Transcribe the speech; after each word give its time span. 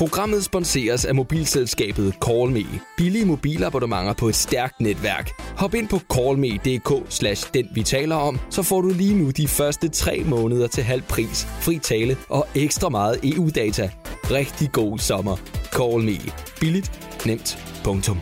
Programmet 0.00 0.44
sponseres 0.44 1.04
af 1.04 1.14
mobilselskabet 1.14 2.14
CallMe. 2.24 2.80
Billige 2.96 3.24
mobilabonnementer 3.24 4.12
på 4.12 4.28
et 4.28 4.34
stærkt 4.34 4.80
netværk. 4.80 5.30
Hop 5.56 5.74
ind 5.74 5.88
på 5.88 6.00
callme.dk 6.14 7.12
slash 7.12 7.50
den 7.54 7.68
vi 7.74 7.82
taler 7.82 8.16
om, 8.16 8.38
så 8.50 8.62
får 8.62 8.80
du 8.80 8.88
lige 8.88 9.14
nu 9.14 9.30
de 9.30 9.48
første 9.48 9.88
tre 9.88 10.22
måneder 10.24 10.66
til 10.66 10.84
halv 10.84 11.02
pris, 11.02 11.46
fri 11.60 11.78
tale 11.78 12.16
og 12.28 12.46
ekstra 12.54 12.88
meget 12.88 13.20
EU-data. 13.22 13.90
Rigtig 14.30 14.72
god 14.72 14.98
sommer. 14.98 15.36
CallMe. 15.72 16.32
Billigt, 16.60 17.16
nemt, 17.26 17.80
punktum. 17.84 18.18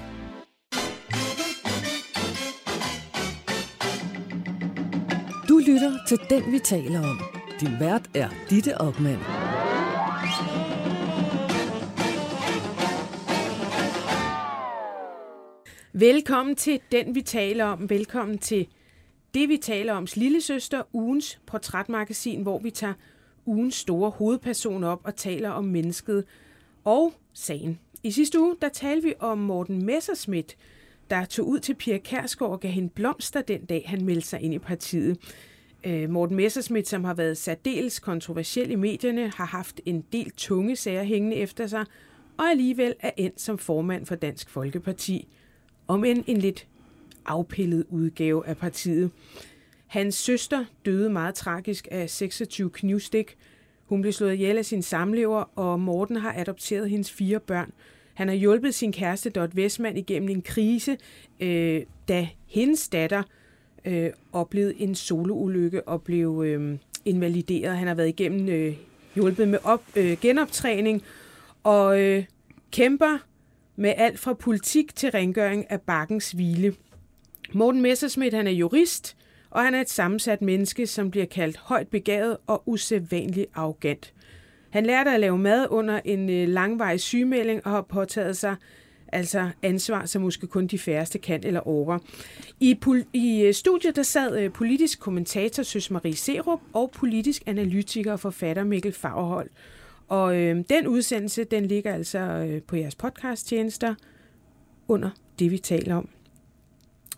Du 5.49 5.59
lytter 5.59 5.93
til 6.09 6.19
Den, 6.31 6.53
vi 6.53 6.59
taler 6.65 7.09
om. 7.11 7.21
Din 7.61 7.81
vært 7.81 8.03
er 8.15 8.29
Ditte 8.51 8.83
Aukmann. 8.83 9.38
Velkommen 16.01 16.57
til 16.57 16.81
Den, 16.93 17.15
vi 17.15 17.23
taler 17.23 17.65
om. 17.65 17.91
Velkommen 17.91 18.39
til 18.39 18.69
Det, 19.35 19.49
vi 19.49 19.57
taler 19.57 19.93
om, 19.93 20.07
lille 20.15 20.41
søster, 20.41 20.83
ugens 20.93 21.41
portrætmagasin, 21.47 22.43
hvor 22.43 22.59
vi 22.59 22.71
tager 22.71 22.95
ugens 23.47 23.75
store 23.75 24.11
hovedperson 24.11 24.85
op 24.85 25.01
og 25.05 25.17
taler 25.17 25.51
om 25.51 25.65
mennesket 25.65 26.25
og 26.85 27.13
sagen. 27.33 27.79
I 28.03 28.11
sidste 28.11 28.41
uge, 28.41 28.57
der 28.63 28.69
talte 28.69 29.09
vi 29.09 29.15
om 29.19 29.39
Morten 29.39 29.87
Messerschmidt, 29.87 30.57
der 31.11 31.25
tog 31.25 31.49
ud 31.49 31.59
til 31.59 31.75
Pia 31.75 31.99
Kærsgaard 31.99 32.53
og 32.53 32.61
gav 32.61 32.71
hende 32.71 32.89
blomster 32.89 33.43
den 33.43 33.65
dag, 33.65 33.85
han 33.87 34.05
meldte 34.05 34.29
sig 34.29 34.41
ind 34.41 34.55
i 34.55 34.59
partiet. 34.59 35.19
Øh, 35.85 36.11
Morten 36.11 36.37
Messerschmidt, 36.37 36.89
som 36.89 37.05
har 37.05 37.15
været 37.15 37.39
særdeles 37.39 37.99
kontroversiel 37.99 38.71
i 38.71 38.77
medierne, 38.77 39.33
har 39.37 39.47
haft 39.47 39.81
en 39.87 40.05
del 40.13 40.31
tunge 40.31 40.77
sager 40.77 41.03
hængende 41.03 41.37
efter 41.37 41.67
sig, 41.67 41.85
og 42.37 42.45
alligevel 42.45 42.95
er 43.01 43.11
endt 43.17 43.41
som 43.41 43.59
formand 43.59 44.07
for 44.07 44.15
Dansk 44.15 44.51
Folkeparti, 44.51 45.29
om 45.89 46.05
end 46.05 46.25
en 46.27 46.37
lidt 46.37 46.67
afpillet 47.27 47.85
udgave 47.91 48.47
af 48.47 48.57
partiet. 48.57 49.11
Hans 49.87 50.15
søster 50.15 50.65
døde 50.85 51.11
meget 51.11 51.35
tragisk 51.35 51.89
af 51.91 52.11
26 52.11 52.71
knivstik. 52.71 53.37
Hun 53.85 54.01
blev 54.01 54.13
slået 54.13 54.35
ihjel 54.35 54.59
af 54.59 54.65
sin 54.65 54.83
samlever, 54.83 55.59
og 55.59 55.81
Morten 55.81 56.17
har 56.17 56.35
adopteret 56.37 56.91
hendes 56.91 57.13
fire 57.13 57.41
børn. 57.41 57.73
Han 58.15 58.29
har 58.29 58.35
hjulpet 58.35 58.75
sin 58.75 58.93
kæreste 58.93 59.31
Dot 59.31 59.57
Vestmand 59.57 59.99
igennem 59.99 60.29
en 60.29 60.43
krise, 60.43 60.97
øh, 61.41 61.83
da 62.09 62.29
hendes 62.47 62.89
datter 62.89 63.23
øh, 63.85 64.11
oplevede 64.33 64.81
en 64.81 64.95
soloulykke 64.95 65.89
og 65.89 66.03
blev 66.03 66.43
øh, 66.47 66.79
invalideret. 67.05 67.77
Han 67.77 67.89
har 67.89 67.95
været 67.95 68.09
igennem 68.09 68.49
øh, 68.49 68.77
hjulpet 69.15 69.49
med 69.49 69.59
op, 69.65 69.83
øh, 69.97 70.17
genoptræning 70.21 71.03
og 71.63 72.01
øh, 72.01 72.25
kæmper 72.73 73.19
med 73.79 73.95
alt 73.97 74.19
fra 74.19 74.33
politik 74.33 74.97
til 74.97 75.11
rengøring 75.11 75.71
af 75.71 75.81
bakkens 75.81 76.31
hvile. 76.31 76.75
Morten 77.53 77.83
Messerschmidt 77.83 78.35
han 78.35 78.47
er 78.47 78.51
jurist, 78.51 79.17
og 79.51 79.63
han 79.63 79.75
er 79.75 79.81
et 79.81 79.91
sammensat 79.91 80.43
menneske, 80.43 80.87
som 80.87 81.11
bliver 81.11 81.27
kaldt 81.27 81.57
højt 81.57 81.89
begavet 81.89 82.37
og 82.47 82.63
usædvanligt 82.67 83.47
arrogant. 83.55 84.15
Han 84.71 84.87
lærte 84.87 85.11
at 85.11 85.21
lave 85.21 85.39
mad 85.39 85.67
under 85.71 86.01
en 86.05 86.31
øh, 86.31 86.49
langvarig 86.49 87.01
sygemelding 87.01 87.67
og 87.67 87.71
har 87.71 87.83
påtaget 87.83 88.37
sig 88.37 88.57
altså 89.13 89.51
ansvar, 89.63 90.07
som 90.07 90.23
måske 90.23 90.47
kun 90.47 90.67
de 90.67 90.79
færreste 90.79 91.19
kan 91.19 91.41
eller 91.47 91.61
over. 91.61 91.99
I, 92.61 92.79
pol- 92.87 93.09
i 93.13 93.43
øh, 93.43 93.55
studiet 93.55 93.97
der 93.97 94.03
sad 94.03 94.41
øh, 94.41 94.53
politisk 94.53 95.01
kommentator 95.01 95.63
Søs 95.63 95.91
Marie 95.91 96.17
Serup 96.17 96.61
og 96.73 96.91
politisk 96.91 97.43
analytiker 97.47 98.13
og 98.13 98.21
forfatter 98.21 98.65
Mikkel 98.65 98.93
Fagerhold. 98.93 99.51
Og 100.09 100.37
øh, 100.37 100.65
den 100.71 100.87
udsendelse, 100.87 101.45
den 101.45 101.67
ligger 101.67 101.95
altså 101.95 102.19
øh, 102.19 102.63
på 102.63 102.77
jeres 102.77 102.95
podcasttjenester 102.95 103.95
under 104.89 105.11
det, 105.39 105.51
vi 105.51 105.59
taler 105.59 105.95
om. 105.95 106.09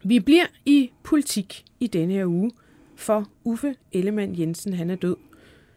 Vi 0.05 0.21
bliver 0.21 0.47
i 0.65 0.91
politik 1.03 1.65
i 1.81 1.87
denne 1.87 2.15
her 2.15 2.27
uge, 2.27 2.51
for 2.97 3.29
Uffe 3.45 3.75
Ellemann 3.93 4.39
Jensen, 4.39 4.73
han 4.73 4.91
er 4.91 4.97
død. 4.97 5.17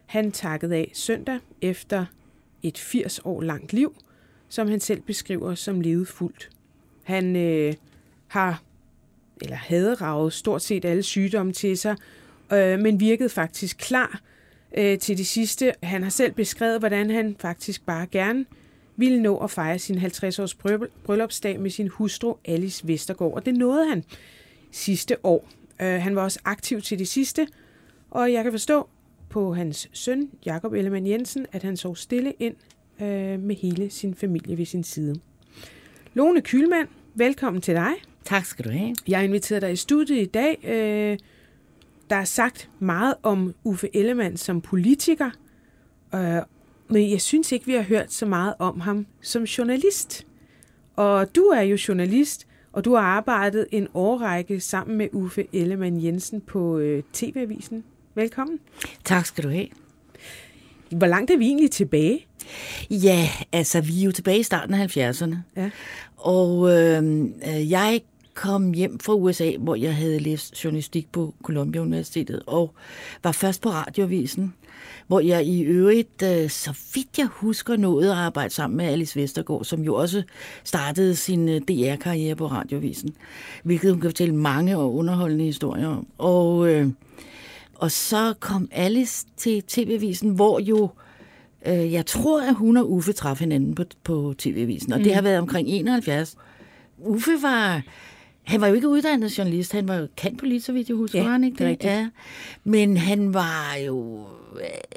Han 0.05 0.31
takkede 0.31 0.75
af 0.75 0.91
søndag 0.93 1.39
efter 1.61 2.05
et 2.63 2.77
80 2.77 3.19
år 3.23 3.41
langt 3.41 3.73
liv, 3.73 3.95
som 4.49 4.67
han 4.67 4.79
selv 4.79 5.01
beskriver 5.01 5.55
som 5.55 5.81
levet 5.81 6.07
fuldt. 6.07 6.49
Han 7.03 7.35
øh, 7.35 7.73
har, 8.27 8.63
eller 9.41 9.55
havde 9.55 9.93
ravet 9.93 10.33
stort 10.33 10.61
set 10.61 10.85
alle 10.85 11.03
sygdomme 11.03 11.53
til 11.53 11.77
sig, 11.77 11.95
øh, 12.53 12.79
men 12.79 12.99
virkede 12.99 13.29
faktisk 13.29 13.77
klar 13.77 14.21
øh, 14.77 14.99
til 14.99 15.17
det 15.17 15.27
sidste. 15.27 15.73
Han 15.83 16.03
har 16.03 16.09
selv 16.09 16.31
beskrevet, 16.31 16.79
hvordan 16.79 17.09
han 17.09 17.35
faktisk 17.39 17.85
bare 17.85 18.07
gerne 18.07 18.45
ville 18.95 19.21
nå 19.21 19.37
at 19.37 19.51
fejre 19.51 19.79
sin 19.79 19.97
50-års 19.97 20.55
bryllupsdag 21.03 21.59
med 21.59 21.69
sin 21.69 21.87
hustru 21.87 22.35
Alice 22.45 22.87
Vestergaard, 22.87 23.33
og 23.33 23.45
det 23.45 23.55
nåede 23.55 23.89
han 23.89 24.03
sidste 24.71 25.25
år. 25.25 25.49
Øh, 25.81 25.87
han 25.87 26.15
var 26.15 26.23
også 26.23 26.39
aktiv 26.45 26.81
til 26.81 26.99
det 26.99 27.07
sidste, 27.07 27.47
og 28.11 28.33
jeg 28.33 28.43
kan 28.43 28.53
forstå 28.53 28.89
på 29.29 29.53
hans 29.53 29.89
søn, 29.93 30.29
Jakob 30.45 30.73
Ellemann 30.73 31.07
Jensen, 31.07 31.45
at 31.51 31.63
han 31.63 31.77
så 31.77 31.95
stille 31.95 32.33
ind 32.39 32.55
øh, 33.01 33.39
med 33.39 33.55
hele 33.55 33.89
sin 33.89 34.15
familie 34.15 34.57
ved 34.57 34.65
sin 34.65 34.83
side. 34.83 35.15
Lone 36.13 36.41
Kylmand, 36.41 36.87
velkommen 37.13 37.61
til 37.61 37.75
dig. 37.75 37.91
Tak 38.25 38.45
skal 38.45 38.65
du 38.65 38.69
have. 38.69 38.95
Jeg 39.07 39.17
har 39.17 39.23
inviteret 39.23 39.61
dig 39.61 39.71
i 39.71 39.75
studiet 39.75 40.21
i 40.21 40.25
dag. 40.25 40.59
Øh, 40.63 41.17
der 42.13 42.19
er 42.19 42.25
sagt 42.25 42.69
meget 42.79 43.15
om 43.23 43.53
Uffe 43.63 43.95
Ellemann 43.95 44.37
som 44.37 44.61
politiker, 44.61 45.29
øh, 46.15 46.41
men 46.87 47.11
jeg 47.11 47.21
synes 47.21 47.51
ikke, 47.51 47.65
vi 47.65 47.73
har 47.73 47.81
hørt 47.81 48.13
så 48.13 48.25
meget 48.25 48.53
om 48.59 48.79
ham 48.79 49.05
som 49.21 49.43
journalist. 49.43 50.27
Og 50.95 51.35
du 51.35 51.41
er 51.41 51.61
jo 51.61 51.77
journalist, 51.87 52.47
og 52.71 52.85
du 52.85 52.95
har 52.95 53.01
arbejdet 53.01 53.67
en 53.71 53.87
årrække 53.93 54.59
sammen 54.59 54.97
med 54.97 55.07
Uffe 55.13 55.47
Ellemann 55.53 56.03
Jensen 56.03 56.41
på 56.41 56.77
øh, 56.77 57.03
TV-avisen. 57.13 57.83
Velkommen. 58.15 58.59
Tak 59.03 59.25
skal 59.25 59.43
du 59.43 59.49
have. 59.49 59.67
Hvor 60.91 61.07
langt 61.07 61.31
er 61.31 61.37
vi 61.37 61.45
egentlig 61.45 61.71
tilbage? 61.71 62.25
Ja, 62.89 63.29
altså 63.51 63.81
vi 63.81 64.01
er 64.01 64.05
jo 64.05 64.11
tilbage 64.11 64.39
i 64.39 64.43
starten 64.43 64.73
af 64.75 64.97
70'erne. 64.97 65.35
Ja. 65.55 65.69
Og 66.17 66.69
øh, 66.71 67.03
jeg 67.71 68.01
kom 68.33 68.73
hjem 68.73 68.99
fra 68.99 69.13
USA, 69.13 69.51
hvor 69.59 69.75
jeg 69.75 69.95
havde 69.95 70.19
læst 70.19 70.63
journalistik 70.63 71.11
på 71.11 71.33
Columbia 71.43 71.81
Universitetet, 71.81 72.43
og 72.47 72.73
var 73.23 73.31
først 73.31 73.61
på 73.61 73.69
radiovisen, 73.69 74.53
hvor 75.07 75.19
jeg 75.19 75.45
i 75.45 75.61
øvrigt, 75.61 76.23
øh, 76.23 76.49
så 76.49 76.77
vidt 76.93 77.17
jeg 77.17 77.25
husker, 77.25 77.77
nåede 77.77 78.11
at 78.11 78.17
arbejde 78.17 78.53
sammen 78.53 78.77
med 78.77 78.85
Alice 78.85 79.19
Vestergaard, 79.19 79.63
som 79.63 79.81
jo 79.81 79.95
også 79.95 80.23
startede 80.63 81.15
sin 81.15 81.49
øh, 81.49 81.61
DR-karriere 81.61 82.35
på 82.35 82.47
radiovisen, 82.47 83.15
hvilket 83.63 83.91
hun 83.91 84.01
kan 84.01 84.09
fortælle 84.09 84.35
mange 84.35 84.77
og 84.77 84.95
underholdende 84.95 85.45
historier 85.45 85.87
om. 85.87 86.07
Og, 86.17 86.69
øh, 86.69 86.89
og 87.75 87.91
så 87.91 88.33
kom 88.39 88.69
Alice 88.71 89.25
til 89.37 89.63
TV-avisen, 89.67 90.29
hvor 90.29 90.59
jo 90.59 90.89
jeg 91.65 92.05
tror, 92.05 92.41
at 92.41 92.55
hun 92.55 92.77
og 92.77 92.91
Uffe 92.91 93.13
traf 93.13 93.39
hinanden 93.39 93.75
på, 93.75 93.83
på 94.03 94.33
TV-avisen, 94.37 94.93
og 94.93 94.99
mm. 94.99 95.03
det 95.03 95.15
har 95.15 95.21
været 95.21 95.39
omkring 95.39 95.67
71. 95.67 96.35
Uffe 96.97 97.31
var 97.41 97.81
han 98.43 98.61
var 98.61 98.67
jo 98.67 98.73
ikke 98.73 98.89
uddannet 98.89 99.37
journalist, 99.37 99.71
han 99.71 99.87
var 99.87 99.95
jo 99.95 100.07
kendt 100.15 100.63
så 100.63 100.71
vidt 100.71 100.89
jeg 100.89 100.97
husker, 100.97 101.23
ja, 101.23 101.29
han 101.29 101.43
ikke 101.43 101.65
det? 101.65 101.83
Ja. 101.83 102.09
Men 102.63 102.97
han 102.97 103.33
var 103.33 103.75
jo... 103.85 104.27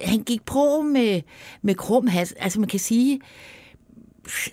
Han 0.04 0.22
gik 0.22 0.44
på 0.44 0.82
med, 0.82 1.22
med 1.62 1.74
krum 1.74 2.06
has. 2.06 2.32
Altså 2.32 2.60
man 2.60 2.68
kan 2.68 2.80
sige, 2.80 3.20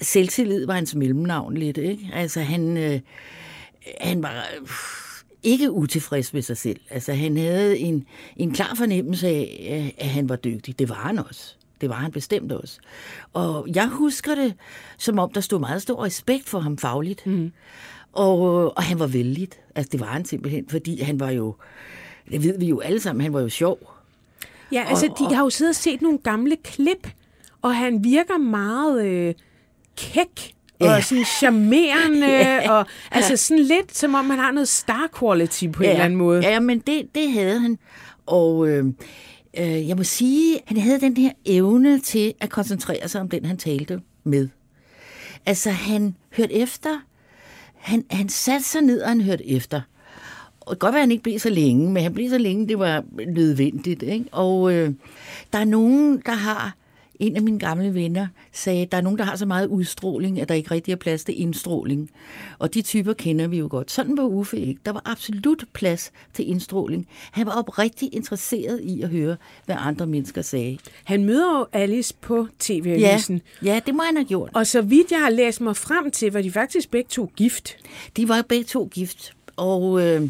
selvtillid 0.01 0.65
var 0.65 0.73
hans 0.73 0.95
mellemnavn 0.95 1.57
lidt, 1.57 1.77
ikke? 1.77 2.09
Altså 2.13 2.39
han, 2.39 2.77
øh, 2.77 2.99
han 4.01 4.23
var 4.23 4.45
ikke 5.43 5.71
utilfreds 5.71 6.33
med 6.33 6.41
sig 6.41 6.57
selv. 6.57 6.79
Altså 6.89 7.13
han 7.13 7.37
havde 7.37 7.77
en, 7.77 8.05
en 8.37 8.53
klar 8.53 8.75
fornemmelse 8.75 9.27
af, 9.27 9.95
at 9.97 10.09
han 10.09 10.29
var 10.29 10.35
dygtig. 10.35 10.79
Det 10.79 10.89
var 10.89 10.95
han 10.95 11.19
også. 11.19 11.55
Det 11.81 11.89
var 11.89 11.95
han 11.95 12.11
bestemt 12.11 12.51
også. 12.51 12.79
Og 13.33 13.67
jeg 13.75 13.88
husker 13.88 14.35
det, 14.35 14.53
som 14.97 15.19
om 15.19 15.31
der 15.31 15.41
stod 15.41 15.59
meget 15.59 15.81
stor 15.81 16.06
respekt 16.06 16.50
for 16.50 16.59
ham 16.59 16.77
fagligt. 16.77 17.27
Mm. 17.27 17.51
Og, 18.13 18.38
og 18.77 18.83
han 18.83 19.00
var 19.00 19.07
vældig. 19.07 19.50
Altså, 19.75 19.89
det 19.92 20.00
var 20.00 20.06
han 20.06 20.25
simpelthen, 20.25 20.65
fordi 20.69 21.01
han 21.01 21.19
var 21.19 21.30
jo, 21.30 21.56
det 22.31 22.44
ved 22.44 22.60
vi 22.60 22.65
jo 22.65 22.80
alle 22.80 23.00
sammen, 23.00 23.24
han 23.24 23.33
var 23.33 23.42
jo 23.42 23.50
sjov. 23.50 23.94
Ja, 24.71 24.86
altså, 24.88 25.07
og, 25.12 25.19
de 25.19 25.36
har 25.36 25.44
jo 25.44 25.50
siddet 25.50 25.71
og 25.71 25.75
set 25.75 26.01
nogle 26.01 26.18
gamle 26.18 26.57
klip, 26.63 27.10
og 27.62 27.75
han 27.75 28.04
virker 28.04 28.38
meget 28.38 29.06
øh, 29.06 29.33
kæk 29.98 30.54
ja. 30.81 30.95
og 30.95 31.04
sådan 31.04 31.25
charmerende, 31.25 32.27
ja. 32.38 32.71
og 32.71 32.86
altså 33.12 33.38
sådan 33.38 33.63
lidt, 33.63 33.98
som 33.98 34.16
om 34.16 34.30
han 34.30 34.39
har 34.39 34.51
noget 34.51 34.68
star 34.68 35.09
quality 35.19 35.66
på 35.74 35.83
ja. 35.83 35.89
en 35.89 35.92
eller 35.92 36.06
anden 36.06 36.18
måde. 36.18 36.42
Ja, 36.42 36.59
men 36.59 36.80
det, 36.80 37.16
det 37.16 37.31
havde 37.31 37.59
han. 37.59 37.77
Og 38.25 38.68
øh, 38.68 38.86
øh, 39.57 39.88
jeg 39.88 39.98
må 39.98 40.04
sige, 40.04 40.59
han 40.66 40.77
havde 40.77 41.01
den 41.01 41.18
her 41.18 41.31
evne 41.45 42.00
til 42.00 42.33
at 42.39 42.50
koncentrere 42.50 43.07
sig 43.07 43.21
om 43.21 43.30
den, 43.30 43.45
han 43.45 43.57
talte 43.57 44.01
med. 44.24 44.48
Altså, 45.45 45.69
han 45.69 46.16
hørte 46.38 46.54
efter, 46.54 47.00
han, 47.83 48.06
han 48.12 48.30
satte 48.30 48.65
sig 48.65 48.81
ned, 48.81 49.01
og 49.01 49.09
han 49.09 49.21
hørte 49.21 49.50
efter. 49.50 49.81
Og 50.59 50.69
det 50.71 50.80
kan 50.80 50.88
godt 50.88 50.94
være, 50.94 51.01
at 51.01 51.07
han 51.07 51.12
ikke 51.12 51.24
blev 51.24 51.39
så 51.39 51.50
længe, 51.50 51.91
men 51.91 52.03
han 52.03 52.13
blev 52.13 52.30
så 52.30 52.38
længe, 52.38 52.68
det 52.68 52.80
var 52.80 53.03
nødvendigt. 53.27 54.03
Ikke? 54.03 54.25
Og 54.31 54.74
øh, 54.74 54.91
der 55.53 55.59
er 55.59 55.65
nogen, 55.65 56.21
der 56.25 56.31
har 56.31 56.75
en 57.23 57.35
af 57.35 57.41
mine 57.41 57.59
gamle 57.59 57.93
venner 57.93 58.27
sagde, 58.51 58.81
at 58.81 58.91
der 58.91 58.97
er 58.97 59.01
nogen, 59.01 59.17
der 59.19 59.23
har 59.23 59.35
så 59.35 59.45
meget 59.45 59.67
udstråling, 59.67 60.41
at 60.41 60.49
der 60.49 60.55
ikke 60.55 60.71
rigtig 60.71 60.91
er 60.91 60.95
plads 60.95 61.23
til 61.23 61.41
indstråling. 61.41 62.09
Og 62.59 62.73
de 62.73 62.81
typer 62.81 63.13
kender 63.13 63.47
vi 63.47 63.57
jo 63.57 63.67
godt. 63.71 63.91
Sådan 63.91 64.17
var 64.17 64.23
Uffe 64.23 64.57
ikke. 64.57 64.81
Der 64.85 64.91
var 64.91 65.01
absolut 65.05 65.63
plads 65.73 66.11
til 66.33 66.49
indstråling. 66.49 67.07
Han 67.31 67.45
var 67.45 67.51
oprigtigt 67.51 68.13
interesseret 68.13 68.81
i 68.83 69.01
at 69.01 69.09
høre, 69.09 69.37
hvad 69.65 69.75
andre 69.79 70.07
mennesker 70.07 70.41
sagde. 70.41 70.77
Han 71.03 71.25
møder 71.25 71.59
jo 71.59 71.65
Alice 71.73 72.13
på 72.21 72.47
TV-avisen. 72.59 73.41
Ja, 73.63 73.73
ja, 73.73 73.79
det 73.85 73.95
må 73.95 74.03
han 74.03 74.15
have 74.15 74.27
gjort. 74.27 74.49
Og 74.53 74.67
så 74.67 74.81
vidt 74.81 75.11
jeg 75.11 75.19
har 75.19 75.29
læst 75.29 75.61
mig 75.61 75.77
frem 75.77 76.11
til, 76.11 76.33
var 76.33 76.41
de 76.41 76.51
faktisk 76.51 76.91
begge 76.91 77.09
to 77.09 77.31
gift. 77.35 77.77
De 78.17 78.29
var 78.29 78.41
begge 78.41 78.65
to 78.65 78.89
gift. 78.93 79.33
Og... 79.55 80.01
Øh, 80.01 80.29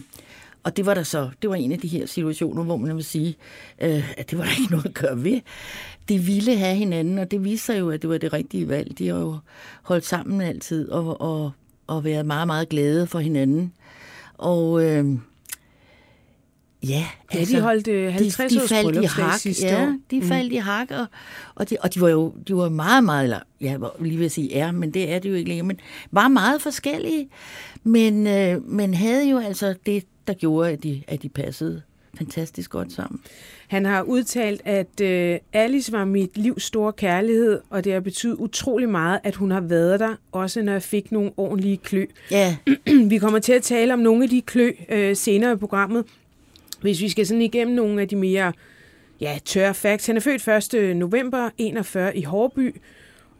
og 0.63 0.77
det 0.77 0.85
var 0.85 0.93
der 0.93 1.03
så, 1.03 1.29
det 1.41 1.49
var 1.49 1.55
en 1.55 1.71
af 1.71 1.79
de 1.79 1.87
her 1.87 2.05
situationer, 2.05 2.63
hvor 2.63 2.77
man 2.77 2.95
vil 2.95 3.03
sige, 3.03 3.35
øh, 3.81 4.19
at 4.19 4.31
det 4.31 4.37
var 4.37 4.43
der 4.43 4.51
ikke 4.59 4.71
noget 4.71 4.85
at 4.85 4.93
gøre 4.93 5.23
ved. 5.23 5.41
De 6.09 6.19
ville 6.19 6.57
have 6.57 6.75
hinanden, 6.75 7.17
og 7.17 7.31
det 7.31 7.43
viste 7.43 7.65
sig 7.65 7.79
jo, 7.79 7.89
at 7.89 8.01
det 8.01 8.09
var 8.09 8.17
det 8.17 8.33
rigtige 8.33 8.69
valg. 8.69 8.97
De 8.97 9.07
har 9.07 9.19
jo 9.19 9.37
holdt 9.83 10.05
sammen 10.05 10.41
altid 10.41 10.89
og, 10.89 11.21
og, 11.21 11.51
og 11.87 12.03
været 12.03 12.25
meget, 12.25 12.47
meget 12.47 12.69
glade 12.69 13.07
for 13.07 13.19
hinanden. 13.19 13.73
Og 14.37 14.83
øh, 14.83 15.05
ja, 16.83 17.07
altså, 17.31 17.53
ja, 17.53 17.59
de 17.59 17.63
holdt 17.63 17.87
øh, 17.87 18.13
50 18.13 18.53
de, 18.53 18.59
de 18.59 18.67
faldt 18.67 18.95
i 18.95 19.05
hak, 19.05 19.45
ja, 19.61 19.93
de 20.11 20.21
faldt 20.21 20.51
mm. 20.51 20.55
i 20.55 20.57
hak, 20.57 20.91
og, 20.91 21.05
og, 21.55 21.69
de, 21.69 21.77
og 21.81 21.93
de 21.93 22.01
var 22.01 22.09
jo 22.09 22.33
de 22.47 22.55
var 22.55 22.69
meget, 22.69 23.03
meget, 23.03 23.39
ja, 23.61 23.77
lige 23.99 24.17
vil 24.17 24.31
sige 24.31 24.55
er, 24.55 24.71
men 24.71 24.93
det 24.93 25.11
er 25.11 25.19
det 25.19 25.29
jo 25.29 25.35
ikke 25.35 25.47
længere, 25.47 25.67
men 25.67 25.79
var 26.11 26.27
meget 26.27 26.61
forskellige, 26.61 27.29
men, 27.83 28.27
øh, 28.27 28.69
men 28.69 28.93
havde 28.93 29.29
jo 29.29 29.39
altså 29.39 29.75
det, 29.85 30.05
der 30.27 30.33
gjorde, 30.33 30.71
at 30.71 30.83
de, 30.83 31.03
at 31.07 31.21
de 31.21 31.29
passede 31.29 31.81
fantastisk 32.17 32.71
godt 32.71 32.93
sammen. 32.93 33.21
Han 33.73 33.85
har 33.85 34.01
udtalt, 34.01 34.61
at 34.65 35.01
øh, 35.01 35.39
Alice 35.53 35.91
var 35.91 36.05
mit 36.05 36.37
livs 36.37 36.63
store 36.63 36.93
kærlighed, 36.93 37.61
og 37.69 37.83
det 37.83 37.93
har 37.93 37.99
betydet 37.99 38.35
utrolig 38.35 38.89
meget, 38.89 39.19
at 39.23 39.35
hun 39.35 39.51
har 39.51 39.61
været 39.61 39.99
der, 39.99 40.15
også 40.31 40.61
når 40.61 40.71
jeg 40.71 40.83
fik 40.83 41.11
nogle 41.11 41.31
ordentlige 41.37 41.77
klø. 41.77 42.05
Ja. 42.31 42.57
vi 43.11 43.17
kommer 43.17 43.39
til 43.39 43.53
at 43.53 43.63
tale 43.63 43.93
om 43.93 43.99
nogle 43.99 44.23
af 44.23 44.29
de 44.29 44.41
klø 44.41 44.71
øh, 44.89 45.15
senere 45.15 45.53
i 45.53 45.55
programmet, 45.55 46.05
hvis 46.81 47.01
vi 47.01 47.09
skal 47.09 47.27
sådan 47.27 47.41
igennem 47.41 47.75
nogle 47.75 48.01
af 48.01 48.07
de 48.07 48.15
mere 48.15 48.53
ja, 49.21 49.39
tørre 49.45 49.73
facts. 49.73 50.07
Han 50.07 50.17
er 50.17 50.21
født 50.21 50.73
1. 50.73 50.95
november 50.95 51.49
41 51.57 52.17
i 52.17 52.23
Hårby, 52.23 52.75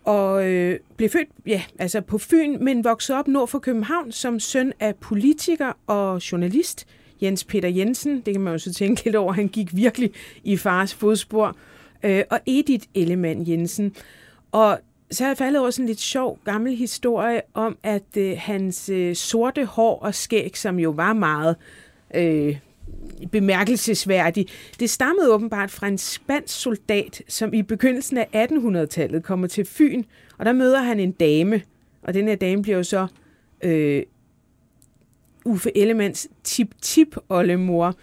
og 0.04 0.50
øh, 0.50 0.80
blev 0.98 1.10
født 1.10 1.30
ja, 1.46 1.62
altså 1.80 2.02
på 2.02 2.18
Fyn, 2.18 2.58
men 2.64 2.84
voksede 2.84 3.18
op 3.20 3.28
nord 3.28 3.48
for 3.48 3.60
København 3.60 4.12
som 4.12 4.40
søn 4.40 4.74
af 4.80 4.96
politiker 4.96 5.78
og 5.88 6.32
journalist. 6.32 6.88
Jens 7.24 7.44
Peter 7.44 7.70
Jensen, 7.70 8.22
det 8.22 8.34
kan 8.34 8.42
man 8.42 8.54
jo 8.54 8.60
så 8.60 8.74
tænke 8.74 9.06
lidt 9.06 9.16
over, 9.16 9.34
han 9.34 9.48
gik 9.48 9.76
virkelig 9.76 10.12
i 10.44 10.58
fars 10.58 10.94
fodspor. 10.94 11.58
Øh, 12.04 12.24
og 12.30 12.40
Edith 12.46 12.86
Ellemann 12.96 13.48
Jensen. 13.48 13.96
Og 14.52 14.80
så 15.12 15.24
har 15.24 15.30
jeg 15.30 15.38
faldet 15.38 15.62
over 15.62 15.70
sådan 15.70 15.84
en 15.84 15.88
lidt 15.88 16.00
sjov 16.00 16.40
gammel 16.46 16.76
historie 16.76 17.42
om, 17.54 17.78
at 17.84 18.18
øh, 18.18 18.36
hans 18.38 18.90
øh, 18.90 19.16
sorte 19.16 19.66
hår 19.66 20.00
og 20.00 20.16
skæg, 20.16 20.58
som 20.58 20.80
jo 20.80 20.90
var 20.90 21.14
meget 21.14 21.56
øh, 22.16 22.58
bemærkelsesværdig. 23.32 24.48
Det 24.80 24.90
stammede 24.90 25.34
åbenbart 25.34 25.72
fra 25.72 25.88
en 25.88 25.98
spansk 25.98 26.62
soldat, 26.62 27.22
som 27.28 27.54
i 27.54 27.62
begyndelsen 27.62 28.18
af 28.18 28.48
1800-tallet 28.52 29.24
kommer 29.24 29.48
til 29.48 29.66
Fyn, 29.66 30.04
og 30.38 30.46
der 30.46 30.54
møder 30.54 30.80
han 30.80 31.00
en 31.00 31.12
dame, 31.12 31.62
og 32.02 32.14
den 32.14 32.28
her 32.28 32.36
dame 32.36 32.62
bliver 32.62 32.78
jo 32.78 32.84
så 32.84 33.08
øh, 33.64 34.04
Uffe 35.46 35.78
Ellemands 35.78 36.28
tip-tip-oldemor. 36.44 37.96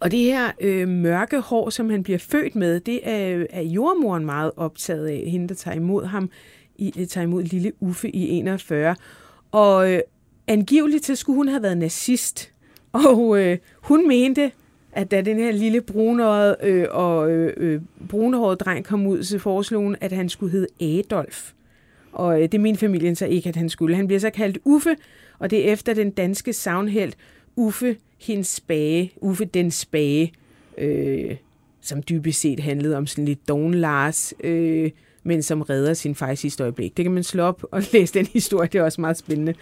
Og 0.00 0.10
det 0.10 0.18
her 0.18 0.50
øh, 0.60 0.88
mørke 0.88 1.40
hår, 1.40 1.70
som 1.70 1.90
han 1.90 2.02
bliver 2.02 2.18
født 2.18 2.54
med, 2.54 2.80
det 2.80 3.00
er, 3.02 3.46
er 3.50 3.62
jordmoren 3.62 4.26
meget 4.26 4.50
optaget 4.56 5.06
af, 5.06 5.24
hende 5.26 5.48
der 5.48 5.54
tager 5.54 5.76
imod 5.76 6.04
ham, 6.04 6.30
i, 6.76 6.92
øh, 6.98 7.06
tager 7.06 7.24
imod 7.24 7.42
lille 7.42 7.72
Uffe 7.80 8.10
i 8.10 8.28
41. 8.28 8.96
Og 9.52 9.92
øh, 9.92 10.00
angiveligt 10.46 11.06
så 11.06 11.14
skulle 11.14 11.36
hun 11.36 11.48
have 11.48 11.62
været 11.62 11.78
nazist, 11.78 12.52
og 12.92 13.40
øh, 13.42 13.58
hun 13.82 14.08
mente, 14.08 14.52
at 14.92 15.10
da 15.10 15.20
den 15.20 15.36
her 15.36 15.52
lille 15.52 15.80
brunhårede 15.80 16.56
øh, 16.62 16.86
og 16.90 17.30
øh, 17.30 17.52
øh 17.56 17.80
brunhårede 18.08 18.56
dreng 18.56 18.84
kom 18.84 19.06
ud, 19.06 19.22
så 19.22 19.38
foreslog 19.38 19.82
hun, 19.82 19.96
at 20.00 20.12
han 20.12 20.28
skulle 20.28 20.52
hedde 20.52 20.98
Adolf. 20.98 21.52
Og 22.12 22.42
øh, 22.42 22.48
det 22.52 22.60
mente 22.60 22.80
familien 22.80 23.16
så 23.16 23.26
ikke, 23.26 23.48
at 23.48 23.56
han 23.56 23.68
skulle. 23.68 23.96
Han 23.96 24.06
bliver 24.06 24.20
så 24.20 24.30
kaldt 24.30 24.58
Uffe, 24.64 24.96
og 25.38 25.50
det 25.50 25.68
er 25.68 25.72
efter 25.72 25.94
den 25.94 26.10
danske 26.10 26.52
savnhelt 26.52 27.16
Uffe 27.56 27.96
hendes 28.18 28.46
spage, 28.46 29.12
Uffe 29.16 29.44
den 29.44 29.70
spage, 29.70 30.32
øh, 30.78 31.36
som 31.80 32.02
dybest 32.02 32.40
set 32.40 32.60
handlede 32.60 32.96
om 32.96 33.06
sådan 33.06 33.24
lidt 33.24 33.48
Don 33.48 33.74
Lars, 33.74 34.34
øh, 34.44 34.90
men 35.22 35.42
som 35.42 35.62
redder 35.62 35.94
sin 35.94 36.14
far 36.14 36.30
i 36.30 36.36
sidste 36.36 36.62
øjeblik. 36.62 36.96
Det 36.96 37.04
kan 37.04 37.12
man 37.12 37.24
slå 37.24 37.42
op 37.42 37.64
og 37.72 37.82
læse 37.92 38.14
den 38.14 38.26
historie, 38.26 38.68
det 38.68 38.78
er 38.78 38.82
også 38.82 39.00
meget 39.00 39.16
spændende. 39.16 39.54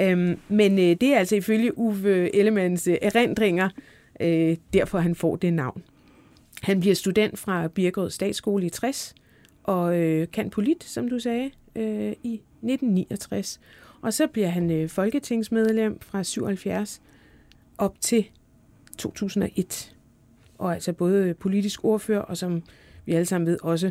Øhm, 0.00 0.38
men 0.48 0.78
øh, 0.78 0.84
det 0.84 1.02
er 1.02 1.18
altså 1.18 1.36
ifølge 1.36 1.78
Uffe 1.78 2.34
Ellemanns 2.36 2.86
øh, 2.88 2.96
erindringer, 3.02 3.68
øh, 4.20 4.56
derfor 4.72 4.98
han 4.98 5.14
får 5.14 5.36
det 5.36 5.52
navn. 5.52 5.82
Han 6.62 6.80
bliver 6.80 6.94
student 6.94 7.38
fra 7.38 7.68
Birkerød 7.68 8.10
Statsskole 8.10 8.66
i 8.66 8.70
60, 8.70 9.14
og 9.62 9.98
øh, 9.98 10.28
kan 10.32 10.50
polit, 10.50 10.84
som 10.84 11.08
du 11.08 11.18
sagde, 11.18 11.50
øh, 11.76 12.12
i 12.22 12.34
1969. 12.62 13.60
Og 14.04 14.14
så 14.14 14.26
bliver 14.26 14.48
han 14.48 14.70
øh, 14.70 14.88
folketingsmedlem 14.88 16.00
fra 16.00 16.22
77 16.22 17.02
op 17.78 18.00
til 18.00 18.24
2001. 18.98 19.94
Og 20.58 20.74
altså 20.74 20.92
både 20.92 21.34
politisk 21.34 21.84
ordfører, 21.84 22.20
og 22.20 22.36
som 22.36 22.62
vi 23.06 23.12
alle 23.12 23.26
sammen 23.26 23.46
ved, 23.46 23.58
også 23.62 23.90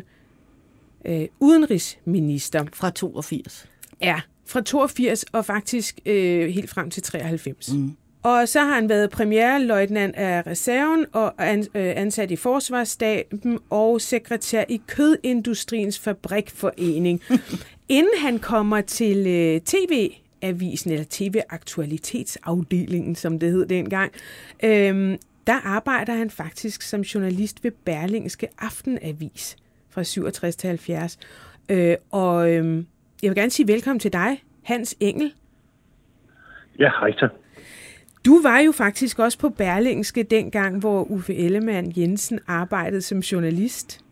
øh, 1.04 1.28
udenrigsminister. 1.40 2.64
Fra 2.72 2.90
82. 2.90 3.68
Ja, 4.00 4.20
fra 4.46 4.60
82 4.60 5.24
og 5.32 5.44
faktisk 5.44 6.00
øh, 6.06 6.48
helt 6.48 6.70
frem 6.70 6.90
til 6.90 7.02
93. 7.02 7.72
Mm. 7.72 7.96
Og 8.24 8.48
så 8.48 8.60
har 8.60 8.74
han 8.74 8.88
været 8.88 9.10
premierløjtnant 9.10 10.16
af 10.16 10.46
reserven 10.46 11.06
og 11.12 11.34
ansat 11.74 12.30
i 12.30 12.36
Forsvarsstaben 12.36 13.58
og 13.70 14.00
sekretær 14.00 14.64
i 14.68 14.80
Kødindustriens 14.86 16.00
Fabrikforening. 16.00 17.20
Inden 17.98 18.18
han 18.18 18.38
kommer 18.38 18.80
til 18.80 19.26
øh, 19.26 19.60
TV-avisen, 19.60 20.90
eller 20.90 21.04
TV-aktualitetsafdelingen, 21.10 23.14
som 23.14 23.38
det 23.38 23.52
hed 23.52 23.66
dengang, 23.66 24.12
øh, 24.64 25.18
der 25.46 25.60
arbejder 25.64 26.14
han 26.14 26.30
faktisk 26.30 26.82
som 26.82 27.00
journalist 27.00 27.64
ved 27.64 27.70
Berlingske 27.70 28.48
Aftenavis 28.58 29.56
fra 29.90 30.04
67 30.04 30.56
til 30.56 30.68
70. 30.68 31.18
Øh, 31.68 31.96
og 32.10 32.52
øh, 32.52 32.84
jeg 33.22 33.30
vil 33.30 33.34
gerne 33.34 33.50
sige 33.50 33.68
velkommen 33.68 34.00
til 34.00 34.12
dig, 34.12 34.42
Hans 34.62 34.96
Engel. 35.00 35.32
Ja, 36.78 36.90
hej 37.00 37.12
så. 37.12 37.28
Du 38.24 38.42
var 38.42 38.58
jo 38.58 38.72
faktisk 38.72 39.18
også 39.18 39.38
på 39.38 39.48
Berlingske 39.48 40.22
dengang, 40.22 40.80
hvor 40.80 41.10
Uffe 41.10 41.34
Ellemann 41.34 41.92
Jensen 41.96 42.40
arbejdede 42.46 43.02
som 43.02 43.18
journalist. 43.18 44.04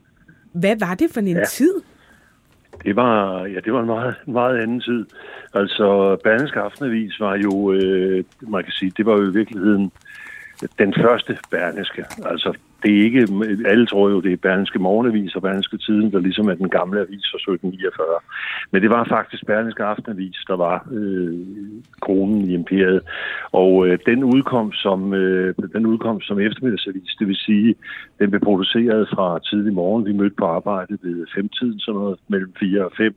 Hvad 0.53 0.77
var 0.79 0.95
det 0.95 1.11
for 1.11 1.21
en 1.21 1.27
ja. 1.29 1.45
tid? 1.45 1.75
Det 2.85 2.97
var, 2.97 3.45
ja, 3.47 3.61
det 3.61 3.73
var 3.73 3.81
en 3.81 3.87
meget, 3.87 4.15
meget 4.27 4.59
anden 4.59 4.81
tid. 4.81 5.07
Altså, 5.55 6.17
Berlingske 6.25 6.61
Aftenavis 6.61 7.21
var 7.21 7.37
jo, 7.37 7.73
øh, 7.73 8.25
man 8.41 8.65
kan 8.65 8.73
sige, 8.73 8.93
det 8.97 9.07
var 9.07 9.13
jo 9.13 9.31
i 9.31 9.33
virkeligheden 9.33 9.93
den 10.79 10.95
første 10.95 11.39
Berlingske. 11.51 12.05
Altså, 12.25 12.55
det 12.83 12.99
er 12.99 13.03
ikke, 13.05 13.29
alle 13.67 13.87
tror 13.87 14.11
jo, 14.11 14.21
det 14.21 14.33
er 14.33 14.37
Berlingske 14.37 14.79
Morgenavis 14.79 15.35
og 15.37 15.43
Berlingske 15.43 15.79
Tiden, 15.79 16.13
der 16.13 16.19
ligesom 16.19 16.49
er 16.49 16.55
den 16.55 16.69
gamle 16.69 17.01
avis 17.01 17.27
fra 17.31 17.39
1749. 17.39 18.07
Men 18.71 18.83
det 18.83 18.91
var 18.91 19.05
faktisk 19.05 19.47
Berlingske 19.47 19.85
Aftenavis, 19.85 20.45
der 20.47 20.57
var 20.57 20.87
øh, 20.93 21.41
kronen 22.01 22.41
i 22.51 22.55
imperiet. 22.55 23.01
Og 23.53 23.87
øh, 23.87 23.99
den 24.07 24.25
udkom 24.25 24.73
som 24.73 25.15
øh, 25.15 25.55
den 25.73 25.87
udkom 25.87 26.21
som 26.21 26.41
eftermiddagsavis, 26.41 27.17
det 27.19 27.29
vil 27.29 27.37
sige, 27.37 27.75
den 28.19 28.31
blev 28.31 28.41
produceret 28.41 29.09
fra 29.15 29.39
tidlig 29.39 29.73
morgen. 29.73 30.07
Vi 30.07 30.13
mødte 30.13 30.37
på 30.39 30.47
arbejde 30.47 30.99
ved 31.03 31.27
femtiden, 31.35 31.81
sådan 31.81 32.01
noget 32.01 32.19
mellem 32.29 32.53
4 32.61 32.85
og 32.85 32.93
5. 32.97 33.15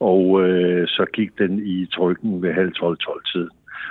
Og 0.00 0.42
øh, 0.42 0.88
så 0.88 1.04
gik 1.12 1.38
den 1.38 1.66
i 1.66 1.86
trykken 1.86 2.42
ved 2.42 2.52
halv 2.52 2.72
12-12 2.76 3.32
tid. 3.32 3.48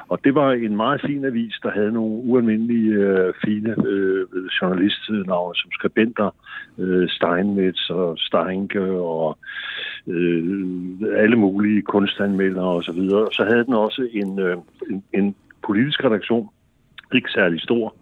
Og 0.10 0.20
det 0.24 0.36
var 0.36 0.52
en 0.52 0.76
meget 0.76 1.02
fin 1.02 1.26
avis, 1.26 1.60
der 1.64 1.72
havde 1.72 1.92
nogle 1.92 2.24
ualmindelige 2.24 2.94
øh, 2.94 3.34
fine 3.46 3.76
øh, 3.86 4.26
journalistnavne 4.62 5.56
som 5.56 5.72
skribenter, 5.72 6.30
øh, 6.78 7.10
Steinmetz 7.10 7.90
og 7.90 8.18
Steinke 8.18 8.82
og 8.92 9.38
øh, 10.08 10.46
alle 11.16 11.36
mulige 11.36 11.82
kunstanmeldere 11.82 12.66
osv. 12.66 13.10
Så, 13.10 13.30
så 13.32 13.44
havde 13.44 13.66
den 13.66 13.74
også 13.74 14.08
en, 14.12 14.40
øh, 14.40 14.58
en, 14.90 15.04
en 15.14 15.36
politisk 15.64 16.04
redaktion, 16.04 16.50
ikke 17.14 17.30
særlig 17.32 17.62
stor, 17.62 17.96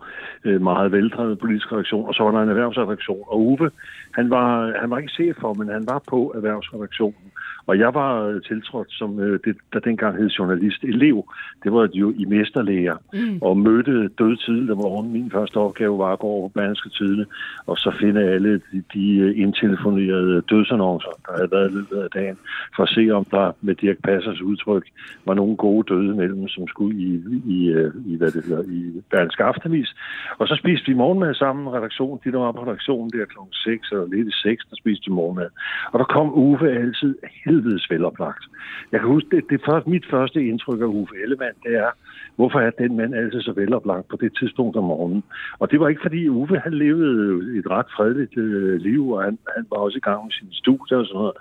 øh, 0.46 0.62
meget 0.62 0.92
veldrevet 0.92 1.40
politisk 1.40 1.72
redaktion, 1.72 2.08
og 2.08 2.14
så 2.14 2.24
var 2.24 2.32
der 2.32 2.42
en 2.42 2.50
erhvervsredaktion. 2.50 3.24
Og 3.28 3.42
Uwe, 3.42 3.72
han 4.12 4.30
var, 4.30 4.78
han 4.80 4.90
var 4.90 4.98
ikke 4.98 5.14
chef 5.14 5.36
for, 5.42 5.54
men 5.54 5.68
han 5.70 5.86
var 5.88 6.02
på 6.10 6.34
erhvervsredaktionen. 6.36 7.32
Og 7.68 7.80
jeg 7.80 7.94
var 7.94 8.40
tiltrådt 8.48 8.92
som, 8.92 9.20
øh, 9.20 9.40
det, 9.46 9.56
der 9.74 9.80
dengang 9.80 10.18
hed 10.18 10.30
journalist 10.30 10.84
elev. 10.84 11.26
Det 11.64 11.74
var 11.74 11.90
jo 11.94 12.14
i 12.18 12.26
mesterlæger. 12.26 12.98
Mm. 13.14 13.38
Og 13.42 13.58
mødte 13.58 14.08
død 14.08 14.38
tidligt 14.38 14.72
om 14.72 14.78
morgenen. 14.78 15.14
Min 15.14 15.32
første 15.32 15.58
opgave 15.58 15.98
var 15.98 16.14
at 16.14 16.20
gå 16.20 16.28
over 16.28 16.50
på 16.50 16.52
Berlingske 16.54 16.90
Tidene, 16.90 17.26
og 17.66 17.78
så 17.78 17.92
finde 18.00 18.22
alle 18.22 18.54
de, 18.72 18.84
de 18.94 19.18
øh, 19.18 19.40
indtelefonerede 19.40 20.42
dødsannoncer, 20.42 21.10
der 21.26 21.34
havde 21.38 21.52
været 21.52 21.72
i 21.72 21.74
løbet 21.76 21.98
af 21.98 22.10
dagen, 22.10 22.38
for 22.76 22.84
at 22.84 22.90
se, 22.90 23.12
om 23.12 23.26
der 23.26 23.52
med 23.62 23.76
Dirk 23.76 23.98
Passers 24.04 24.42
udtryk 24.42 24.86
var 25.26 25.34
nogle 25.34 25.56
gode 25.56 25.94
døde 25.94 26.16
mellem, 26.16 26.48
som 26.48 26.68
skulle 26.68 26.98
i, 27.00 27.22
i, 27.46 27.68
øh, 27.70 27.94
i 28.06 28.16
hvad 28.16 28.32
det 28.32 28.46
hedder, 28.46 28.64
i 28.64 29.02
Berlingske 29.12 29.44
Aftenvis. 29.44 29.96
Og 30.38 30.48
så 30.48 30.56
spiste 30.56 30.88
vi 30.88 30.94
morgenmad 30.94 31.34
sammen, 31.34 31.74
redaktionen, 31.74 32.20
de 32.24 32.32
der 32.32 32.38
var 32.38 32.52
på 32.52 32.64
redaktionen 32.64 33.12
der 33.12 33.26
kl. 33.26 33.38
6 33.52 33.92
eller 33.92 34.08
lidt 34.08 34.28
i 34.28 34.32
6, 34.32 34.66
der 34.70 34.76
spiste 34.76 35.06
vi 35.08 35.14
morgenmad. 35.14 35.50
Og 35.92 36.00
der 36.00 36.06
kom 36.06 36.34
Uffe 36.34 36.70
altid 36.72 37.16
helvedes 37.56 37.90
veloplagt. 37.90 38.44
Jeg 38.92 39.00
kan 39.00 39.10
huske, 39.10 39.30
det, 39.36 39.44
det 39.50 39.62
første, 39.66 39.90
mit 39.90 40.06
første 40.10 40.46
indtryk 40.46 40.82
af 40.82 40.86
Uffe 40.86 41.16
Ellemann, 41.24 41.58
det 41.64 41.76
er, 41.76 41.90
hvorfor 42.36 42.60
er 42.60 42.70
den 42.70 42.98
mand 42.98 43.16
altid 43.16 43.42
så 43.42 43.54
veloplagt 43.54 44.08
på 44.08 44.18
det 44.22 44.32
tidspunkt 44.40 44.78
om 44.78 44.84
morgenen? 44.84 45.24
Og 45.60 45.72
det 45.72 45.80
var 45.80 45.88
ikke 45.88 46.02
fordi 46.02 46.30
Uffe, 46.30 46.56
han 46.58 46.74
levede 46.74 47.60
et 47.60 47.68
ret 47.70 47.86
fredeligt 47.96 48.38
øh, 48.38 48.82
liv, 48.82 49.12
og 49.12 49.24
han, 49.24 49.38
han 49.56 49.66
var 49.72 49.78
også 49.78 49.98
i 49.98 50.06
gang 50.08 50.24
med 50.24 50.32
sin 50.32 50.48
studie 50.52 50.98
og 50.98 51.06
sådan 51.06 51.20
noget. 51.20 51.36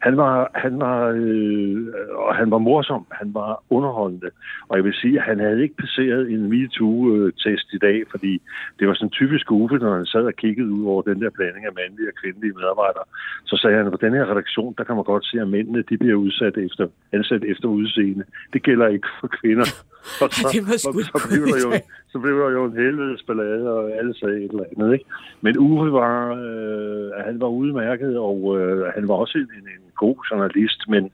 Han 0.00 0.16
var, 0.16 0.50
han 0.54 0.78
var, 0.80 0.98
øh, 1.16 1.86
og 2.14 2.36
han 2.36 2.50
var 2.50 2.58
morsom, 2.58 3.06
han 3.10 3.34
var 3.34 3.62
underholdende. 3.70 4.30
Og 4.68 4.76
jeg 4.76 4.84
vil 4.84 4.94
sige, 4.94 5.18
at 5.18 5.24
han 5.24 5.38
havde 5.40 5.62
ikke 5.62 5.76
passeret 5.76 6.30
en 6.30 6.42
MeToo-test 6.52 7.68
i 7.72 7.78
dag, 7.78 8.02
fordi 8.10 8.32
det 8.78 8.88
var 8.88 8.94
sådan 8.94 9.10
typisk 9.10 9.50
Uffe, 9.50 9.78
når 9.78 9.96
han 9.96 10.06
sad 10.06 10.24
og 10.24 10.34
kiggede 10.34 10.72
ud 10.72 10.84
over 10.86 11.02
den 11.02 11.22
der 11.22 11.30
blanding 11.30 11.66
af 11.66 11.72
mandlige 11.80 12.08
og 12.08 12.14
kvindelige 12.22 12.52
medarbejdere. 12.52 13.04
Så 13.44 13.56
sagde 13.56 13.76
han, 13.76 13.86
at 13.86 13.92
på 13.92 14.04
den 14.06 14.14
her 14.14 14.30
redaktion, 14.30 14.74
der 14.78 14.84
kan 14.84 14.94
man 14.94 15.04
godt 15.04 15.26
se, 15.26 15.40
at 15.40 15.48
mændene 15.54 15.82
de 15.90 15.96
bliver 15.98 16.14
udsat 16.14 16.56
efter, 16.66 16.84
ansat 17.12 17.44
efter 17.44 17.68
udseende. 17.68 18.24
Det 18.52 18.62
gælder 18.62 18.88
ikke 18.88 19.08
for 19.20 19.28
kvinder. 19.40 19.68
Og 20.22 20.28
så, 20.30 20.48
det 20.52 20.62
var 20.68 20.76
sgu 20.78 21.00
så, 21.00 21.26
blev 21.28 21.42
der 21.52 21.60
jo, 21.66 21.70
så 22.12 22.18
blev 22.18 22.34
der 22.42 22.50
jo 22.50 22.64
en 22.64 22.76
helvedes 22.82 23.22
ballade, 23.22 23.66
og 23.76 23.90
alle 23.98 24.14
sagde 24.14 24.44
et 24.44 24.50
eller 24.50 24.64
andet. 24.76 24.92
Ikke? 24.92 25.04
Men 25.40 25.58
Uffe 25.58 25.92
var, 25.92 26.16
øh, 26.42 27.10
han 27.26 27.40
var 27.40 27.46
udmærket, 27.48 28.18
og 28.18 28.38
øh, 28.58 28.86
han 28.94 29.08
var 29.08 29.14
også 29.14 29.38
en, 29.38 29.68
en 29.76 29.84
god 29.96 30.16
journalist, 30.30 30.80
men 30.88 31.10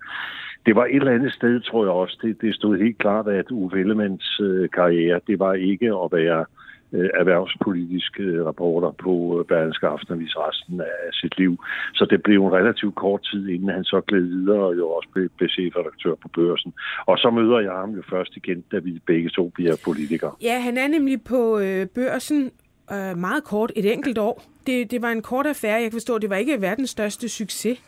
det 0.66 0.76
var 0.76 0.84
et 0.84 0.96
eller 0.96 1.12
andet 1.12 1.32
sted, 1.32 1.60
tror 1.60 1.84
jeg 1.84 1.92
også, 1.92 2.18
det, 2.22 2.40
det 2.40 2.54
stod 2.54 2.78
helt 2.78 2.98
klart, 2.98 3.28
at 3.28 3.50
Uffe 3.50 3.80
Ellemanns 3.80 4.40
øh, 4.40 4.68
karriere, 4.68 5.20
det 5.26 5.38
var 5.38 5.52
ikke 5.54 5.86
at 5.86 6.08
være 6.12 6.40
øh, 6.40 6.57
erhvervspolitiske 6.92 8.22
øh, 8.22 8.46
rapporter 8.46 8.90
på 8.90 9.38
øh, 9.38 9.44
Berlingske 9.46 9.86
Aftenavis 9.86 10.36
resten 10.36 10.80
af 10.80 11.12
sit 11.12 11.38
liv. 11.38 11.64
Så 11.94 12.06
det 12.10 12.22
blev 12.22 12.46
en 12.46 12.52
relativt 12.52 12.94
kort 12.94 13.22
tid, 13.22 13.48
inden 13.48 13.68
han 13.68 13.84
så 13.84 14.00
gled 14.00 14.22
videre 14.22 14.60
og 14.60 14.76
jo 14.76 14.88
også 14.88 15.08
blev, 15.12 15.28
blev 15.36 15.48
chefredaktør 15.48 16.14
på 16.14 16.28
børsen. 16.28 16.72
Og 17.06 17.18
så 17.18 17.30
møder 17.30 17.58
jeg 17.60 17.72
ham 17.72 17.90
jo 17.90 18.02
først 18.10 18.36
igen, 18.36 18.64
da 18.72 18.78
vi 18.78 19.00
begge 19.06 19.28
to 19.28 19.48
bliver 19.48 19.76
politikere. 19.84 20.32
Ja, 20.42 20.60
han 20.60 20.76
er 20.78 20.88
nemlig 20.88 21.22
på 21.22 21.58
øh, 21.58 21.86
børsen 21.86 22.50
øh, 22.92 23.18
meget 23.18 23.44
kort, 23.44 23.72
et 23.76 23.92
enkelt 23.92 24.18
år. 24.18 24.42
Det, 24.66 24.90
det 24.90 25.02
var 25.02 25.10
en 25.10 25.22
kort 25.22 25.46
affære. 25.46 25.72
Jeg 25.72 25.82
kan 25.82 25.92
forstå, 25.92 26.18
det 26.18 26.30
var 26.30 26.36
ikke 26.36 26.60
verdens 26.60 26.90
største 26.90 27.28
succes. 27.28 27.78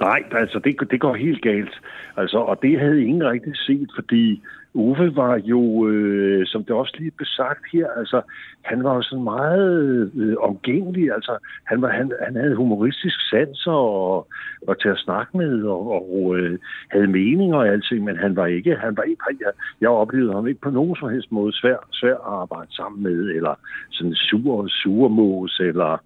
Nej, 0.00 0.22
altså 0.32 0.58
det, 0.58 0.90
det 0.90 1.00
går 1.00 1.14
helt 1.14 1.42
galt. 1.42 1.80
Altså, 2.16 2.38
og 2.38 2.62
det 2.62 2.80
havde 2.80 3.04
ingen 3.04 3.24
rigtig 3.24 3.56
set, 3.56 3.90
fordi 3.94 4.42
Uffe 4.74 5.16
var 5.16 5.36
jo, 5.36 5.88
øh, 5.88 6.46
som 6.46 6.64
det 6.64 6.76
også 6.76 6.94
lige 6.98 7.10
blev 7.10 7.26
sagt 7.26 7.64
her, 7.72 7.88
altså, 7.96 8.22
han 8.62 8.84
var 8.84 8.94
jo 8.94 9.02
sådan 9.02 9.24
meget 9.24 10.10
øh, 10.16 10.36
omgængelig. 10.40 11.12
Altså, 11.12 11.38
han, 11.64 11.82
var, 11.82 11.88
han, 11.88 12.12
han 12.24 12.36
havde 12.36 12.54
humoristisk 12.54 13.16
sans 13.30 13.66
og 13.66 14.26
var 14.66 14.74
til 14.74 14.88
at 14.88 14.98
snakke 14.98 15.36
med 15.36 15.62
og, 15.62 15.92
og 15.92 16.38
øh, 16.38 16.58
havde 16.90 17.06
meninger 17.06 17.56
og 17.56 17.68
alting, 17.68 18.04
men 18.04 18.16
han 18.16 18.36
var 18.36 18.46
ikke, 18.46 18.76
han 18.76 18.96
var 18.96 19.02
ikke, 19.02 19.22
jeg, 19.40 19.52
jeg 19.80 19.88
oplevede 19.88 20.32
ham 20.32 20.46
ikke 20.46 20.60
på 20.60 20.70
nogen 20.70 20.96
som 20.96 21.08
helst 21.08 21.32
måde 21.32 21.52
svær, 21.52 21.76
svær 21.92 22.14
at 22.14 22.32
arbejde 22.42 22.74
sammen 22.74 23.02
med, 23.02 23.20
eller 23.36 23.54
sådan 23.90 24.14
sur, 24.14 24.66
surmås, 24.68 25.60
eller 25.60 26.02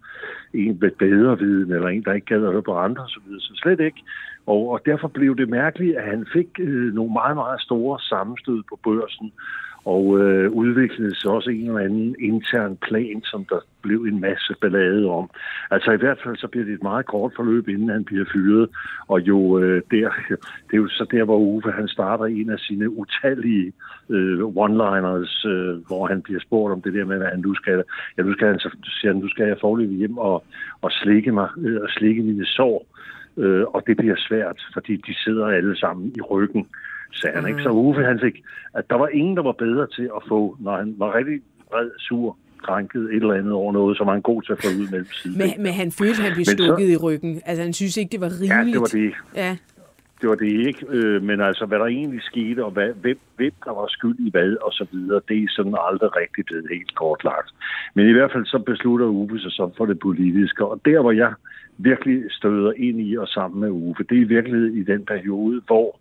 en 0.54 0.78
med 0.80 0.90
bedre 0.90 1.38
viden, 1.38 1.73
eller 1.73 1.88
en, 1.88 2.04
der 2.04 2.12
ikke 2.12 2.26
gad 2.26 2.44
at 2.44 2.52
høre 2.52 2.62
på 2.62 2.76
andre 2.76 3.02
osv., 3.02 3.23
så 3.38 3.40
så 3.40 3.61
slet 3.62 3.80
ikke. 3.80 4.02
Og, 4.46 4.68
og 4.68 4.80
derfor 4.87 5.08
blev 5.08 5.37
det 5.37 5.49
mærkeligt, 5.49 5.96
at 5.96 6.04
han 6.04 6.26
fik 6.32 6.49
øh, 6.58 6.94
nogle 6.94 7.12
meget, 7.12 7.37
meget 7.37 7.61
store 7.61 8.00
sammenstød 8.00 8.62
på 8.68 8.78
børsen, 8.84 9.32
og 9.85 10.21
øh, 10.21 10.50
udviklede 10.50 11.14
sig 11.21 11.31
også 11.31 11.50
en 11.50 11.67
eller 11.67 11.81
anden 11.81 12.17
intern 12.21 12.76
plan, 12.76 13.23
som 13.25 13.45
der 13.45 13.61
blev 13.83 14.00
en 14.00 14.21
masse 14.21 14.55
ballade 14.61 15.07
om. 15.07 15.31
Altså 15.71 15.91
i 15.93 15.97
hvert 15.97 16.21
fald 16.25 16.37
så 16.37 16.49
bliver 16.49 16.64
det 16.64 16.75
et 16.75 16.83
meget 16.83 17.07
kort 17.07 17.33
forløb, 17.37 17.69
inden 17.69 17.88
han 17.88 18.05
bliver 18.05 18.25
fyret, 18.33 18.69
og 19.09 19.21
jo 19.21 19.59
øh, 19.59 19.83
der, 19.91 20.09
det 20.67 20.75
er 20.75 20.83
jo 20.85 20.88
så 20.88 21.07
der, 21.11 21.25
hvor 21.25 21.38
Uffe 21.38 21.71
han 21.71 21.88
starter 21.88 22.25
en 22.25 22.50
af 22.50 22.59
sine 22.59 22.91
utallige 22.91 23.73
øh, 24.11 24.41
one-liners, 24.41 25.49
øh, 25.49 25.87
hvor 25.87 26.07
han 26.07 26.23
bliver 26.23 26.41
spurgt 26.41 26.73
om 26.73 26.83
det 26.83 26.95
der 26.95 27.05
med, 27.05 27.17
hvad 27.17 27.29
han 27.29 27.41
nu 27.41 27.55
skal. 27.55 27.83
Ja, 28.19 28.23
nu 28.23 28.33
skal 28.33 28.49
han, 28.49 28.59
så 28.59 28.71
siger 29.00 29.12
han, 29.12 29.23
nu 29.23 29.29
skal 29.29 29.47
jeg 29.47 29.57
forløbe 29.61 29.93
hjem 29.93 30.19
og, 30.19 30.45
og 30.83 30.91
slikke 30.93 31.33
mig, 31.33 31.49
øh, 31.59 31.81
og 31.83 31.88
slikke 31.88 32.23
mine 32.23 32.47
sår. 32.47 32.87
Øh, 33.37 33.64
og 33.75 33.83
det 33.87 33.97
bliver 33.97 34.17
svært, 34.19 34.59
fordi 34.75 34.97
de 34.97 35.14
sidder 35.25 35.47
alle 35.47 35.76
sammen 35.76 36.12
i 36.17 36.21
ryggen, 36.21 36.67
sagde 37.14 37.37
han. 37.37 37.49
Ikke? 37.49 37.62
Så 37.62 37.68
Uffe 37.68 38.02
han 38.02 38.21
fik, 38.21 38.37
at 38.75 38.85
der 38.90 38.97
var 38.97 39.09
ingen, 39.09 39.37
der 39.37 39.42
var 39.42 39.52
bedre 39.52 39.87
til 39.87 40.11
at 40.16 40.23
få, 40.28 40.56
når 40.61 40.76
han 40.76 40.94
var 40.99 41.14
rigtig 41.14 41.40
vred, 41.71 41.90
sur, 41.99 42.37
krænket 42.62 43.02
et 43.02 43.14
eller 43.14 43.35
andet 43.35 43.52
over 43.52 43.73
noget, 43.73 43.97
som 43.97 44.06
var 44.06 44.12
han 44.12 44.23
god 44.23 44.42
til 44.42 44.52
at 44.52 44.59
få 44.64 44.68
ud 44.80 44.90
mellem 44.90 45.12
siden. 45.12 45.38
Men, 45.38 45.50
men 45.59 45.73
han 45.73 45.92
følte, 45.92 46.23
han 46.23 46.33
blev 46.35 46.44
stukket 46.44 46.88
i 46.90 46.97
ryggen. 46.97 47.42
Altså 47.47 47.62
han 47.62 47.73
synes 47.73 47.97
ikke, 47.97 48.12
det 48.12 48.21
var 48.21 48.30
rimeligt. 48.42 48.52
Ja, 48.52 48.73
det 48.73 48.80
var 48.80 48.92
det. 49.00 49.12
Ja. 49.37 49.56
Det 50.21 50.28
var 50.28 50.35
det 50.35 50.66
ikke, 50.66 50.87
øh, 50.88 51.23
men 51.23 51.40
altså, 51.40 51.66
hvad 51.66 51.78
der 51.78 51.87
egentlig 51.87 52.23
skete, 52.23 52.64
og 52.64 52.71
hvad, 52.71 52.90
hvem, 53.02 53.18
hvem 53.37 53.52
der 53.64 53.71
var 53.71 53.87
skyld 53.88 54.18
i 54.18 54.30
hvad, 54.30 54.56
og 54.66 54.73
så 54.73 54.87
videre, 54.92 55.21
det 55.28 55.37
er 55.42 55.47
sådan 55.49 55.76
aldrig 55.88 56.16
rigtig 56.16 56.44
blevet 56.44 56.66
helt 56.71 56.94
kortlagt. 56.94 57.50
Men 57.94 58.09
i 58.09 58.12
hvert 58.12 58.33
fald 58.33 58.47
så 58.47 58.59
beslutter 58.59 59.06
Uffe 59.06 59.38
sig 59.38 59.52
så 59.52 59.71
for 59.76 59.87
det 59.87 59.99
politiske, 59.99 60.66
og 60.66 60.80
der, 60.85 61.00
hvor 61.00 61.12
jeg 61.12 61.33
virkelig 61.78 62.23
støder 62.30 62.73
ind 62.76 63.00
i 63.00 63.16
og 63.16 63.28
sammen 63.28 63.61
med 63.61 63.71
Uffe, 63.71 64.04
det 64.09 64.16
er 64.18 64.23
i 64.23 64.33
virkeligheden 64.37 64.78
i 64.78 64.83
den 64.83 65.04
periode, 65.06 65.62
hvor 65.66 66.00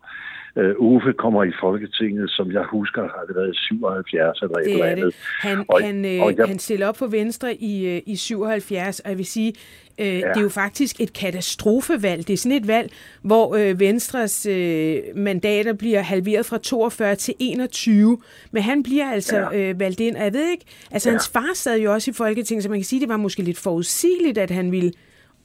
Uh, 0.55 0.93
Uffe 0.93 1.13
kommer 1.13 1.43
i 1.43 1.51
Folketinget, 1.61 2.29
som 2.29 2.51
jeg 2.51 2.63
husker, 2.63 3.01
har 3.01 3.23
det 3.27 3.35
været 3.35 3.55
77 3.55 4.41
eller 4.41 4.55
det 4.55 4.65
et 4.65 4.73
eller 4.73 4.85
andet. 4.85 5.05
Det. 5.05 5.15
Han, 5.39 5.65
og, 5.67 5.81
han, 5.81 6.05
øh, 6.05 6.21
og 6.21 6.37
jeg, 6.37 6.47
han 6.47 6.59
stiller 6.59 6.87
op 6.87 6.97
for 6.97 7.07
Venstre 7.07 7.55
i, 7.55 7.95
øh, 7.95 8.01
i 8.05 8.15
77, 8.15 8.99
og 8.99 9.09
jeg 9.09 9.17
vil 9.17 9.25
sige, 9.25 9.53
øh, 9.99 10.05
ja. 10.07 10.13
det 10.13 10.37
er 10.37 10.41
jo 10.41 10.49
faktisk 10.49 11.01
et 11.01 11.13
katastrofevalg. 11.13 12.27
Det 12.27 12.33
er 12.33 12.37
sådan 12.37 12.57
et 12.57 12.67
valg, 12.67 12.91
hvor 13.21 13.55
øh, 13.55 13.79
Venstres 13.79 14.45
øh, 14.45 14.97
mandater 15.15 15.73
bliver 15.73 16.01
halveret 16.01 16.45
fra 16.45 16.57
42 16.57 17.15
til 17.15 17.33
21, 17.39 18.17
men 18.51 18.63
han 18.63 18.83
bliver 18.83 19.11
altså 19.11 19.37
ja. 19.37 19.69
øh, 19.69 19.79
valgt 19.79 19.99
ind, 19.99 20.15
og 20.15 20.23
jeg 20.23 20.33
ved 20.33 20.51
ikke, 20.51 20.65
altså 20.91 21.09
ja. 21.09 21.13
hans 21.13 21.29
far 21.29 21.51
sad 21.53 21.79
jo 21.79 21.93
også 21.93 22.11
i 22.11 22.13
Folketinget, 22.13 22.63
så 22.63 22.69
man 22.69 22.79
kan 22.79 22.85
sige, 22.85 22.99
det 22.99 23.09
var 23.09 23.17
måske 23.17 23.41
lidt 23.41 23.59
forudsigeligt, 23.59 24.37
at 24.37 24.51
han 24.51 24.71
ville 24.71 24.91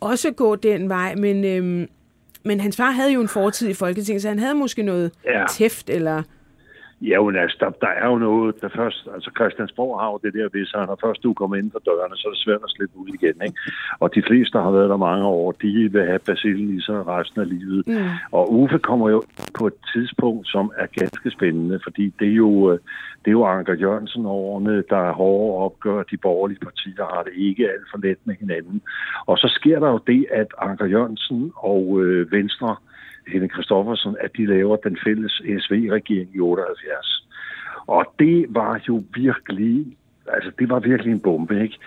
også 0.00 0.30
gå 0.30 0.56
den 0.56 0.88
vej, 0.88 1.14
men, 1.14 1.44
øhm, 1.44 1.88
men 2.44 2.60
hans 2.60 2.76
far 2.76 2.90
havde 2.90 3.12
jo 3.12 3.20
en 3.20 3.28
fortid 3.28 3.68
i 3.68 3.74
Folketinget, 3.74 4.22
så 4.22 4.28
han 4.28 4.38
havde 4.38 4.54
måske 4.54 4.82
noget 4.82 5.12
ja. 5.24 5.44
tæft, 5.50 5.90
eller... 5.90 6.22
Ja, 7.00 7.22
men 7.22 7.36
altså, 7.36 7.56
der, 7.60 7.70
der 7.70 7.92
er 8.02 8.06
jo 8.06 8.18
noget, 8.18 8.60
der 8.60 8.68
først, 8.68 9.08
altså 9.14 9.30
Christiansborg 9.36 10.00
har 10.00 10.10
jo 10.10 10.20
det 10.24 10.34
der, 10.34 10.48
hvis 10.48 10.70
han 10.74 10.88
har 10.88 10.98
først 11.04 11.22
du 11.22 11.32
kommer 11.32 11.56
ind 11.56 11.72
for 11.72 11.78
dørene, 11.78 12.16
så 12.16 12.28
er 12.28 12.32
det 12.32 12.40
svært 12.40 12.64
at 12.64 12.70
slippe 12.70 12.96
ud 12.98 13.08
igen, 13.08 13.36
ikke? 13.46 13.58
Og 14.00 14.14
de 14.14 14.22
fleste, 14.28 14.58
der 14.58 14.64
har 14.64 14.70
været 14.70 14.90
der 14.90 14.96
mange 14.96 15.26
år, 15.26 15.52
de 15.52 15.92
vil 15.92 16.06
have 16.06 16.18
basillen 16.18 16.78
i 16.78 16.80
sig 16.80 17.06
resten 17.06 17.40
af 17.40 17.48
livet. 17.48 17.86
Mm. 17.86 17.94
Og 18.32 18.52
Uffe 18.52 18.78
kommer 18.78 19.10
jo 19.10 19.22
på 19.58 19.66
et 19.66 19.78
tidspunkt, 19.92 20.48
som 20.48 20.72
er 20.76 20.86
ganske 20.86 21.30
spændende, 21.30 21.80
fordi 21.82 22.14
det 22.18 22.28
er 22.28 22.38
jo, 22.46 22.72
det 23.22 23.28
er 23.32 23.38
jo 23.40 23.44
Anker 23.44 23.74
Jørgensen 23.74 24.26
årene, 24.26 24.84
der 24.90 25.02
er 25.08 25.12
hårde 25.12 25.64
opgør. 25.64 26.02
De 26.02 26.16
borgerlige 26.16 26.60
partier 26.60 27.04
har 27.14 27.22
det 27.22 27.32
ikke 27.36 27.64
alt 27.64 27.86
for 27.90 27.98
let 27.98 28.18
med 28.24 28.34
hinanden. 28.40 28.82
Og 29.26 29.38
så 29.38 29.48
sker 29.48 29.78
der 29.80 29.88
jo 29.88 30.00
det, 30.06 30.26
at 30.30 30.46
Anker 30.58 30.86
Jørgensen 30.86 31.52
og 31.56 32.02
øh, 32.02 32.32
Venstre 32.32 32.76
Henne 33.32 33.48
Kristoffersen, 33.48 34.16
at 34.20 34.30
de 34.36 34.46
laver 34.46 34.76
den 34.76 34.98
fælles 35.04 35.32
SV-regering 35.32 36.30
i 36.34 36.40
78. 36.40 37.24
Og 37.86 38.14
det 38.18 38.46
var 38.48 38.80
jo 38.88 39.02
virkelig, 39.14 39.96
altså 40.28 40.50
det 40.58 40.68
var 40.68 40.80
virkelig 40.80 41.12
en 41.12 41.20
bombe, 41.20 41.62
ikke? 41.62 41.78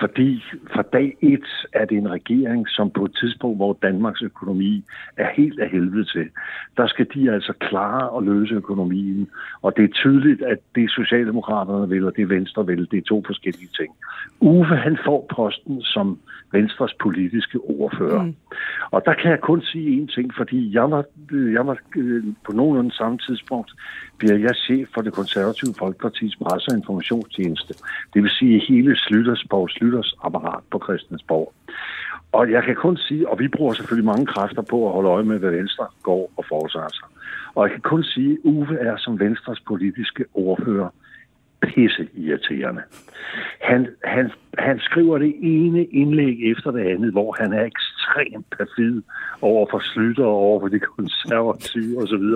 Fordi 0.00 0.44
fra 0.74 0.82
dag 0.82 1.16
et 1.22 1.48
er 1.72 1.84
det 1.84 1.98
en 1.98 2.10
regering, 2.10 2.68
som 2.68 2.90
på 2.90 3.04
et 3.04 3.16
tidspunkt, 3.20 3.58
hvor 3.58 3.78
Danmarks 3.82 4.22
økonomi 4.22 4.84
er 5.16 5.28
helt 5.36 5.60
af 5.60 5.70
helvede 5.70 6.04
til, 6.04 6.28
der 6.76 6.86
skal 6.86 7.06
de 7.14 7.30
altså 7.30 7.52
klare 7.60 8.16
at 8.16 8.24
løse 8.24 8.54
økonomien. 8.54 9.28
Og 9.62 9.76
det 9.76 9.84
er 9.84 9.88
tydeligt, 9.88 10.42
at 10.42 10.58
det 10.74 10.90
Socialdemokraterne 10.90 11.88
vil, 11.88 12.04
og 12.04 12.16
det 12.16 12.28
Venstre 12.28 12.66
vil, 12.66 12.90
det 12.90 12.98
er 12.98 13.02
to 13.02 13.22
forskellige 13.26 13.70
ting. 13.78 13.94
Uffe, 14.40 14.76
han 14.76 14.98
får 15.04 15.26
posten 15.36 15.82
som 15.82 16.18
Venstres 16.52 16.94
politiske 17.00 17.58
ordfører. 17.58 18.22
Mm. 18.22 18.34
Og 18.90 19.02
der 19.04 19.14
kan 19.14 19.30
jeg 19.30 19.40
kun 19.40 19.62
sige 19.62 20.02
én 20.02 20.14
ting, 20.14 20.34
fordi 20.36 20.74
jeg 20.74 20.90
var, 20.90 21.04
jeg 21.56 21.66
var 21.66 21.78
øh, 21.96 22.24
på 22.46 22.52
nogenlunde 22.52 22.94
samme 22.94 23.18
tidspunkt, 23.18 23.70
bliver 24.18 24.38
jeg 24.38 24.54
chef 24.54 24.88
for 24.94 25.02
det 25.02 25.12
konservative 25.12 25.74
Folkepartis 25.78 26.36
presse- 26.36 26.70
og 26.70 26.76
informationstjeneste. 26.76 27.74
Det 28.14 28.22
vil 28.22 28.30
sige 28.30 28.62
hele 28.68 28.96
Slytters, 28.96 29.44
Poul 29.50 29.70
Slytters 29.86 30.14
apparat 30.24 30.62
på 30.70 30.78
Christiansborg. 30.84 31.52
og 32.32 32.50
jeg 32.50 32.62
kan 32.62 32.74
kun 32.74 32.96
sige, 32.96 33.28
og 33.28 33.38
vi 33.38 33.48
bruger 33.48 33.72
selvfølgelig 33.72 34.06
mange 34.06 34.26
kræfter 34.26 34.62
på 34.62 34.86
at 34.86 34.92
holde 34.92 35.08
øje 35.08 35.24
med, 35.24 35.38
hvad 35.38 35.50
Venstre 35.50 35.86
går 36.02 36.32
og 36.36 36.44
foretager 36.48 36.88
sig. 36.88 37.08
Og 37.54 37.62
jeg 37.64 37.72
kan 37.72 37.80
kun 37.80 38.04
sige, 38.04 38.32
at 38.32 38.38
Uwe 38.44 38.76
er 38.80 38.96
som 38.96 39.20
Venstres 39.20 39.60
politiske 39.60 40.24
ordfører 40.34 40.88
pisse 41.62 42.08
irriterende. 42.14 42.82
Han, 43.60 43.88
han, 44.04 44.30
han 44.58 44.78
skriver 44.80 45.18
det 45.18 45.34
ene 45.42 45.84
indlæg 45.84 46.50
efter 46.50 46.70
det 46.70 46.80
andet, 46.80 47.12
hvor 47.12 47.36
han 47.40 47.52
er 47.52 47.64
ekstremt 47.64 48.46
perfid 48.58 49.02
over 49.42 49.66
for 49.70 49.78
Slytter 49.78 50.24
og 50.24 50.38
over 50.48 50.60
for 50.60 50.68
de 50.68 50.78
konservative 50.78 51.98
osv. 52.02 52.26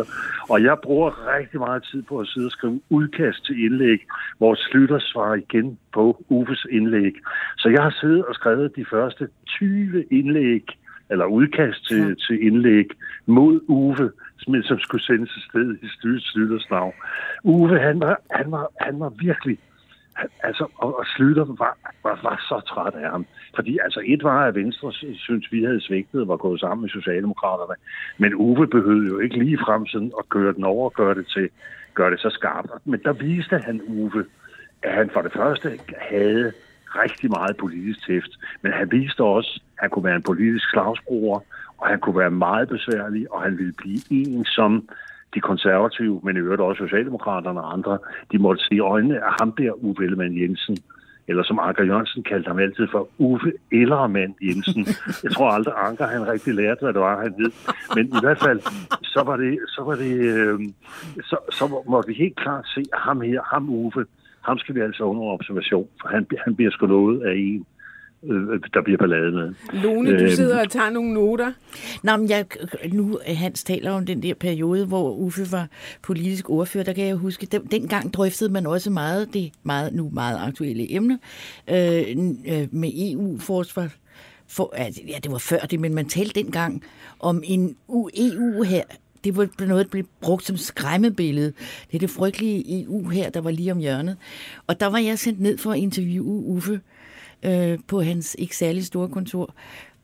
Og 0.51 0.63
jeg 0.63 0.77
bruger 0.83 1.37
rigtig 1.37 1.61
meget 1.61 1.83
tid 1.91 2.03
på 2.03 2.19
at 2.19 2.29
sidde 2.29 2.47
og 2.47 2.53
skrive 2.53 2.81
udkast 2.91 3.45
til 3.47 3.65
indlæg, 3.65 3.99
hvor 4.39 4.55
Slytter 4.55 4.99
svarer 4.99 5.35
igen 5.35 5.79
på 5.95 6.25
Uffes 6.29 6.67
indlæg. 6.71 7.13
Så 7.59 7.69
jeg 7.69 7.83
har 7.83 7.95
siddet 8.01 8.25
og 8.25 8.35
skrevet 8.35 8.77
de 8.77 8.85
første 8.91 9.29
20 9.47 10.05
indlæg, 10.11 10.65
eller 11.11 11.25
udkast 11.25 11.87
til, 11.89 12.09
ja. 12.09 12.15
til 12.15 12.47
indlæg 12.47 12.89
mod 13.27 13.61
Uwe, 13.69 14.11
som, 14.39 14.63
som 14.63 14.79
skulle 14.79 15.05
sendes 15.05 15.37
et 15.37 15.43
sted 15.43 15.77
i 15.83 15.89
Slytters 16.19 16.71
navn. 16.71 16.93
Uwe, 17.45 17.79
han 17.79 18.01
var, 18.01 18.21
han 18.31 18.51
var, 18.51 18.69
han 18.81 19.01
var 19.01 19.09
virkelig 19.09 19.59
altså, 20.43 20.67
og, 20.77 20.99
og 20.99 21.07
Slytter 21.07 21.45
var, 21.45 21.79
var, 22.03 22.21
var 22.23 22.37
så 22.49 22.61
træt 22.75 22.95
af 22.95 23.11
ham. 23.11 23.27
Fordi 23.55 23.79
altså, 23.85 24.03
et 24.05 24.23
var, 24.23 24.47
at 24.47 24.55
Venstre 24.55 24.93
synes, 25.15 25.53
vi 25.53 25.65
havde 25.65 25.81
svigtet 25.81 26.21
og 26.21 26.29
var 26.29 26.37
gået 26.37 26.61
sammen 26.61 26.83
med 26.83 26.91
Socialdemokraterne. 26.91 27.75
Men 28.19 28.35
Uwe 28.35 28.67
behøvede 28.67 29.09
jo 29.09 29.19
ikke 29.19 29.39
lige 29.39 29.59
frem 29.59 29.87
sådan 29.87 30.13
at 30.19 30.29
køre 30.29 30.53
den 30.53 30.65
over 30.65 30.85
og 30.85 30.93
gøre 30.93 31.15
det, 31.15 31.27
til, 31.27 31.49
gøre 31.95 32.11
det 32.11 32.21
så 32.21 32.31
skarpt. 32.31 32.69
Men 32.85 33.01
der 33.05 33.13
viste 33.13 33.59
han 33.59 33.81
Uwe, 33.89 34.25
at 34.83 34.95
han 34.95 35.11
for 35.13 35.23
det 35.23 35.33
første 35.33 35.79
havde 36.11 36.53
rigtig 36.95 37.31
meget 37.31 37.57
politisk 37.57 38.07
tæft, 38.07 38.33
men 38.63 38.73
han 38.73 38.93
viste 38.93 39.21
også, 39.21 39.61
at 39.77 39.81
han 39.81 39.91
kunne 39.91 40.05
være 40.05 40.17
en 40.17 40.23
politisk 40.23 40.71
slagsbruger, 40.71 41.41
og 41.79 41.89
han 41.89 42.01
kunne 42.01 42.19
være 42.19 42.31
meget 42.31 42.69
besværlig, 42.69 43.33
og 43.33 43.43
han 43.43 43.59
ville 43.59 43.73
blive 43.73 44.01
en, 44.11 44.45
som 44.45 44.89
de 45.35 45.41
konservative, 45.41 46.21
men 46.25 46.37
i 46.37 46.41
øvrigt 46.41 46.63
også 46.63 46.85
Socialdemokraterne 46.85 47.61
og 47.61 47.73
andre, 47.73 47.99
de 48.33 48.39
måtte 48.39 48.65
se 48.65 48.75
i 48.75 48.81
øjnene 48.81 49.25
af 49.25 49.33
ham 49.41 49.53
der, 49.53 49.73
Uffe 49.85 50.05
Ellemann 50.05 50.41
Jensen, 50.41 50.77
eller 51.31 51.43
som 51.43 51.59
Anker 51.59 51.85
Jørgensen 51.85 52.23
kaldte 52.23 52.49
ham 52.49 52.59
altid 52.59 52.87
for 52.91 53.09
Uffe 53.19 53.53
Ellermann 53.73 54.35
Jensen. 54.43 54.87
Jeg 55.25 55.33
tror 55.33 55.51
aldrig, 55.51 55.75
Anker 55.77 56.07
han 56.07 56.29
rigtig 56.29 56.55
lærte, 56.55 56.81
hvad 56.81 56.93
det 56.93 57.01
var, 57.01 57.23
han 57.23 57.35
hed. 57.39 57.53
Men 57.95 58.07
i 58.07 58.21
hvert 58.23 58.39
fald, 58.39 58.61
så 59.03 59.23
var 59.27 59.37
det, 59.37 59.59
så 59.69 59.83
var 59.83 59.95
det, 59.95 60.13
øh, 60.13 60.61
så, 61.25 61.37
så 61.53 61.83
måtte 61.89 62.09
vi 62.09 62.15
helt 62.15 62.37
klart 62.37 62.67
se, 62.75 62.85
ham 62.95 63.21
her, 63.21 63.41
ham 63.53 63.71
Uffe, 63.71 64.05
ham 64.41 64.59
skal 64.59 64.75
vi 64.75 64.81
altså 64.81 65.03
under 65.05 65.23
observation, 65.23 65.89
for 66.01 66.09
han, 66.09 66.27
han 66.45 66.55
bliver 66.57 66.71
sgu 66.71 66.87
noget 66.87 67.23
af 67.23 67.35
en, 67.37 67.67
øh, 68.25 68.61
der 68.75 68.83
bliver 68.83 68.99
ballade 68.99 69.33
med. 69.33 69.55
Lone, 69.73 70.19
du 70.19 70.25
øhm. 70.25 70.31
sidder 70.31 70.61
og 70.61 70.71
tager 70.71 70.91
nogle 70.91 71.15
noter. 71.15 71.53
Nå, 72.03 72.17
men 72.17 72.31
jeg, 72.31 72.47
nu 72.93 73.19
Hans 73.27 73.65
taler 73.65 73.91
om 73.91 74.07
den 74.07 74.23
der 74.23 74.35
periode, 74.35 74.87
hvor 74.87 75.11
Uffe 75.11 75.53
var 75.53 75.69
politisk 76.03 76.51
ordfører, 76.51 76.85
der 76.85 76.93
kan 76.93 77.07
jeg 77.07 77.17
huske, 77.17 77.47
den, 77.47 77.65
dengang 77.65 78.15
drøftede 78.15 78.53
man 78.53 78.67
også 78.67 78.91
meget 78.91 79.35
det 79.35 79.53
meget, 79.63 79.95
nu 79.95 80.11
meget 80.13 80.39
aktuelle 80.49 80.95
emne 80.95 81.19
øh, 81.71 82.03
øh 82.49 82.69
med 82.73 82.91
EU-forsvar. 83.13 83.89
For, 84.49 84.73
altså, 84.77 85.01
ja, 85.09 85.19
det 85.23 85.33
var 85.33 85.39
før 85.39 85.59
det, 85.59 85.81
men 85.81 85.95
man 85.95 86.09
talte 86.09 86.43
dengang 86.43 86.83
om 87.21 87.43
en 87.45 87.77
EU 88.17 88.63
her, 88.63 88.83
det 89.25 89.37
var 89.37 89.49
noget, 89.67 89.87
der 89.87 89.91
blev 89.91 90.05
brugt 90.21 90.45
som 90.45 90.57
skræmmebillede. 90.57 91.53
Det 91.91 91.95
er 91.95 91.99
det 91.99 92.11
frygtelige 92.11 92.83
EU 92.83 93.09
her, 93.09 93.31
der 93.31 93.41
var 93.41 93.51
lige 93.51 93.73
om 93.73 93.79
hjørnet. 93.79 94.17
Og 94.67 94.81
der 94.81 94.87
var 94.87 94.99
jeg 94.99 95.19
sendt 95.19 95.41
ned 95.41 95.59
for 95.59 95.73
at 95.73 95.79
interviewe 95.79 96.45
Uffe 96.45 96.81
øh, 97.43 97.79
på 97.87 98.03
hans 98.03 98.37
ikke 98.39 98.57
særlig 98.57 98.85
store 98.85 99.09
kontor. 99.09 99.55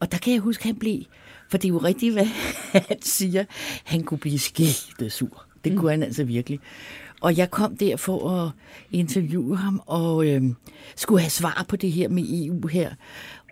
Og 0.01 0.13
der 0.13 0.19
kan 0.19 0.33
jeg 0.33 0.41
huske, 0.41 0.61
at 0.61 0.67
han 0.67 0.77
blev, 0.77 1.03
for 1.51 1.59
det 1.59 1.65
er 1.65 1.73
jo 1.73 1.79
rigtigt, 1.79 2.13
hvad 2.13 2.27
han 2.89 3.03
siger, 3.03 3.45
han 3.85 4.03
kunne 4.03 4.19
blive 4.19 4.39
skægtet 4.39 5.13
sur. 5.13 5.47
Det 5.65 5.73
mm. 5.73 5.79
kunne 5.79 5.91
han 5.91 6.03
altså 6.03 6.25
virkelig. 6.25 6.61
Og 7.21 7.37
jeg 7.37 7.51
kom 7.51 7.77
der 7.77 7.97
for 7.97 8.31
at 8.31 8.51
interviewe 8.91 9.57
ham, 9.57 9.83
og 9.87 10.27
øh, 10.27 10.43
skulle 10.97 11.21
have 11.21 11.31
svar 11.31 11.65
på 11.69 11.77
det 11.77 11.93
her 11.93 12.09
med 12.09 12.25
EU 12.47 12.67
her. 12.67 12.91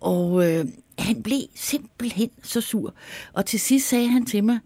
Og 0.01 0.51
øh, 0.51 0.65
han 0.99 1.23
blev 1.23 1.41
simpelthen 1.55 2.31
så 2.43 2.61
sur. 2.61 2.95
Og 3.33 3.47
til 3.47 3.61
sidst 3.61 3.89
sagde 3.89 4.09
han 4.09 4.27
til 4.27 4.45
mig, 4.45 4.59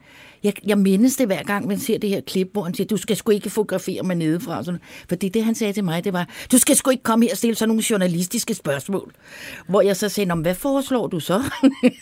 jeg, 0.44 0.52
jeg 0.66 0.78
mindes 0.78 1.16
det 1.16 1.26
hver 1.26 1.42
gang, 1.42 1.66
man 1.66 1.78
ser 1.78 1.98
det 1.98 2.10
her 2.10 2.20
klip, 2.20 2.48
hvor 2.52 2.62
han 2.62 2.74
siger, 2.74 2.86
du 2.86 2.96
skal 2.96 3.16
sgu 3.16 3.32
ikke 3.32 3.50
fotografere 3.50 4.02
mig 4.02 4.16
nedefra. 4.16 4.64
Sådan. 4.64 4.80
For 5.08 5.16
det, 5.16 5.34
det, 5.34 5.44
han 5.44 5.54
sagde 5.54 5.72
til 5.72 5.84
mig, 5.84 6.04
det 6.04 6.12
var, 6.12 6.28
du 6.52 6.58
skal 6.58 6.76
sgu 6.76 6.90
ikke 6.90 7.02
komme 7.02 7.24
her 7.24 7.32
og 7.32 7.38
stille 7.38 7.54
sådan 7.54 7.68
nogle 7.68 7.82
journalistiske 7.90 8.54
spørgsmål. 8.54 9.12
Hvor 9.68 9.80
jeg 9.80 9.96
så 9.96 10.08
sagde, 10.08 10.34
hvad 10.34 10.54
foreslår 10.54 11.06
du 11.06 11.20
så? 11.20 11.42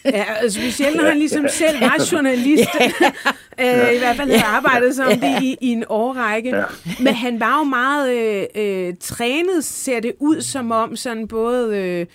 ja, 0.05 0.25
altså, 0.41 0.61
specielt 0.61 0.97
når 0.97 1.05
han 1.05 1.19
ligesom 1.19 1.47
selv 1.49 1.81
var 1.81 2.09
journalist. 2.13 2.69
øh, 3.61 3.95
I 3.95 3.99
hvert 3.99 4.17
fald 4.17 4.31
havde 4.31 4.45
arbejdet 4.45 4.97
som 4.97 5.09
det 5.09 5.43
i, 5.43 5.57
i 5.61 5.69
en 5.69 5.85
årrække. 5.89 6.57
Ja. 6.57 6.65
Men 7.01 7.15
han 7.15 7.41
var 7.41 7.59
jo 7.59 7.65
meget 7.65 8.15
øh, 8.15 8.47
øh, 8.55 8.95
trænet, 9.01 9.65
ser 9.65 10.01
det 10.01 10.13
ud 10.21 10.41
som 10.41 10.71
om, 10.71 10.97
sådan 10.97 11.29
både... 11.29 11.77
Øh, 11.79 12.07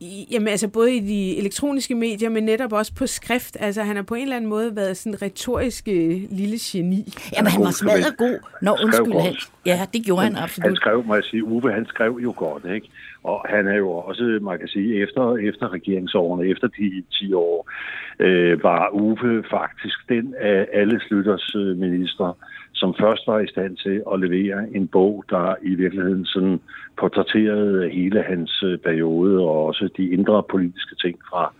jamen 0.00 0.48
altså 0.48 0.68
både 0.68 0.96
i 0.96 1.00
de 1.00 1.38
elektroniske 1.38 1.94
medier, 1.94 2.28
men 2.28 2.44
netop 2.44 2.72
også 2.72 2.94
på 2.94 3.06
skrift. 3.06 3.56
Altså 3.60 3.82
han 3.82 3.96
har 3.96 4.02
på 4.02 4.14
en 4.14 4.22
eller 4.22 4.36
anden 4.36 4.50
måde 4.50 4.76
været 4.76 4.96
sådan 4.96 5.12
en 5.12 5.22
retorisk 5.22 5.88
øh, 5.88 6.20
lille 6.30 6.56
geni. 6.60 7.14
Jamen 7.36 7.50
han 7.52 7.64
var 7.64 7.70
smadret 7.70 8.16
god. 8.16 8.38
Nå, 8.62 8.76
undskyld. 8.84 9.20
Han, 9.20 9.34
ja, 9.66 9.86
det 9.92 10.04
gjorde 10.04 10.22
han, 10.22 10.34
han 10.34 10.42
absolut. 10.42 10.66
Han 10.66 10.76
skrev, 10.76 11.04
må 11.06 11.14
jeg 11.14 11.24
sige, 11.24 11.44
Uwe, 11.44 11.72
han 11.72 11.86
skrev 11.86 12.18
jo 12.22 12.34
godt, 12.36 12.64
ikke? 12.74 12.88
Og 13.24 13.46
han 13.48 13.66
er 13.66 13.76
jo 13.76 13.90
også, 13.90 14.38
man 14.42 14.58
kan 14.58 14.68
sige, 14.68 15.02
efter, 15.02 15.36
efter 15.36 15.72
regeringsårene, 15.72 16.48
efter 16.48 16.68
de 16.68 17.02
10 17.12 17.32
år, 17.32 17.70
øh, 18.18 18.62
var 18.62 18.90
Uwe 18.92 19.44
faktisk 19.50 20.08
den 20.08 20.34
af 20.40 20.66
alle 20.72 21.00
Slytters 21.00 21.54
øh, 21.54 21.76
minister, 21.78 22.36
som 22.80 22.94
først 23.00 23.26
var 23.26 23.38
i 23.40 23.46
stand 23.46 23.76
til 23.76 24.02
at 24.12 24.20
levere 24.20 24.58
en 24.74 24.86
bog, 24.88 25.24
der 25.30 25.54
i 25.62 25.74
virkeligheden 25.74 26.24
sådan 26.24 26.60
portrætterede 26.98 27.90
hele 27.90 28.22
hans 28.22 28.62
øh, 28.62 28.78
periode 28.78 29.38
og 29.38 29.66
også 29.66 29.88
de 29.96 30.04
indre 30.16 30.42
politiske 30.50 30.94
ting 30.94 31.16
fra, 31.30 31.52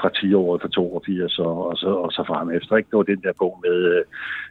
fra 0.00 0.08
10-året 0.16 0.62
fra 0.62 0.68
82 0.68 1.38
og, 1.38 1.68
og, 1.68 1.76
så, 1.76 1.90
og 2.04 2.12
så 2.12 2.24
frem 2.26 2.50
efter. 2.50 2.76
Ikke? 2.76 2.88
Det 2.90 2.96
var 2.96 3.02
den 3.02 3.22
der 3.22 3.32
bog 3.38 3.54
med 3.66 3.78
øh, 3.92 4.04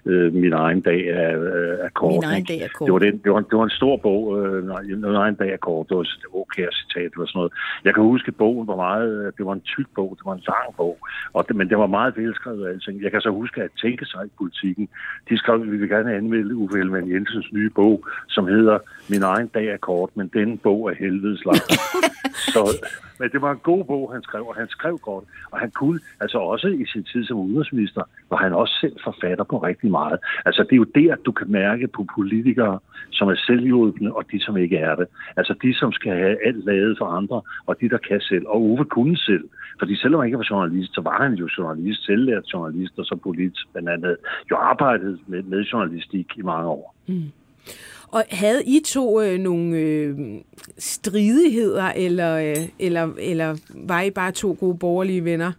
øh 0.05 0.33
Min 0.33 0.53
egen 0.53 0.81
dag 0.81 1.01
af, 1.21 1.35
øh, 1.35 1.77
af 1.85 1.93
kort. 1.93 2.11
Min 2.11 2.23
egen 2.23 2.43
dag 2.43 2.61
af 2.61 2.71
kort. 2.75 2.85
Det 2.85 2.93
var, 2.93 2.99
den, 2.99 3.17
det, 3.23 3.31
var, 3.31 3.39
det 3.39 3.57
var 3.57 3.63
en 3.63 3.79
stor 3.81 3.97
bog, 3.97 4.23
øh, 4.39 4.63
Min 5.03 5.15
egen 5.25 5.35
dag 5.35 5.51
af 5.51 5.59
kort. 5.59 5.89
Det 5.89 5.97
var 5.97 6.03
et 6.03 6.25
okay 6.33 6.67
citat, 6.79 7.11
var 7.17 7.25
sådan 7.25 7.39
noget. 7.39 7.53
Jeg 7.85 7.93
kan 7.93 8.03
huske, 8.03 8.27
at 8.27 8.35
bogen 8.35 8.67
var 8.67 8.75
meget, 8.75 9.33
det 9.37 9.45
var 9.45 9.53
en 9.53 9.61
tyk 9.61 9.89
bog, 9.95 10.09
det 10.17 10.25
var 10.25 10.33
en 10.33 10.43
lang 10.47 10.75
bog, 10.77 10.97
og 11.33 11.47
det, 11.47 11.55
men 11.55 11.69
det 11.69 11.77
var 11.77 11.87
meget 11.87 12.17
velskrevet 12.17 12.63
og 12.63 12.69
alting. 12.69 13.01
Jeg 13.01 13.11
kan 13.11 13.21
så 13.21 13.29
huske, 13.29 13.63
at 13.63 13.69
tænke 13.81 14.05
sig 14.05 14.21
i 14.25 14.31
politikken, 14.37 14.89
de 15.29 15.37
skrev, 15.37 15.55
at 15.55 15.71
vi 15.71 15.77
vil 15.77 15.89
gerne 15.89 16.15
anmelde 16.15 16.55
Uffe 16.55 16.79
Ellemann 16.79 17.13
Jensens 17.13 17.51
nye 17.53 17.69
bog, 17.69 18.05
som 18.27 18.47
hedder 18.47 18.77
Min 19.09 19.23
egen 19.23 19.47
dag 19.47 19.65
er 19.67 19.77
kort, 19.77 20.09
men 20.15 20.27
den 20.33 20.57
bog 20.57 20.89
er 20.89 20.95
helvedes 20.95 21.45
lang. 21.45 21.63
så, 22.53 22.63
men 23.21 23.29
det 23.33 23.41
var 23.41 23.51
en 23.51 23.67
god 23.71 23.83
bog, 23.83 24.13
han 24.13 24.23
skrev, 24.23 24.43
og 24.47 24.55
han 24.55 24.67
skrev 24.67 24.97
godt. 24.97 25.25
Og 25.51 25.59
han 25.59 25.71
kunne, 25.71 25.99
altså 26.19 26.37
også 26.37 26.67
i 26.67 26.85
sin 26.85 27.03
tid 27.03 27.25
som 27.25 27.37
udenrigsminister, 27.37 28.03
var 28.29 28.37
han 28.37 28.53
også 28.53 28.73
selv 28.81 28.97
forfatter 29.03 29.43
på 29.43 29.57
rigtig 29.57 29.91
meget. 29.91 30.19
Altså 30.45 30.61
det 30.63 30.71
er 30.71 30.81
jo 30.83 30.89
der, 30.99 31.15
du 31.15 31.31
kan 31.31 31.51
mærke 31.51 31.87
på 31.87 32.05
politikere, 32.15 32.79
som 33.11 33.27
er 33.27 33.35
selvhjulpende, 33.35 34.11
og 34.13 34.23
de, 34.31 34.43
som 34.45 34.57
ikke 34.57 34.77
er 34.77 34.95
det. 34.95 35.07
Altså 35.37 35.53
de, 35.61 35.73
som 35.73 35.91
skal 35.91 36.11
have 36.11 36.37
alt 36.47 36.65
lavet 36.65 36.97
for 36.97 37.05
andre, 37.05 37.41
og 37.65 37.81
de, 37.81 37.89
der 37.89 37.97
kan 37.97 38.21
selv. 38.21 38.45
Og 38.47 38.61
Uwe 38.61 38.85
kunne 38.85 39.17
selv. 39.17 39.45
Fordi 39.79 39.95
selvom 39.95 40.19
han 40.19 40.27
ikke 40.27 40.37
var 40.37 40.47
journalist, 40.51 40.95
så 40.95 41.01
var 41.01 41.23
han 41.23 41.33
jo 41.33 41.49
journalist, 41.57 42.05
selvlært 42.05 42.53
journalist, 42.53 42.99
og 42.99 43.05
så 43.05 43.15
politisk, 43.23 43.65
men 43.73 43.87
han 43.87 44.03
havde 44.03 44.17
jo 44.51 44.55
arbejdet 44.55 45.19
med, 45.27 45.43
med 45.43 45.63
journalistik 45.63 46.27
i 46.37 46.41
mange 46.41 46.67
år. 46.69 46.95
Mm. 47.07 47.31
Og 48.11 48.23
havde 48.31 48.63
I 48.65 48.79
to 48.85 49.21
øh, 49.21 49.39
nogle 49.39 49.77
øh, 49.77 50.17
stridigheder, 50.77 51.91
eller, 51.95 52.37
øh, 52.37 52.69
eller, 52.79 53.09
eller 53.19 53.55
var 53.87 54.01
I 54.01 54.11
bare 54.11 54.31
to 54.31 54.57
gode 54.59 54.77
borgerlige 54.77 55.25
venner? 55.25 55.51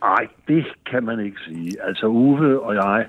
Nej, 0.00 0.26
det 0.48 0.66
kan 0.90 1.04
man 1.04 1.20
ikke 1.20 1.38
sige. 1.46 1.82
Altså 1.82 2.06
Uwe 2.06 2.60
og 2.60 2.74
jeg, 2.74 3.08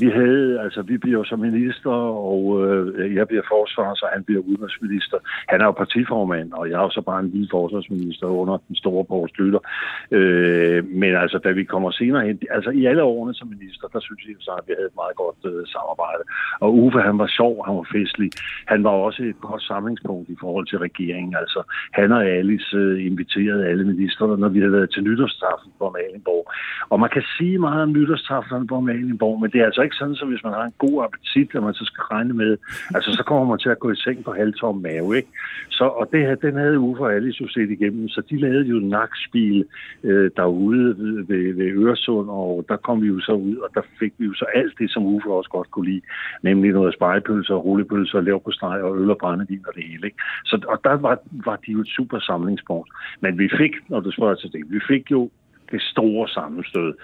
vi 0.00 0.08
havde, 0.10 0.60
altså 0.60 0.82
vi 0.82 0.96
bliver 0.98 1.18
jo 1.18 1.24
som 1.24 1.38
minister, 1.38 1.90
og 2.30 2.42
øh, 2.64 3.14
jeg 3.14 3.28
bliver 3.28 3.42
forsvars, 3.48 4.02
og 4.02 4.08
han 4.08 4.24
bliver 4.24 4.42
udenrigsminister. 4.42 5.18
Han 5.48 5.60
er 5.60 5.64
jo 5.64 5.72
partiformand, 5.72 6.52
og 6.52 6.70
jeg 6.70 6.76
er 6.76 6.82
jo 6.82 6.90
så 6.90 7.02
bare 7.10 7.20
en 7.20 7.30
lille 7.30 7.48
forsvarsminister 7.50 8.26
under 8.26 8.56
den 8.68 8.76
store 8.76 9.04
Poul 9.04 9.28
Slytter. 9.28 9.62
Øh, 10.10 10.84
men 11.00 11.14
altså, 11.22 11.38
da 11.38 11.50
vi 11.50 11.64
kommer 11.64 11.90
senere 11.90 12.26
hen, 12.26 12.38
altså 12.50 12.70
i 12.70 12.84
alle 12.86 13.02
årene 13.02 13.34
som 13.34 13.48
minister, 13.48 13.86
der 13.92 14.00
synes 14.00 14.20
jeg 14.28 14.34
så, 14.40 14.50
at 14.50 14.64
vi 14.68 14.72
havde 14.76 14.90
et 14.92 15.00
meget 15.02 15.16
godt 15.16 15.40
øh, 15.50 15.66
samarbejde. 15.74 16.22
Og 16.60 16.74
Uffe, 16.82 16.98
han 17.00 17.18
var 17.18 17.26
sjov, 17.26 17.64
han 17.66 17.74
var 17.80 17.88
festlig. 17.96 18.30
Han 18.72 18.84
var 18.84 18.90
også 18.90 19.22
et 19.22 19.40
godt 19.40 19.62
samlingspunkt 19.62 20.28
i 20.28 20.36
forhold 20.40 20.66
til 20.66 20.78
regeringen. 20.78 21.34
Altså, 21.42 21.60
han 21.92 22.12
og 22.12 22.22
Alice 22.26 22.76
øh, 22.76 23.06
inviterede 23.06 23.66
alle 23.70 23.84
ministerne, 23.92 24.36
når 24.36 24.48
vi 24.48 24.58
havde 24.60 24.72
været 24.72 24.90
til 24.90 25.02
nytårstaften 25.04 25.72
på 25.78 25.86
Malenborg. 25.96 26.44
Og 26.92 27.00
man 27.00 27.10
kan 27.10 27.24
sige 27.36 27.58
meget 27.58 27.82
om 27.82 27.92
nytårstaften 27.92 28.66
på 28.66 28.80
Malenborg, 28.80 29.40
men 29.40 29.50
det 29.50 29.60
er 29.60 29.64
altså 29.64 29.83
ikke 29.84 29.96
sådan, 29.96 30.14
som 30.14 30.28
hvis 30.28 30.44
man 30.44 30.52
har 30.52 30.64
en 30.64 30.78
god 30.78 31.04
appetit, 31.04 31.54
og 31.56 31.62
man 31.62 31.74
så 31.74 31.84
skal 31.84 32.02
regne 32.02 32.34
med, 32.34 32.56
altså 32.94 33.10
så 33.12 33.22
kommer 33.26 33.44
man 33.44 33.58
til 33.58 33.68
at 33.68 33.78
gå 33.78 33.90
i 33.90 33.96
seng 33.96 34.24
på 34.24 34.32
halvtom 34.32 34.76
mave, 34.76 35.16
ikke? 35.16 35.28
Så, 35.68 35.84
og 35.84 36.08
det 36.12 36.20
her, 36.20 36.34
den 36.34 36.54
havde 36.56 36.78
Uffe 36.78 37.02
og 37.02 37.14
Alice 37.14 37.42
jo 37.42 37.48
set 37.48 37.70
igennem, 37.70 38.08
så 38.08 38.22
de 38.30 38.40
lavede 38.40 38.66
jo 38.66 38.78
nakspil 38.78 39.64
øh, 40.04 40.30
derude 40.36 40.98
ved, 40.98 41.24
ved, 41.26 41.54
ved 41.54 41.68
Øresund, 41.82 42.28
og 42.30 42.64
der 42.68 42.76
kom 42.76 43.02
vi 43.02 43.06
jo 43.06 43.20
så 43.20 43.32
ud, 43.32 43.56
og 43.56 43.68
der 43.74 43.82
fik 43.98 44.12
vi 44.18 44.24
jo 44.26 44.34
så 44.34 44.44
alt 44.54 44.74
det, 44.78 44.90
som 44.90 45.06
Uffe 45.06 45.30
også 45.30 45.50
godt 45.50 45.70
kunne 45.70 45.90
lide, 45.90 46.02
nemlig 46.42 46.72
noget 46.72 46.94
spejepølser, 46.94 47.54
rullepølser, 47.54 48.20
leverpostej 48.20 48.80
og 48.80 48.98
øl 48.98 49.10
og 49.10 49.18
brændevin 49.18 49.64
og 49.68 49.74
det 49.74 49.84
hele. 49.84 50.06
Ikke? 50.06 50.18
Så, 50.44 50.64
og 50.68 50.80
der 50.84 50.96
var, 50.96 51.18
var 51.44 51.56
de 51.56 51.72
jo 51.72 51.80
et 51.80 51.88
super 51.88 52.18
samlingspunkt. 52.18 52.90
Men 53.20 53.38
vi 53.38 53.50
fik, 53.58 53.72
når 53.88 54.00
du 54.00 54.10
spørger 54.10 54.34
til 54.34 54.52
det, 54.52 54.62
vi 54.70 54.80
fik 54.88 55.10
jo 55.10 55.30
det 55.70 55.82
store 55.82 56.28
sammenstød. 56.28 56.94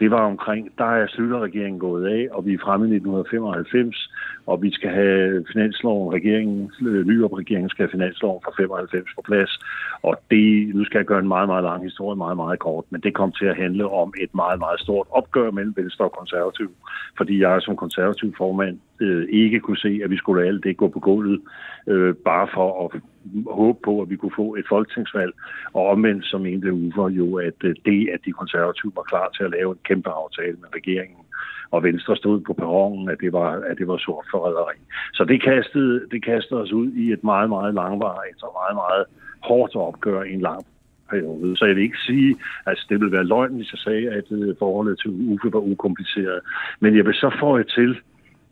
Det 0.00 0.10
var 0.10 0.20
omkring, 0.20 0.78
der 0.78 0.84
er 0.84 1.06
Slytter-regeringen 1.06 1.80
gået 1.80 2.06
af, 2.06 2.28
og 2.32 2.46
vi 2.46 2.54
er 2.54 2.58
fremme 2.64 2.86
i 2.86 2.94
1995, 2.94 4.10
og 4.46 4.62
vi 4.62 4.70
skal 4.70 4.90
have 4.90 5.44
finansloven, 5.52 6.14
regeringen, 6.14 6.72
øh, 6.82 7.06
Nyrup-regeringen 7.06 7.70
skal 7.70 7.82
have 7.84 7.90
finansloven 7.90 8.40
fra 8.44 8.52
95 8.56 9.04
på 9.14 9.22
plads. 9.22 9.60
Og 10.02 10.14
det, 10.30 10.74
nu 10.74 10.84
skal 10.84 10.98
jeg 10.98 11.06
gøre 11.06 11.18
en 11.18 11.28
meget, 11.28 11.48
meget 11.48 11.64
lang 11.64 11.84
historie, 11.84 12.16
meget, 12.16 12.36
meget 12.36 12.58
kort, 12.58 12.84
men 12.90 13.00
det 13.00 13.14
kom 13.14 13.32
til 13.32 13.46
at 13.46 13.56
handle 13.56 13.88
om 13.88 14.14
et 14.20 14.34
meget, 14.34 14.58
meget 14.58 14.80
stort 14.80 15.06
opgør 15.10 15.50
mellem 15.50 15.74
Venstre 15.76 16.04
og 16.04 16.12
Konservativ, 16.12 16.70
fordi 17.16 17.40
jeg 17.40 17.62
som 17.62 17.76
konservativ 17.76 18.34
formand 18.36 18.78
øh, 19.00 19.28
ikke 19.30 19.60
kunne 19.60 19.76
se, 19.76 20.00
at 20.04 20.10
vi 20.10 20.16
skulle 20.16 20.46
alt 20.46 20.64
det 20.64 20.76
gå 20.76 20.88
på 20.88 21.00
gulvet, 21.00 21.40
øh, 21.86 22.14
bare 22.14 22.48
for 22.54 22.84
at 22.84 23.00
håbe 23.46 23.78
på, 23.84 24.02
at 24.02 24.10
vi 24.10 24.16
kunne 24.16 24.36
få 24.36 24.54
et 24.54 24.64
folketingsvalg. 24.68 25.32
Og 25.72 25.86
omvendt 25.86 26.24
så 26.24 26.38
mente 26.38 26.72
Uffe 26.72 27.02
jo, 27.02 27.36
at 27.36 27.58
øh, 27.64 27.74
det, 27.84 28.08
at 28.14 28.20
de 28.24 28.32
konservative 28.32 28.92
var 28.94 29.02
klar 29.02 29.28
til 29.36 29.44
at 29.44 29.50
lave 29.50 29.70
en 29.72 29.78
kæmpe 29.84 30.10
aftale 30.10 30.56
med 30.60 30.68
regeringen, 30.74 31.24
og 31.70 31.82
Venstre 31.82 32.16
stod 32.16 32.40
på 32.40 32.52
perronen, 32.52 33.08
at 33.08 33.18
det 33.20 33.32
var, 33.32 33.50
at 33.70 33.78
det 33.78 33.86
var 33.88 33.98
sort 33.98 34.26
forræderi. 34.30 34.76
Så 35.12 35.24
det 35.24 35.42
kastede, 35.42 36.06
det 36.10 36.24
kastede 36.24 36.60
os 36.60 36.72
ud 36.72 36.92
i 36.92 37.12
et 37.12 37.24
meget, 37.24 37.48
meget 37.48 37.74
langvarigt 37.74 38.42
og 38.42 38.52
meget, 38.60 38.74
meget 38.74 39.04
hårdt 39.40 39.76
opgør 39.76 40.22
i 40.22 40.32
en 40.32 40.40
lang 40.40 40.62
periode. 41.10 41.56
Så 41.56 41.64
jeg 41.64 41.76
vil 41.76 41.82
ikke 41.82 42.06
sige, 42.06 42.30
at 42.30 42.70
altså, 42.70 42.86
det 42.88 43.00
ville 43.00 43.12
være 43.12 43.24
løgn, 43.34 43.56
hvis 43.56 43.72
jeg 43.72 43.78
sagde, 43.78 44.10
at 44.10 44.26
øh, 44.30 44.54
forholdet 44.58 44.98
til 44.98 45.10
Uffe 45.10 45.52
var 45.52 45.60
ukompliceret. 45.72 46.40
Men 46.80 46.96
jeg 46.96 47.04
vil 47.06 47.14
så 47.14 47.30
få 47.40 47.62
til, 47.62 47.90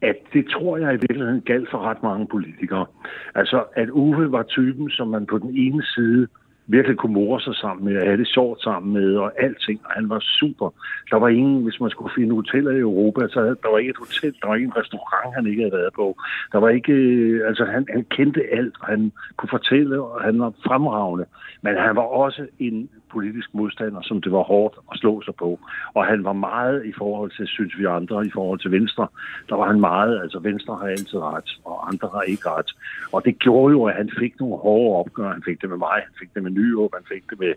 at 0.02 0.16
det 0.32 0.46
tror 0.50 0.76
jeg 0.76 0.94
i 0.94 1.02
virkeligheden 1.06 1.40
galt 1.40 1.70
for 1.70 1.78
ret 1.78 2.02
mange 2.02 2.26
politikere. 2.26 2.87
Altså, 3.34 3.64
at 3.74 3.88
Uwe 3.90 4.32
var 4.32 4.42
typen, 4.42 4.90
som 4.90 5.08
man 5.08 5.26
på 5.26 5.38
den 5.38 5.56
ene 5.56 5.82
side 5.82 6.28
virkelig 6.68 6.96
kunne 6.98 7.12
more 7.12 7.40
sig 7.40 7.54
sammen 7.54 7.84
med, 7.84 7.96
og 7.96 8.06
have 8.06 8.16
det 8.16 8.28
sjovt 8.28 8.62
sammen 8.62 8.92
med, 8.92 9.16
og 9.16 9.42
alting, 9.42 9.80
og 9.84 9.90
han 9.90 10.08
var 10.08 10.20
super. 10.20 10.68
Der 11.11 11.16
var 11.16 11.28
ingen, 11.28 11.62
hvis 11.62 11.80
man 11.80 11.90
skulle 11.90 12.14
finde 12.16 12.34
hoteller 12.34 12.70
i 12.70 12.78
Europa, 12.78 13.28
så 13.28 13.40
der 13.62 13.70
var 13.70 13.78
ikke 13.78 13.90
et 13.90 14.04
hotel, 14.06 14.34
der 14.42 14.48
var 14.48 14.54
ikke 14.54 14.66
en 14.66 14.76
restaurant, 14.76 15.34
han 15.34 15.46
ikke 15.46 15.62
havde 15.62 15.72
været 15.72 15.94
på. 15.94 16.16
Der 16.52 16.58
var 16.58 16.68
ikke, 16.68 16.92
øh, 16.92 17.48
altså 17.48 17.64
han, 17.64 17.87
han 17.90 18.04
kendte 18.11 18.42
alt, 18.52 18.74
og 18.80 18.87
han 18.87 19.12
kunne 19.37 19.48
fortælle, 19.48 20.02
og 20.02 20.22
han 20.22 20.40
var 20.40 20.52
fremragende. 20.66 21.26
Men 21.62 21.76
han 21.76 21.96
var 21.96 22.02
også 22.02 22.46
en 22.58 22.90
politisk 23.12 23.55
modstander, 23.55 24.03
som 24.03 24.21
det 24.23 24.33
var 24.33 24.42
hårdt 24.42 24.75
at 24.92 24.99
slå 24.99 25.23
sig 25.23 25.35
på. 25.35 25.61
Og 25.94 26.07
han 26.07 26.25
var 26.25 26.33
meget 26.33 26.87
i 26.87 26.92
forhold 26.99 27.31
til, 27.37 27.47
synes 27.47 27.79
vi 27.79 27.85
andre, 27.85 28.27
i 28.27 28.31
forhold 28.31 28.59
til 28.59 28.71
Venstre. 28.71 29.07
Der 29.49 29.57
var 29.57 29.66
han 29.66 29.81
meget, 29.81 30.21
altså 30.23 30.38
Venstre 30.38 30.77
har 30.77 30.87
altid 30.87 31.18
ret, 31.18 31.51
og 31.64 31.88
andre 31.88 32.09
har 32.14 32.23
ikke 32.23 32.49
ret. 32.49 32.71
Og 33.12 33.25
det 33.25 33.38
gjorde 33.38 33.73
jo, 33.73 33.85
at 33.85 33.94
han 33.94 34.11
fik 34.18 34.40
nogle 34.40 34.57
hårde 34.57 34.99
opgør. 35.01 35.33
Han 35.33 35.42
fik 35.42 35.61
det 35.61 35.68
med 35.68 35.79
mig, 35.79 35.99
han 36.09 36.14
fik 36.21 36.35
det 36.35 36.42
med 36.42 36.51
Nyrup, 36.51 36.90
han 36.94 37.07
fik 37.09 37.31
det 37.31 37.38
med 37.38 37.55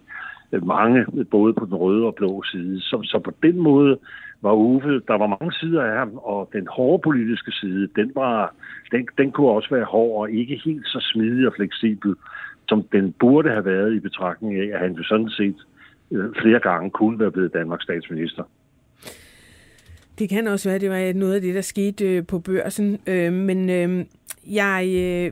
mange, 0.60 1.06
både 1.32 1.54
på 1.54 1.66
den 1.66 1.76
røde 1.76 2.06
og 2.06 2.16
blå 2.16 2.44
side. 2.44 2.82
Så, 2.82 3.02
så 3.04 3.20
på 3.20 3.32
den 3.44 3.58
måde 3.60 3.98
var 4.42 4.54
Uffe, 4.54 5.02
der 5.08 5.18
var 5.18 5.28
mange 5.28 5.54
sider 5.54 5.84
af 5.84 5.98
ham, 5.98 6.18
og 6.18 6.50
den 6.54 6.68
hårde 6.68 7.02
politiske 7.02 7.52
side, 7.52 7.88
den, 7.96 8.12
var, 8.16 8.54
den, 8.92 9.08
den 9.18 9.32
kunne 9.32 9.50
også 9.50 9.70
være 9.72 9.86
hård 9.86 10.22
og 10.22 10.32
ikke 10.32 10.62
helt 10.66 10.88
så 10.88 11.00
smidig 11.12 11.48
og 11.48 11.54
fleksibel, 11.56 12.16
som 12.72 12.84
den 12.92 13.14
burde 13.20 13.50
have 13.50 13.66
været 13.66 13.94
i 13.94 14.00
betragtning 14.00 14.56
af, 14.56 14.70
at 14.74 14.80
han 14.80 14.92
jo 14.94 15.04
sådan 15.04 15.30
set 15.30 15.56
øh, 16.12 16.26
flere 16.42 16.60
gange 16.60 16.90
kunne 16.90 17.20
være 17.20 17.32
blevet 17.32 17.54
Danmarks 17.54 17.84
statsminister. 17.84 18.44
Det 20.20 20.30
kan 20.30 20.48
også 20.48 20.70
være, 20.70 20.76
at 20.76 20.82
det 20.82 20.90
var 20.90 21.14
noget 21.14 21.36
af 21.36 21.42
det, 21.42 21.56
der 21.56 21.62
skete 21.62 22.06
øh, 22.06 22.28
på 22.28 22.40
børsen. 22.40 22.98
Øh, 23.08 23.34
men 23.34 23.70
jeg 24.48 24.82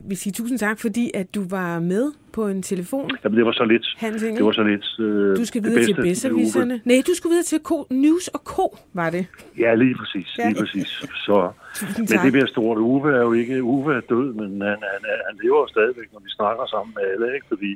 vil 0.04 0.18
sige 0.18 0.34
tusind 0.34 0.60
tak, 0.60 0.80
fordi 0.80 1.12
at 1.14 1.36
du 1.36 1.44
var 1.50 1.80
med 1.80 2.12
på 2.34 2.48
en 2.48 2.62
telefon. 2.62 3.12
Jamen, 3.24 3.38
det 3.38 3.46
var 3.46 3.52
så 3.52 3.66
lidt. 3.66 3.86
Hans 3.98 4.22
Det 4.22 4.46
var 4.46 4.52
så 4.52 4.64
lidt 4.64 5.00
øh, 5.00 5.38
Du 5.38 5.46
skal 5.46 5.64
videre 5.64 5.84
til 5.84 5.96
bedservisserne. 5.96 6.82
Nej, 6.86 7.02
du 7.08 7.14
skulle 7.16 7.32
videre 7.32 7.44
til 7.44 7.60
Ko, 7.60 7.88
News 7.90 8.28
og 8.28 8.44
Ko, 8.44 8.78
var 8.94 9.10
det? 9.10 9.26
Ja, 9.60 9.76
lige 9.76 9.96
præcis. 9.96 10.28
Ja. 10.38 10.48
Lige 10.50 10.60
præcis. 10.60 10.88
Så, 11.26 11.52
men 11.98 12.20
det 12.26 12.32
bliver 12.32 12.48
stort. 12.48 12.78
Uwe 12.78 13.12
er 13.14 13.22
jo 13.22 13.34
ikke... 13.34 13.64
Uwe 13.64 13.96
er 13.96 14.02
død, 14.10 14.34
men 14.34 14.62
han, 14.62 14.80
han, 14.94 15.02
han 15.28 15.36
lever 15.44 15.68
stadigvæk, 15.68 16.14
når 16.14 16.20
vi 16.20 16.30
snakker 16.30 16.64
sammen 16.74 16.94
med 16.98 17.04
alle, 17.12 17.36
ikke? 17.36 17.48
Fordi 17.48 17.72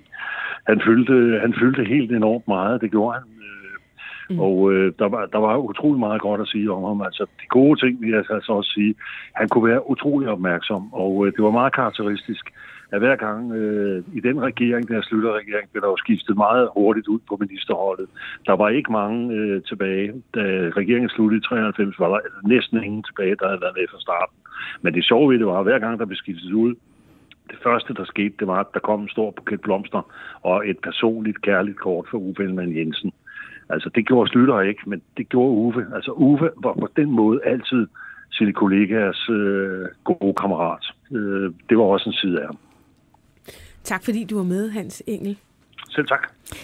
han 0.69 0.81
fyldte, 0.87 1.39
han 1.41 1.53
fyldte 1.61 1.83
helt 1.83 2.11
enormt 2.11 2.47
meget. 2.47 2.81
Det 2.81 2.91
gjorde 2.91 3.13
han. 3.19 3.23
Mm. 4.29 4.39
Og 4.39 4.73
øh, 4.73 4.93
der, 4.99 5.05
var, 5.05 5.25
der 5.25 5.37
var 5.37 5.57
utrolig 5.57 5.99
meget 5.99 6.21
godt 6.21 6.41
at 6.41 6.47
sige 6.47 6.71
om 6.71 6.83
ham. 6.83 7.01
Altså, 7.01 7.25
de 7.41 7.47
gode 7.49 7.79
ting, 7.79 8.01
vil 8.01 8.09
jeg 8.09 8.23
altså 8.29 8.53
også 8.53 8.71
sige, 8.71 8.95
han 9.33 9.49
kunne 9.49 9.69
være 9.69 9.89
utrolig 9.89 10.29
opmærksom, 10.29 10.93
og 10.93 11.27
øh, 11.27 11.33
det 11.35 11.43
var 11.43 11.51
meget 11.51 11.73
karakteristisk, 11.73 12.45
at 12.93 12.99
hver 12.99 13.15
gang 13.15 13.53
øh, 13.53 14.03
i 14.13 14.19
den 14.19 14.41
regering, 14.41 14.87
der 14.87 15.01
slutter 15.01 15.31
regering, 15.31 15.69
blev 15.71 15.81
der 15.81 15.87
jo 15.87 15.97
skiftet 15.97 16.35
meget 16.37 16.69
hurtigt 16.77 17.07
ud 17.07 17.19
på 17.29 17.37
ministerholdet. 17.39 18.07
Der 18.45 18.53
var 18.53 18.69
ikke 18.69 18.91
mange 18.91 19.33
øh, 19.33 19.61
tilbage. 19.61 20.13
Da 20.35 20.41
regeringen 20.79 21.09
sluttede 21.09 21.39
i 21.39 21.47
93, 21.47 21.99
var 21.99 22.09
der 22.09 22.19
næsten 22.47 22.83
ingen 22.83 23.03
tilbage, 23.03 23.35
der 23.35 23.47
havde 23.47 23.61
været 23.61 23.77
med 23.77 23.87
fra 23.91 23.99
starten. 23.99 24.37
Men 24.81 24.93
det 24.93 25.05
sjove 25.05 25.31
ved 25.31 25.39
det 25.39 25.47
var, 25.47 25.59
at 25.59 25.65
hver 25.65 25.79
gang 25.79 25.99
der 25.99 26.05
blev 26.05 26.17
skiftet 26.17 26.53
ud, 26.53 26.75
det 27.51 27.59
første, 27.63 27.93
der 27.93 28.05
skete, 28.05 28.35
det 28.39 28.47
var, 28.47 28.59
at 28.59 28.73
der 28.73 28.79
kom 28.79 29.01
en 29.01 29.09
stor 29.09 29.31
buket 29.31 29.61
blomster 29.61 30.01
og 30.41 30.69
et 30.69 30.79
personligt, 30.79 31.41
kærligt 31.41 31.79
kort 31.79 32.05
for 32.11 32.17
Uffe 32.17 32.43
Ellemann 32.43 32.77
Jensen. 32.77 33.11
Altså, 33.73 33.89
det 33.95 34.07
gjorde 34.07 34.29
Slytter 34.29 34.61
ikke, 34.61 34.81
men 34.85 35.01
det 35.17 35.29
gjorde 35.29 35.51
Uffe. 35.51 35.85
Altså, 35.95 36.11
Uffe 36.11 36.49
var 36.63 36.73
på 36.73 36.87
den 36.95 37.11
måde 37.11 37.39
altid 37.45 37.87
sine 38.31 38.53
kollegaers 38.53 39.29
øh, 39.29 39.85
gode 40.03 40.33
kammerat. 40.41 40.85
Øh, 41.11 41.51
det 41.69 41.77
var 41.77 41.83
også 41.83 42.09
en 42.09 42.13
side 42.13 42.39
af 42.41 42.45
ham. 42.45 42.57
Tak 43.83 44.05
fordi 44.05 44.23
du 44.23 44.35
var 44.37 44.43
med, 44.43 44.69
Hans 44.69 45.03
Engel. 45.07 45.37
Selv 45.89 46.07
tak. 46.07 46.19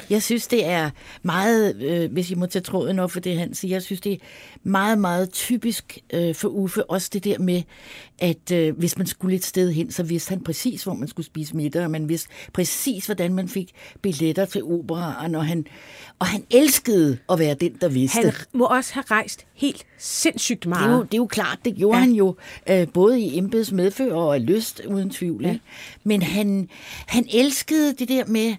Jeg 0.10 0.24
synes, 0.24 0.48
det 0.48 0.66
er 0.66 0.90
meget, 1.24 1.76
øh, 1.76 2.12
hvis 2.12 2.32
I 2.32 2.36
må 2.36 2.46
tage 2.46 2.64
tråden 2.64 3.00
op 3.00 3.12
for 3.12 3.20
det, 3.20 3.40
han 3.40 3.54
siger, 3.54 3.76
jeg 3.76 3.82
synes, 3.82 4.02
det 4.02 4.12
er 4.14 4.18
meget, 4.64 4.98
meget 4.98 5.32
typisk 5.32 5.98
øh, 6.14 6.36
for 6.36 6.48
Uffe, 6.48 6.90
også 6.90 7.10
det 7.14 7.24
der 7.24 7.40
med, 7.40 7.62
at 8.20 8.52
øh, 8.52 8.78
hvis 8.78 8.98
man 8.98 9.08
skulle 9.08 9.36
et 9.36 9.46
sted 9.46 9.72
hen, 9.72 9.92
så 9.92 10.04
vidste 10.04 10.30
han 10.30 10.44
præcis, 10.44 10.84
hvor 10.84 10.94
man 10.94 11.08
skulle 11.08 11.26
spise 11.26 11.56
middag, 11.56 11.84
og 11.84 11.92
man 11.92 12.10
vidste 12.10 12.30
præcis, 12.54 13.06
hvordan 13.06 13.34
man 13.34 13.48
fik 13.48 13.72
billetter 14.02 14.46
til 14.46 14.64
operaen, 14.64 15.36
og 15.36 15.46
han, 15.46 15.66
og 16.20 16.28
han 16.28 16.44
elskede 16.52 17.18
at 17.30 17.40
være 17.40 17.54
den, 17.54 17.74
der 17.82 17.90
vidste. 17.90 18.22
Han 18.22 18.34
må 18.54 18.66
også 18.66 18.94
have 18.94 19.04
rejst 19.12 19.46
helt 19.54 19.86
sindssygt 19.98 20.66
meget. 20.66 20.84
Det 20.84 20.94
er 20.94 20.98
jo, 20.98 21.04
det 21.04 21.14
er 21.14 21.18
jo 21.18 21.28
klart, 21.28 21.60
det 21.66 21.76
gjorde 21.76 21.98
ja. 21.98 22.04
han 22.04 22.12
jo, 22.12 22.36
øh, 22.70 22.88
både 22.94 23.22
i 23.22 23.38
embeds 23.38 23.72
medfør 23.72 24.14
og 24.14 24.40
lyst, 24.40 24.82
uden 24.88 25.10
tvivl. 25.10 25.44
Ja. 25.44 25.52
Ikke? 25.52 25.66
Men 26.04 26.22
han, 26.22 26.70
han 27.08 27.28
elskede 27.34 27.94
det 27.94 28.10
der 28.10 28.26
med, 28.26 28.56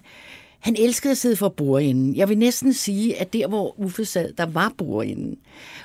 han 0.61 0.75
elskede 0.79 1.11
at 1.11 1.17
sidde 1.17 1.35
for 1.35 1.49
bordenden. 1.49 2.15
Jeg 2.15 2.29
vil 2.29 2.37
næsten 2.37 2.73
sige, 2.73 3.21
at 3.21 3.33
der, 3.33 3.47
hvor 3.47 3.79
Uffe 3.79 4.05
sad, 4.05 4.33
der 4.33 4.45
var 4.45 4.73
bordenden. 4.77 5.37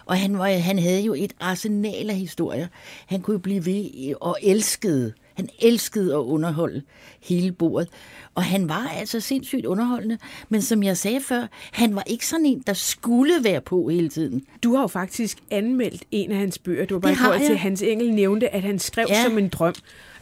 Og 0.06 0.16
han, 0.16 0.38
var, 0.38 0.48
han 0.48 0.78
havde 0.78 1.00
jo 1.00 1.14
et 1.14 1.32
arsenal 1.40 2.10
af 2.10 2.16
historier. 2.16 2.66
Han 3.06 3.20
kunne 3.20 3.40
blive 3.40 3.66
ved 3.66 4.14
og 4.20 4.38
elskede. 4.42 5.12
Han 5.34 5.48
elskede 5.58 6.14
at 6.14 6.18
underholde 6.18 6.82
hele 7.22 7.52
bordet. 7.52 7.88
Og 8.34 8.42
han 8.42 8.68
var 8.68 8.88
altså 8.98 9.20
sindssygt 9.20 9.66
underholdende. 9.66 10.18
Men 10.48 10.62
som 10.62 10.82
jeg 10.82 10.96
sagde 10.96 11.20
før, 11.20 11.46
han 11.72 11.94
var 11.94 12.02
ikke 12.06 12.26
sådan 12.26 12.46
en, 12.46 12.62
der 12.66 12.72
skulle 12.72 13.34
være 13.42 13.60
på 13.60 13.88
hele 13.88 14.08
tiden. 14.08 14.42
Du 14.62 14.74
har 14.74 14.80
jo 14.80 14.86
faktisk 14.86 15.38
anmeldt 15.50 16.02
en 16.10 16.30
af 16.30 16.38
hans 16.38 16.58
bøger. 16.58 16.86
Du 16.86 16.94
var 16.94 17.00
bare 17.00 17.12
i 17.12 17.14
forhold 17.14 17.40
til, 17.40 17.52
at 17.52 17.58
Hans 17.58 17.82
Engel 17.82 18.14
nævnte, 18.14 18.54
at 18.54 18.62
han 18.62 18.78
skrev 18.78 19.06
ja. 19.08 19.22
som 19.22 19.38
en 19.38 19.48
drøm. 19.48 19.74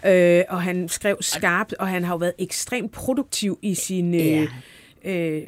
Øh, 0.06 0.42
og 0.48 0.62
han 0.62 0.88
skrev 0.88 1.16
skarpt, 1.20 1.74
og 1.78 1.88
han 1.88 2.04
har 2.04 2.14
jo 2.14 2.18
været 2.18 2.34
ekstremt 2.38 2.92
produktiv 2.92 3.58
i 3.62 3.74
sine 3.74 4.16
ja. 4.16 4.46
øh, 5.04 5.42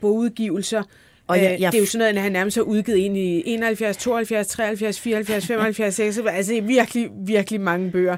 bogudgivelser. 0.00 0.82
Og 1.26 1.38
jeg, 1.38 1.56
jeg... 1.60 1.72
Det 1.72 1.78
er 1.78 1.82
jo 1.82 1.86
sådan 1.86 1.98
noget, 1.98 2.16
at 2.16 2.22
han 2.22 2.32
nærmest 2.32 2.56
har 2.56 2.62
udgivet 2.62 2.98
ind 2.98 3.16
i 3.16 3.42
71, 3.46 3.96
72, 3.96 4.46
73, 4.46 5.00
74, 5.00 5.46
75, 5.46 5.94
76, 5.94 6.34
altså 6.36 6.60
virkelig, 6.60 7.10
virkelig 7.26 7.60
mange 7.60 7.90
bøger. 7.90 8.16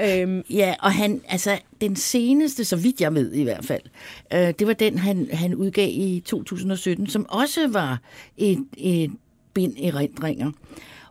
Øhm. 0.00 0.44
Ja, 0.50 0.74
og 0.80 0.92
han, 0.92 1.20
altså 1.28 1.58
den 1.80 1.96
seneste, 1.96 2.64
så 2.64 2.76
vidt 2.76 3.00
jeg 3.00 3.14
ved 3.14 3.32
i 3.32 3.42
hvert 3.42 3.64
fald, 3.64 3.82
øh, 4.34 4.54
det 4.58 4.66
var 4.66 4.72
den, 4.72 4.98
han, 4.98 5.28
han 5.32 5.54
udgav 5.54 5.88
i 5.90 6.22
2017, 6.26 7.06
som 7.06 7.26
også 7.28 7.68
var 7.68 8.00
et, 8.36 8.66
et 8.76 9.10
bind 9.54 9.78
i 9.78 9.90
rendringer. 9.90 10.52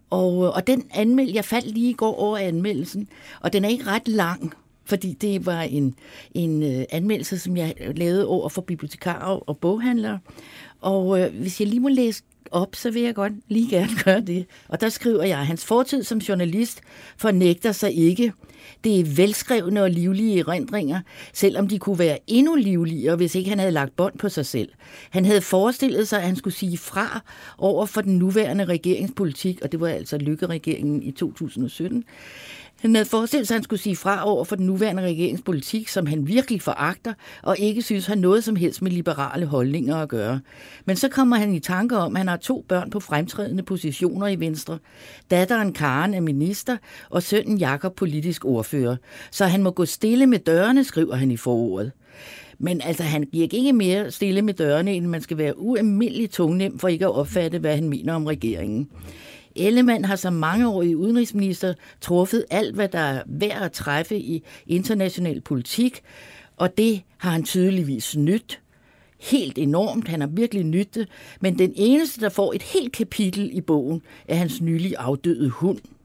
Og, 0.10 0.46
øh, 0.46 0.56
og 0.56 0.68
den 0.68 0.84
anmeldte, 0.94 1.36
jeg 1.36 1.46
faldt 1.46 1.68
lige 1.68 1.90
i 1.90 1.94
går 1.94 2.16
over 2.16 2.38
anmeldelsen, 2.38 3.08
og 3.42 3.54
den 3.54 3.66
er 3.66 3.70
ikke 3.70 3.88
ret 3.88 4.08
lang, 4.08 4.54
fordi 4.86 5.14
det 5.14 5.46
var 5.46 5.62
en, 5.62 5.96
en 6.34 6.64
øh, 6.64 6.86
anmeldelse, 6.90 7.40
som 7.40 7.58
jeg 7.58 7.74
lavede 7.96 8.28
over 8.28 8.50
for 8.50 8.62
bibliotekarer 8.62 9.50
og 9.50 9.58
boghandlere. 9.58 10.20
Og 10.82 11.20
øh, 11.20 11.36
hvis 11.36 11.60
jeg 11.60 11.68
lige 11.68 11.80
må 11.80 11.88
læse 11.88 12.24
op, 12.52 12.76
så 12.76 12.92
vil 12.92 13.02
jeg 13.02 13.16
godt 13.16 13.34
lige 13.48 13.70
gerne 13.70 13.92
gøre 14.06 14.22
det. 14.22 14.46
Og 14.68 14.82
der 14.82 14.90
skriver 14.90 15.24
jeg, 15.24 15.38
hans 15.38 15.66
fortid 15.66 16.04
som 16.04 16.18
journalist 16.18 16.82
fornægter 17.18 17.72
sig 17.72 17.94
ikke. 17.94 18.34
Det 18.84 19.00
er 19.00 19.06
velskrevne 19.16 19.84
og 19.84 19.90
livlige 19.90 20.40
erindringer, 20.40 21.00
selvom 21.34 21.68
de 21.68 21.80
kunne 21.80 22.00
være 22.00 22.18
endnu 22.28 22.56
livligere, 22.56 23.16
hvis 23.16 23.36
ikke 23.36 23.50
han 23.50 23.60
havde 23.60 23.72
lagt 23.72 23.96
bånd 23.96 24.18
på 24.18 24.30
sig 24.30 24.46
selv. 24.46 24.70
Han 25.10 25.26
havde 25.26 25.42
forestillet 25.42 26.08
sig, 26.08 26.20
at 26.20 26.26
han 26.26 26.36
skulle 26.36 26.54
sige 26.54 26.78
fra 26.78 27.22
over 27.58 27.86
for 27.86 28.02
den 28.02 28.18
nuværende 28.18 28.66
regeringspolitik, 28.66 29.62
og 29.62 29.72
det 29.72 29.80
var 29.80 29.88
altså 29.88 30.18
lykkeregeringen 30.18 31.04
i 31.04 31.12
2017. 31.12 32.04
Han 32.82 32.96
havde 32.96 33.06
forestillet 33.06 33.48
sig, 33.48 33.56
at 33.56 33.58
han 33.58 33.64
skulle 33.64 33.80
sige 33.80 33.96
fra 33.96 34.30
over 34.30 34.44
for 34.44 34.56
den 34.56 34.66
nuværende 34.66 35.04
regeringspolitik, 35.04 35.88
som 35.88 36.06
han 36.06 36.28
virkelig 36.28 36.62
foragter, 36.62 37.14
og 37.44 37.60
ikke 37.60 37.82
synes 37.82 38.06
har 38.06 38.16
noget 38.16 38.44
som 38.44 38.56
helst 38.56 38.82
med 38.82 38.92
liberale 38.92 39.46
holdninger 39.46 39.96
at 39.96 40.10
gøre. 40.10 40.40
Men 40.86 40.96
så 40.96 41.10
kommer 41.10 41.36
han 41.36 41.54
i 41.54 41.60
tanke 41.60 41.98
om, 41.98 42.16
at 42.16 42.20
han 42.20 42.28
har 42.28 42.38
to 42.38 42.66
børn 42.68 42.90
på 42.90 43.00
fremtrædende 43.00 43.64
positioner 43.64 44.28
i 44.28 44.40
Venstre. 44.40 44.80
Datteren 45.32 45.74
Karen 45.74 46.14
er 46.14 46.22
minister, 46.22 46.78
og 47.10 47.24
sønnen 47.24 47.58
Jakob 47.58 47.96
politisk 47.96 48.46
ordfører. 48.46 48.96
Så 49.32 49.46
han 49.46 49.64
må 49.64 49.72
gå 49.72 49.86
stille 49.86 50.28
med 50.28 50.40
dørene, 50.40 50.84
skriver 50.84 51.16
han 51.16 51.32
i 51.32 51.38
forordet. 51.38 51.92
Men 52.60 52.82
altså, 52.82 53.04
han 53.04 53.24
giver 53.24 53.48
ikke 53.52 53.74
mere 53.74 54.12
stille 54.12 54.42
med 54.42 54.54
dørene, 54.54 54.94
end 54.94 55.06
man 55.06 55.22
skal 55.22 55.38
være 55.38 55.60
ualmindeligt 55.60 56.32
tungnem 56.32 56.80
for 56.80 56.88
ikke 56.88 57.06
at 57.06 57.12
opfatte, 57.12 57.60
hvad 57.60 57.76
han 57.76 57.90
mener 57.90 58.14
om 58.14 58.26
regeringen. 58.26 58.90
Ellemann 59.58 60.06
har 60.06 60.16
som 60.16 60.34
mangeårig 60.34 60.98
udenrigsminister 60.98 61.74
truffet 62.02 62.46
alt, 62.50 62.76
hvad 62.76 62.88
der 62.88 63.00
er 63.00 63.24
værd 63.26 63.62
at 63.62 63.72
træffe 63.72 64.18
i 64.18 64.44
international 64.68 65.42
politik, 65.42 66.02
og 66.58 66.78
det 66.78 67.02
har 67.18 67.32
han 67.32 67.44
tydeligvis 67.44 68.18
nyt 68.18 68.60
helt 69.20 69.58
enormt. 69.58 70.08
Han 70.08 70.22
har 70.22 70.28
virkelig 70.28 70.64
nyttet, 70.64 71.08
men 71.42 71.60
den 71.60 71.74
eneste, 71.76 72.22
der 72.22 72.30
får 72.30 72.54
et 72.54 72.62
helt 72.62 72.92
kapitel 72.92 73.50
i 73.54 73.62
bogen, 73.62 74.02
er 74.28 74.36
hans 74.36 74.62
nylig 74.62 74.96
afdøde 74.98 75.50
hund– 75.50 75.80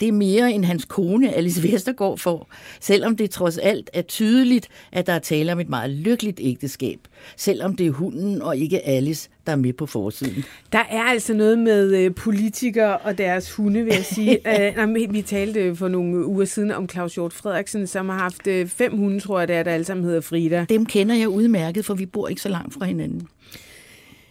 det 0.00 0.08
er 0.08 0.12
mere 0.12 0.52
end 0.52 0.64
hans 0.64 0.84
kone 0.84 1.34
Alice 1.34 1.62
Vestergaard 1.62 2.18
får, 2.18 2.48
selvom 2.80 3.16
det 3.16 3.30
trods 3.30 3.58
alt 3.58 3.90
er 3.92 4.02
tydeligt, 4.02 4.68
at 4.92 5.06
der 5.06 5.12
er 5.12 5.18
tale 5.18 5.52
om 5.52 5.60
et 5.60 5.68
meget 5.68 5.90
lykkeligt 5.90 6.40
ægteskab, 6.42 6.98
selvom 7.36 7.76
det 7.76 7.86
er 7.86 7.90
hunden 7.90 8.42
og 8.42 8.56
ikke 8.56 8.86
Alice, 8.86 9.28
der 9.46 9.52
er 9.52 9.56
med 9.56 9.72
på 9.72 9.86
forsiden. 9.86 10.44
Der 10.72 10.82
er 10.90 11.02
altså 11.02 11.34
noget 11.34 11.58
med 11.58 11.96
øh, 11.96 12.14
politikere 12.14 12.98
og 12.98 13.18
deres 13.18 13.52
hunde, 13.52 13.84
vil 13.84 13.92
jeg 13.94 14.04
sige. 14.04 14.40
uh, 15.08 15.14
vi 15.14 15.22
talte 15.22 15.76
for 15.76 15.88
nogle 15.88 16.26
uger 16.26 16.44
siden 16.44 16.70
om 16.70 16.88
Claus 16.88 17.14
Hjort 17.14 17.32
Frederiksen, 17.32 17.86
som 17.86 18.08
har 18.08 18.18
haft 18.18 18.46
uh, 18.46 18.68
fem 18.68 18.96
hunde, 18.96 19.20
tror 19.20 19.38
jeg 19.38 19.48
det 19.48 19.56
er, 19.56 19.62
der 19.62 19.70
alle 19.70 19.84
sammen 19.84 20.04
hedder 20.04 20.20
Frida. 20.20 20.66
Dem 20.68 20.86
kender 20.86 21.14
jeg 21.14 21.28
udmærket, 21.28 21.84
for 21.84 21.94
vi 21.94 22.06
bor 22.06 22.28
ikke 22.28 22.42
så 22.42 22.48
langt 22.48 22.74
fra 22.74 22.84
hinanden. 22.84 23.28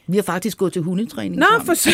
Vi 0.08 0.18
har 0.18 0.24
faktisk 0.24 0.58
gået 0.58 0.74
til 0.74 0.82
hundetræning 0.82 1.36
Nå, 1.36 1.46
sammen. 1.52 1.66
for 1.66 1.74
så... 1.74 1.90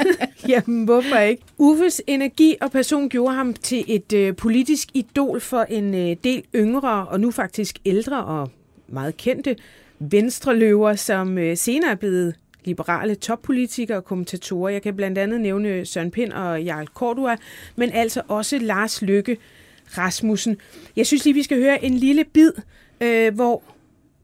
Jamen, 0.48 0.84
hvorfor 0.84 1.16
ikke? 1.16 1.42
Uffes 1.58 2.02
energi 2.06 2.56
og 2.60 2.70
person 2.70 3.08
gjorde 3.08 3.34
ham 3.34 3.54
til 3.54 3.84
et 3.88 4.12
øh, 4.12 4.36
politisk 4.36 4.88
idol 4.94 5.40
for 5.40 5.62
en 5.62 5.94
øh, 5.94 6.16
del 6.24 6.42
yngre 6.54 7.06
og 7.06 7.20
nu 7.20 7.30
faktisk 7.30 7.78
ældre 7.84 8.24
og 8.24 8.50
meget 8.88 9.16
kendte 9.16 9.56
venstreløver, 9.98 10.94
som 10.94 11.38
øh, 11.38 11.56
senere 11.56 11.90
er 11.90 11.94
blevet 11.94 12.34
liberale 12.64 13.14
toppolitikere 13.14 13.96
og 13.96 14.04
kommentatorer. 14.04 14.72
Jeg 14.72 14.82
kan 14.82 14.96
blandt 14.96 15.18
andet 15.18 15.40
nævne 15.40 15.86
Søren 15.86 16.10
Pind 16.10 16.32
og 16.32 16.62
Jarl 16.62 16.86
Cordua, 16.86 17.36
men 17.76 17.90
altså 17.92 18.22
også 18.28 18.58
Lars 18.58 19.02
Lykke 19.02 19.36
Rasmussen. 19.98 20.56
Jeg 20.96 21.06
synes 21.06 21.24
lige, 21.24 21.34
vi 21.34 21.42
skal 21.42 21.58
høre 21.58 21.84
en 21.84 21.94
lille 21.94 22.24
bid, 22.24 22.52
øh, 23.00 23.34
hvor 23.34 23.62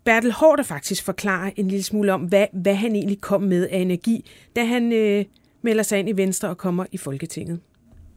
Bertel 0.09 0.33
Hård 0.33 0.65
faktisk 0.65 1.05
forklare 1.05 1.59
en 1.59 1.69
lille 1.69 1.83
smule 1.83 2.13
om, 2.13 2.21
hvad, 2.21 2.47
hvad 2.53 2.75
han 2.75 2.95
egentlig 2.95 3.21
kom 3.21 3.43
med 3.43 3.69
af 3.69 3.79
energi, 3.79 4.31
da 4.57 4.65
han 4.65 4.93
øh, 4.93 5.25
melder 5.63 5.83
sig 5.83 5.99
ind 5.99 6.09
i 6.09 6.13
Venstre 6.13 6.49
og 6.49 6.59
kommer 6.59 6.85
i 6.93 6.97
Folketinget. 6.97 7.61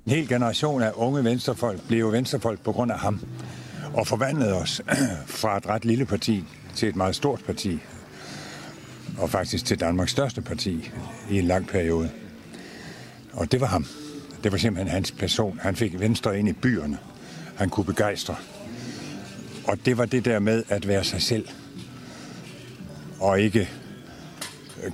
En 0.06 0.12
hel 0.12 0.28
generation 0.28 0.82
af 0.82 0.92
unge 0.96 1.24
venstrefolk 1.24 1.88
blev 1.88 2.12
venstrefolk 2.12 2.64
på 2.64 2.72
grund 2.72 2.92
af 2.92 3.00
ham, 3.00 3.20
og 3.94 4.08
forvandlede 4.08 4.54
os 4.54 4.82
fra 5.42 5.58
et 5.58 5.68
ret 5.68 5.86
lille 5.86 6.06
parti 6.06 6.44
til 6.76 6.90
et 6.90 6.96
meget 6.96 7.16
stort 7.16 7.44
parti, 7.46 7.80
og 9.18 9.30
faktisk 9.30 9.66
til 9.66 9.80
Danmarks 9.80 10.12
største 10.12 10.42
parti 10.42 10.92
i 11.32 11.40
en 11.40 11.46
lang 11.46 11.68
periode. 11.68 12.10
Og 13.34 13.52
det 13.52 13.62
var 13.62 13.68
ham. 13.68 13.86
Det 14.44 14.52
var 14.52 14.58
simpelthen 14.58 14.94
hans 14.94 15.12
person. 15.12 15.60
Han 15.62 15.76
fik 15.76 16.00
Venstre 16.00 16.40
ind 16.40 16.50
i 16.50 16.54
byerne. 16.54 16.98
Han 17.56 17.70
kunne 17.70 17.86
begejstre. 17.86 18.36
Og 19.68 19.86
det 19.86 19.98
var 19.98 20.06
det 20.06 20.26
der 20.26 20.40
med 20.40 20.64
at 20.70 20.88
være 20.88 21.04
sig 21.04 21.22
selv– 21.22 21.48
og 23.22 23.42
ikke 23.42 23.70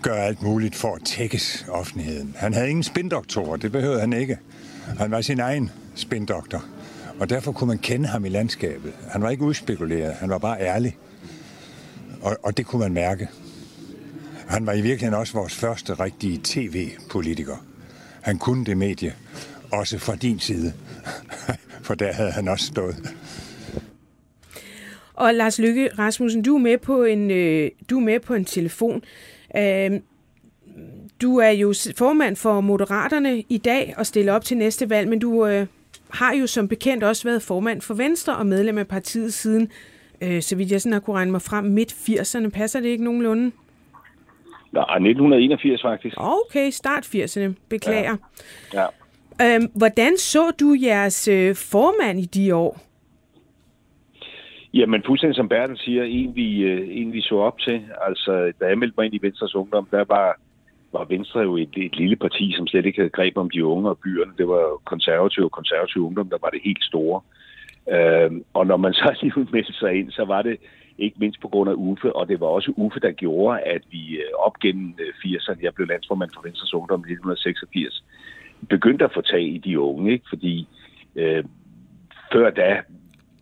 gøre 0.02 0.26
alt 0.26 0.42
muligt 0.42 0.76
for 0.76 0.96
at 0.96 1.02
tækkes 1.06 1.66
offentligheden. 1.70 2.36
Han 2.38 2.54
havde 2.54 2.70
ingen 2.70 2.84
spindoktor, 2.84 3.56
det 3.56 3.72
behøvede 3.72 4.00
han 4.00 4.14
ikke. 4.14 4.38
Han 5.00 5.12
var 5.12 5.22
sin 5.22 5.40
egen 5.40 5.72
spindoktor, 5.96 6.66
og 7.20 7.30
derfor 7.30 7.52
kunne 7.52 7.68
man 7.68 7.78
kende 7.78 8.08
ham 8.08 8.26
i 8.26 8.30
landskabet. 8.30 8.94
Han 9.10 9.22
var 9.22 9.30
ikke 9.30 9.44
udspekuleret, 9.44 10.14
han 10.14 10.30
var 10.30 10.38
bare 10.38 10.62
ærlig. 10.62 10.98
Og, 12.22 12.38
og 12.44 12.58
det 12.58 12.66
kunne 12.66 12.80
man 12.80 12.94
mærke. 12.94 13.30
Han 14.48 14.66
var 14.66 14.74
i 14.74 14.82
virkeligheden 14.82 15.20
også 15.20 15.34
vores 15.34 15.56
første 15.56 15.94
rigtige 15.94 16.42
tv-politiker. 16.44 17.66
Han 18.22 18.38
kunne 18.38 18.66
det 18.66 18.78
medie, 18.78 19.14
også 19.72 19.98
fra 19.98 20.16
din 20.16 20.40
side, 20.40 20.74
for 21.86 21.96
der 21.96 22.14
havde 22.14 22.32
han 22.32 22.48
også 22.48 22.66
stået. 22.66 23.17
Og 25.18 25.34
Lars 25.34 25.60
Lykke 25.60 25.90
Rasmussen, 26.00 26.44
du 26.44 26.56
er 26.56 26.60
med 26.60 26.78
på 26.78 27.04
en, 27.04 27.32
øh, 27.32 27.70
du 27.90 27.98
er 28.00 28.04
med 28.04 28.20
på 28.20 28.34
en 28.34 28.46
telefon. 28.46 29.04
Øh, 29.58 29.92
du 31.22 31.38
er 31.38 31.50
jo 31.50 31.74
formand 31.98 32.36
for 32.36 32.62
Moderaterne 32.62 33.44
i 33.50 33.58
dag 33.58 33.94
og 33.98 34.06
stiller 34.06 34.34
op 34.34 34.44
til 34.44 34.58
næste 34.58 34.90
valg, 34.90 35.10
men 35.10 35.20
du 35.20 35.48
øh, 35.48 35.68
har 36.10 36.34
jo 36.34 36.48
som 36.48 36.68
bekendt 36.68 37.04
også 37.04 37.24
været 37.24 37.42
formand 37.42 37.82
for 37.82 37.94
Venstre 37.94 38.36
og 38.36 38.46
medlem 38.46 38.78
af 38.78 38.88
partiet 38.88 39.34
siden, 39.34 39.72
øh, 40.22 40.42
så 40.42 40.56
vidt 40.56 40.72
jeg 40.72 40.82
sådan 40.82 40.94
har 40.94 41.00
kunne 41.00 41.16
regne 41.16 41.32
mig 41.32 41.42
frem, 41.42 41.66
midt 41.66 41.94
80'erne. 41.94 42.50
Passer 42.50 42.80
det 42.80 42.90
ikke 42.90 43.04
nogenlunde? 43.04 43.52
Nej, 44.72 44.96
1981 44.96 45.82
faktisk. 45.82 46.16
Okay, 46.20 46.70
start 46.72 47.06
80'erne. 47.06 47.54
Beklager. 47.70 48.16
Ja. 48.74 48.86
ja. 49.40 49.56
Øhm, 49.56 49.72
hvordan 49.76 50.18
så 50.18 50.52
du 50.60 50.76
jeres 50.82 51.28
øh, 51.28 51.56
formand 51.56 52.20
i 52.20 52.26
de 52.26 52.56
år? 52.56 52.87
Jamen, 54.78 55.04
fuldstændig 55.06 55.36
som 55.36 55.50
Bertel 55.50 55.78
siger, 55.78 56.04
en 56.04 56.36
vi, 56.36 56.62
øh, 56.62 56.88
en 56.92 57.14
vi 57.14 57.22
så 57.22 57.36
op 57.36 57.60
til. 57.60 57.86
Altså, 58.08 58.52
da 58.60 58.66
jeg 58.66 58.78
meldte 58.78 58.96
mig 58.98 59.06
ind 59.06 59.16
i 59.16 59.22
Venstres 59.22 59.56
Ungdom, 59.56 59.88
der 59.92 60.04
var, 60.04 60.40
var 60.92 61.06
Venstre 61.10 61.40
jo 61.40 61.58
et, 61.58 61.74
et 61.78 61.96
lille 61.96 62.16
parti, 62.16 62.54
som 62.58 62.68
slet 62.68 62.86
ikke 62.86 63.00
havde 63.00 63.10
greb 63.10 63.38
om 63.38 63.50
de 63.50 63.66
unge 63.66 63.90
og 63.90 63.98
byerne. 63.98 64.34
Det 64.38 64.48
var 64.48 64.82
konservativ 64.86 65.44
og 65.44 65.52
konservativ 65.52 66.06
ungdom, 66.06 66.30
der 66.30 66.38
var 66.42 66.50
det 66.50 66.62
helt 66.64 66.84
store. 66.84 67.22
Øhm, 67.92 68.44
og 68.54 68.68
når 68.68 68.78
man 68.78 68.94
så 68.94 69.16
lige 69.22 69.48
meldte 69.52 69.74
sig 69.74 69.94
ind, 69.94 70.12
så 70.12 70.26
var 70.26 70.42
det 70.42 70.58
ikke 70.98 71.18
mindst 71.20 71.42
på 71.42 71.48
grund 71.48 71.70
af 71.70 71.74
Uffe, 71.78 72.16
og 72.16 72.28
det 72.28 72.40
var 72.40 72.48
også 72.48 72.74
Uffe, 72.76 73.00
der 73.00 73.12
gjorde, 73.12 73.60
at 73.60 73.82
vi 73.92 74.18
øh, 74.18 74.32
op 74.40 74.60
gennem 74.60 74.96
øh, 75.00 75.14
80'erne, 75.32 75.64
jeg 75.64 75.74
blev 75.74 75.88
landsformand 75.88 76.32
for 76.34 76.42
Venstres 76.42 76.74
Ungdom 76.74 77.00
i 77.00 77.12
1986, 77.12 78.04
begyndte 78.70 79.06
at 79.06 79.14
få 79.14 79.22
tag 79.22 79.44
i 79.44 79.58
de 79.58 79.80
unge, 79.80 80.12
ikke? 80.12 80.26
fordi 80.30 80.68
øh, 81.16 81.44
før 82.34 82.50
da 82.50 82.82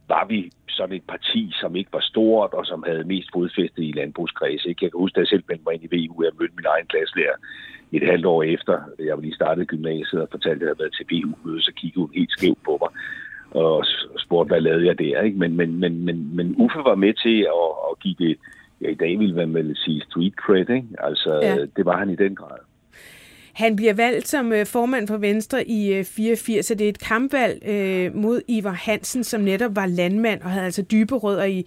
var 0.08 0.26
vi 0.30 0.52
sådan 0.77 0.95
et 0.95 1.07
parti, 1.13 1.41
som 1.61 1.75
ikke 1.75 1.93
var 1.93 2.05
stort, 2.11 2.53
og 2.53 2.65
som 2.65 2.83
havde 2.88 3.11
mest 3.13 3.29
fodfæste 3.33 3.81
i 3.89 3.91
landbrugskreds. 3.91 4.65
Ikke? 4.65 4.83
Jeg 4.85 4.91
kan 4.91 4.99
huske, 4.99 5.15
da 5.15 5.19
jeg 5.19 5.27
selv 5.27 5.43
meldte 5.47 5.65
mig 5.65 5.73
ind 5.73 5.85
i 5.88 5.93
VU, 5.93 6.23
jeg 6.23 6.38
mødte 6.39 6.55
min 6.55 6.71
egen 6.73 6.88
klasselærer 6.91 7.38
et 7.91 8.05
halvt 8.11 8.25
år 8.25 8.43
efter, 8.43 8.75
jeg 8.99 9.17
lige 9.17 9.39
startede 9.41 9.65
gymnasiet 9.65 10.21
og 10.21 10.27
fortalte, 10.31 10.55
at 10.55 10.61
jeg 10.61 10.69
havde 10.69 10.83
været 10.83 10.95
til 10.95 11.07
VU-møde, 11.11 11.61
så 11.61 11.71
kiggede 11.75 12.01
hun 12.05 12.11
helt 12.15 12.31
skævt 12.31 12.63
på 12.65 12.77
mig 12.81 12.91
og 13.63 13.85
spurgte, 14.17 14.47
hvad 14.47 14.61
lavede 14.61 14.85
jeg 14.85 14.99
der? 14.99 15.21
Ikke? 15.21 15.38
Men, 15.38 15.57
men, 15.57 15.79
men, 15.79 16.05
men, 16.05 16.35
men 16.35 16.55
Uffe 16.57 16.79
var 16.79 16.95
med 16.95 17.13
til 17.13 17.38
at, 17.41 17.67
at 17.89 17.99
give 17.99 18.15
det, 18.19 18.38
ja, 18.81 18.89
i 18.89 18.95
dag 18.95 19.19
ville 19.19 19.47
man 19.47 19.75
sige 19.75 20.01
street 20.01 20.33
cred, 20.33 20.69
ikke? 20.69 20.88
Altså, 20.97 21.33
ja. 21.43 21.55
det 21.75 21.85
var 21.85 21.97
han 21.97 22.09
i 22.09 22.15
den 22.15 22.35
grad. 22.35 22.59
Han 23.55 23.75
bliver 23.75 23.93
valgt 23.93 24.27
som 24.27 24.53
øh, 24.53 24.65
formand 24.65 25.07
for 25.07 25.17
Venstre 25.17 25.67
i 25.67 25.93
øh, 25.93 26.05
84, 26.05 26.65
så 26.65 26.75
det 26.75 26.85
er 26.85 26.89
et 26.89 26.99
kampvalg 26.99 27.67
øh, 27.67 28.15
mod 28.15 28.41
Ivar 28.47 28.71
Hansen, 28.71 29.23
som 29.23 29.41
netop 29.41 29.75
var 29.75 29.85
landmand 29.85 30.41
og 30.41 30.49
havde 30.49 30.65
altså 30.65 30.81
dybe 30.81 31.15
rødder 31.15 31.43
i, 31.43 31.65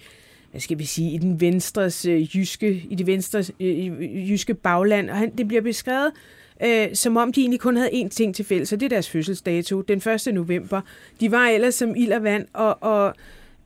hvad 0.51 0.61
skal 0.61 0.79
vi 0.79 0.85
sige, 0.85 1.13
i 1.13 1.19
den 1.19 1.41
venstres 1.41 2.05
øh, 2.05 2.37
jyske, 2.37 2.87
i 2.91 2.95
det 2.95 3.07
venstres 3.07 3.53
øh, 3.61 4.31
jyske 4.31 4.55
bagland. 4.55 5.11
Og 5.11 5.17
han, 5.17 5.31
det 5.39 5.49
bliver 5.49 5.63
beskrevet 5.63 6.13
øh, 6.63 6.89
som 6.95 7.17
om 7.17 7.33
de 7.33 7.41
egentlig 7.41 7.61
kun 7.61 7.77
havde 7.77 7.91
én 7.91 8.09
ting 8.09 8.35
til 8.35 8.45
fælles, 8.45 8.73
og 8.73 8.81
det 8.81 8.87
er 8.87 8.91
deres 8.91 9.11
fødselsdato, 9.11 9.81
den 9.81 9.99
1. 9.99 10.35
november. 10.35 10.81
De 11.21 11.31
var 11.31 11.47
ellers 11.47 11.75
som 11.75 11.97
ild 11.97 12.13
og 12.13 12.23
vand, 12.23 12.47
og, 12.53 12.83
og 12.83 13.15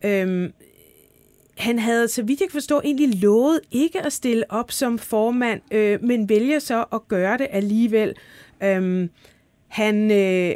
øh, 0.05 0.51
han 1.63 1.79
havde, 1.79 2.09
så 2.09 2.23
vidt 2.23 2.41
jeg 2.41 2.49
kan 2.49 2.53
forstå, 2.53 2.81
egentlig 2.85 3.23
lovet 3.23 3.61
ikke 3.71 4.03
at 4.03 4.13
stille 4.13 4.51
op 4.51 4.73
som 4.73 4.99
formand, 4.99 5.61
øh, 5.71 6.03
men 6.03 6.29
vælger 6.29 6.59
så 6.59 6.85
at 6.93 7.09
gøre 7.09 7.39
det 7.39 7.47
alligevel. 7.51 8.15
Øhm, 8.63 9.11
han, 9.69 10.11
øh, 10.11 10.55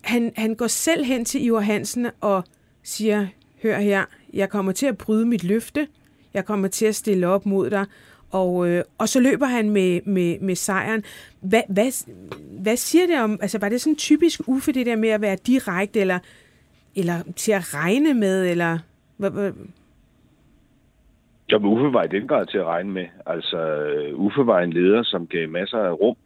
han, 0.00 0.32
han 0.36 0.54
går 0.54 0.66
selv 0.66 1.04
hen 1.04 1.24
til 1.24 1.44
Ivar 1.44 1.60
Hansen 1.60 2.06
og 2.20 2.44
siger, 2.82 3.26
hør 3.62 3.78
her, 3.78 4.04
jeg 4.32 4.48
kommer 4.48 4.72
til 4.72 4.86
at 4.86 4.98
bryde 4.98 5.26
mit 5.26 5.44
løfte, 5.44 5.88
jeg 6.34 6.44
kommer 6.44 6.68
til 6.68 6.86
at 6.86 6.94
stille 6.94 7.28
op 7.28 7.46
mod 7.46 7.70
dig, 7.70 7.86
og, 8.30 8.68
øh, 8.68 8.84
og 8.98 9.08
så 9.08 9.20
løber 9.20 9.46
han 9.46 9.70
med, 9.70 10.00
med, 10.04 10.38
med 10.40 10.54
sejren. 10.54 11.04
Hvad, 11.40 11.62
hvad, 11.68 12.06
hvad 12.60 12.76
siger 12.76 13.06
det 13.06 13.20
om, 13.20 13.38
altså 13.42 13.58
var 13.58 13.68
det 13.68 13.80
sådan 13.80 13.96
typisk 13.96 14.40
Uffe, 14.46 14.72
det 14.72 14.86
der 14.86 14.96
med 14.96 15.08
at 15.08 15.20
være 15.20 15.36
direkte, 15.46 16.00
eller, 16.00 16.18
eller 16.94 17.22
til 17.36 17.52
at 17.52 17.74
regne 17.74 18.14
med, 18.14 18.46
eller... 18.46 18.78
Hvad, 19.16 19.30
hvad? 19.30 19.52
Jo, 21.52 21.58
Uffe 21.58 21.92
var 21.92 22.02
i 22.02 22.08
den 22.08 22.28
grad 22.28 22.46
til 22.46 22.58
at 22.58 22.64
regne 22.64 22.92
med. 22.92 23.06
Altså, 23.26 23.58
Uffe 24.14 24.46
var 24.46 24.60
en 24.60 24.72
leder, 24.72 25.02
som 25.02 25.26
gav 25.26 25.48
masser 25.48 25.78
af 25.78 25.92
rum 25.92 26.16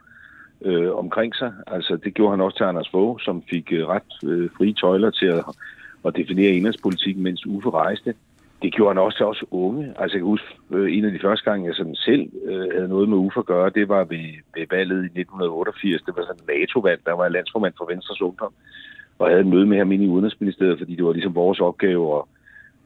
øh, 0.65 0.95
omkring 0.95 1.35
sig. 1.35 1.53
Altså, 1.67 1.97
det 1.97 2.15
gjorde 2.15 2.31
han 2.31 2.41
også 2.41 2.57
til 2.57 2.65
Anders 2.65 2.89
Fogh, 2.91 3.21
som 3.21 3.43
fik 3.51 3.73
øh, 3.73 3.87
ret 3.89 4.31
øh, 4.31 4.51
frie 4.57 4.75
tøjler 4.75 5.11
til 5.11 5.27
at, 5.27 5.45
at 6.05 6.17
definere 6.17 6.53
indrigspolitikken, 6.53 7.23
mens 7.23 7.47
Uffe 7.47 7.71
rejste 7.71 8.15
det 8.65 8.73
gjorde 8.73 8.95
han 8.95 9.05
også 9.05 9.19
til 9.19 9.27
os 9.27 9.45
unge. 9.51 9.85
Altså 9.99 10.15
jeg 10.17 10.21
kan 10.21 10.33
huske, 10.35 10.47
øh, 10.71 10.97
en 10.97 11.05
af 11.05 11.13
de 11.13 11.19
første 11.27 11.51
gange, 11.51 11.67
jeg 11.67 11.75
sådan 11.75 11.95
selv 11.95 12.25
øh, 12.45 12.67
havde 12.75 12.89
noget 12.89 13.09
med 13.09 13.19
Uffe 13.19 13.41
at 13.41 13.47
gøre, 13.47 13.71
det 13.71 13.89
var 13.89 14.05
ved, 14.05 14.27
ved 14.55 14.67
valget 14.71 15.01
i 15.03 15.21
1988. 15.21 16.03
Det 16.03 16.17
var 16.17 16.23
sådan 16.23 16.43
en 16.43 16.61
NATO-valg, 16.61 17.01
der 17.07 17.13
var 17.13 17.29
landsformand 17.29 17.75
for 17.79 17.87
Venstres 17.93 18.23
Ungdom. 18.23 18.53
Og 19.19 19.27
jeg 19.27 19.35
havde 19.35 19.47
et 19.47 19.55
møde 19.55 19.67
med 19.67 19.79
ham 19.79 19.93
inde 19.93 20.05
i 20.05 20.09
Udenrigsministeriet, 20.09 20.79
fordi 20.79 20.97
det 20.97 21.05
var 21.05 21.13
ligesom 21.13 21.35
vores 21.35 21.61
opgave 21.61 22.17
at, 22.19 22.23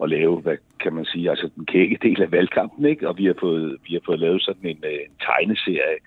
at 0.02 0.08
lave, 0.10 0.40
hvad 0.40 0.56
kan 0.80 0.92
man 0.92 1.04
sige, 1.04 1.30
altså 1.30 1.50
den 1.56 1.66
kække 1.66 1.98
del 2.02 2.22
af 2.22 2.32
valgkampen, 2.32 2.84
ikke? 2.86 3.08
Og 3.08 3.18
vi 3.18 3.26
har 3.26 3.34
fået, 3.40 3.76
vi 3.88 3.94
har 3.94 4.00
fået 4.06 4.18
lavet 4.18 4.42
sådan 4.42 4.70
en, 4.70 4.84
øh, 4.84 4.92
en 4.92 5.16
tegneserie, 5.20 5.98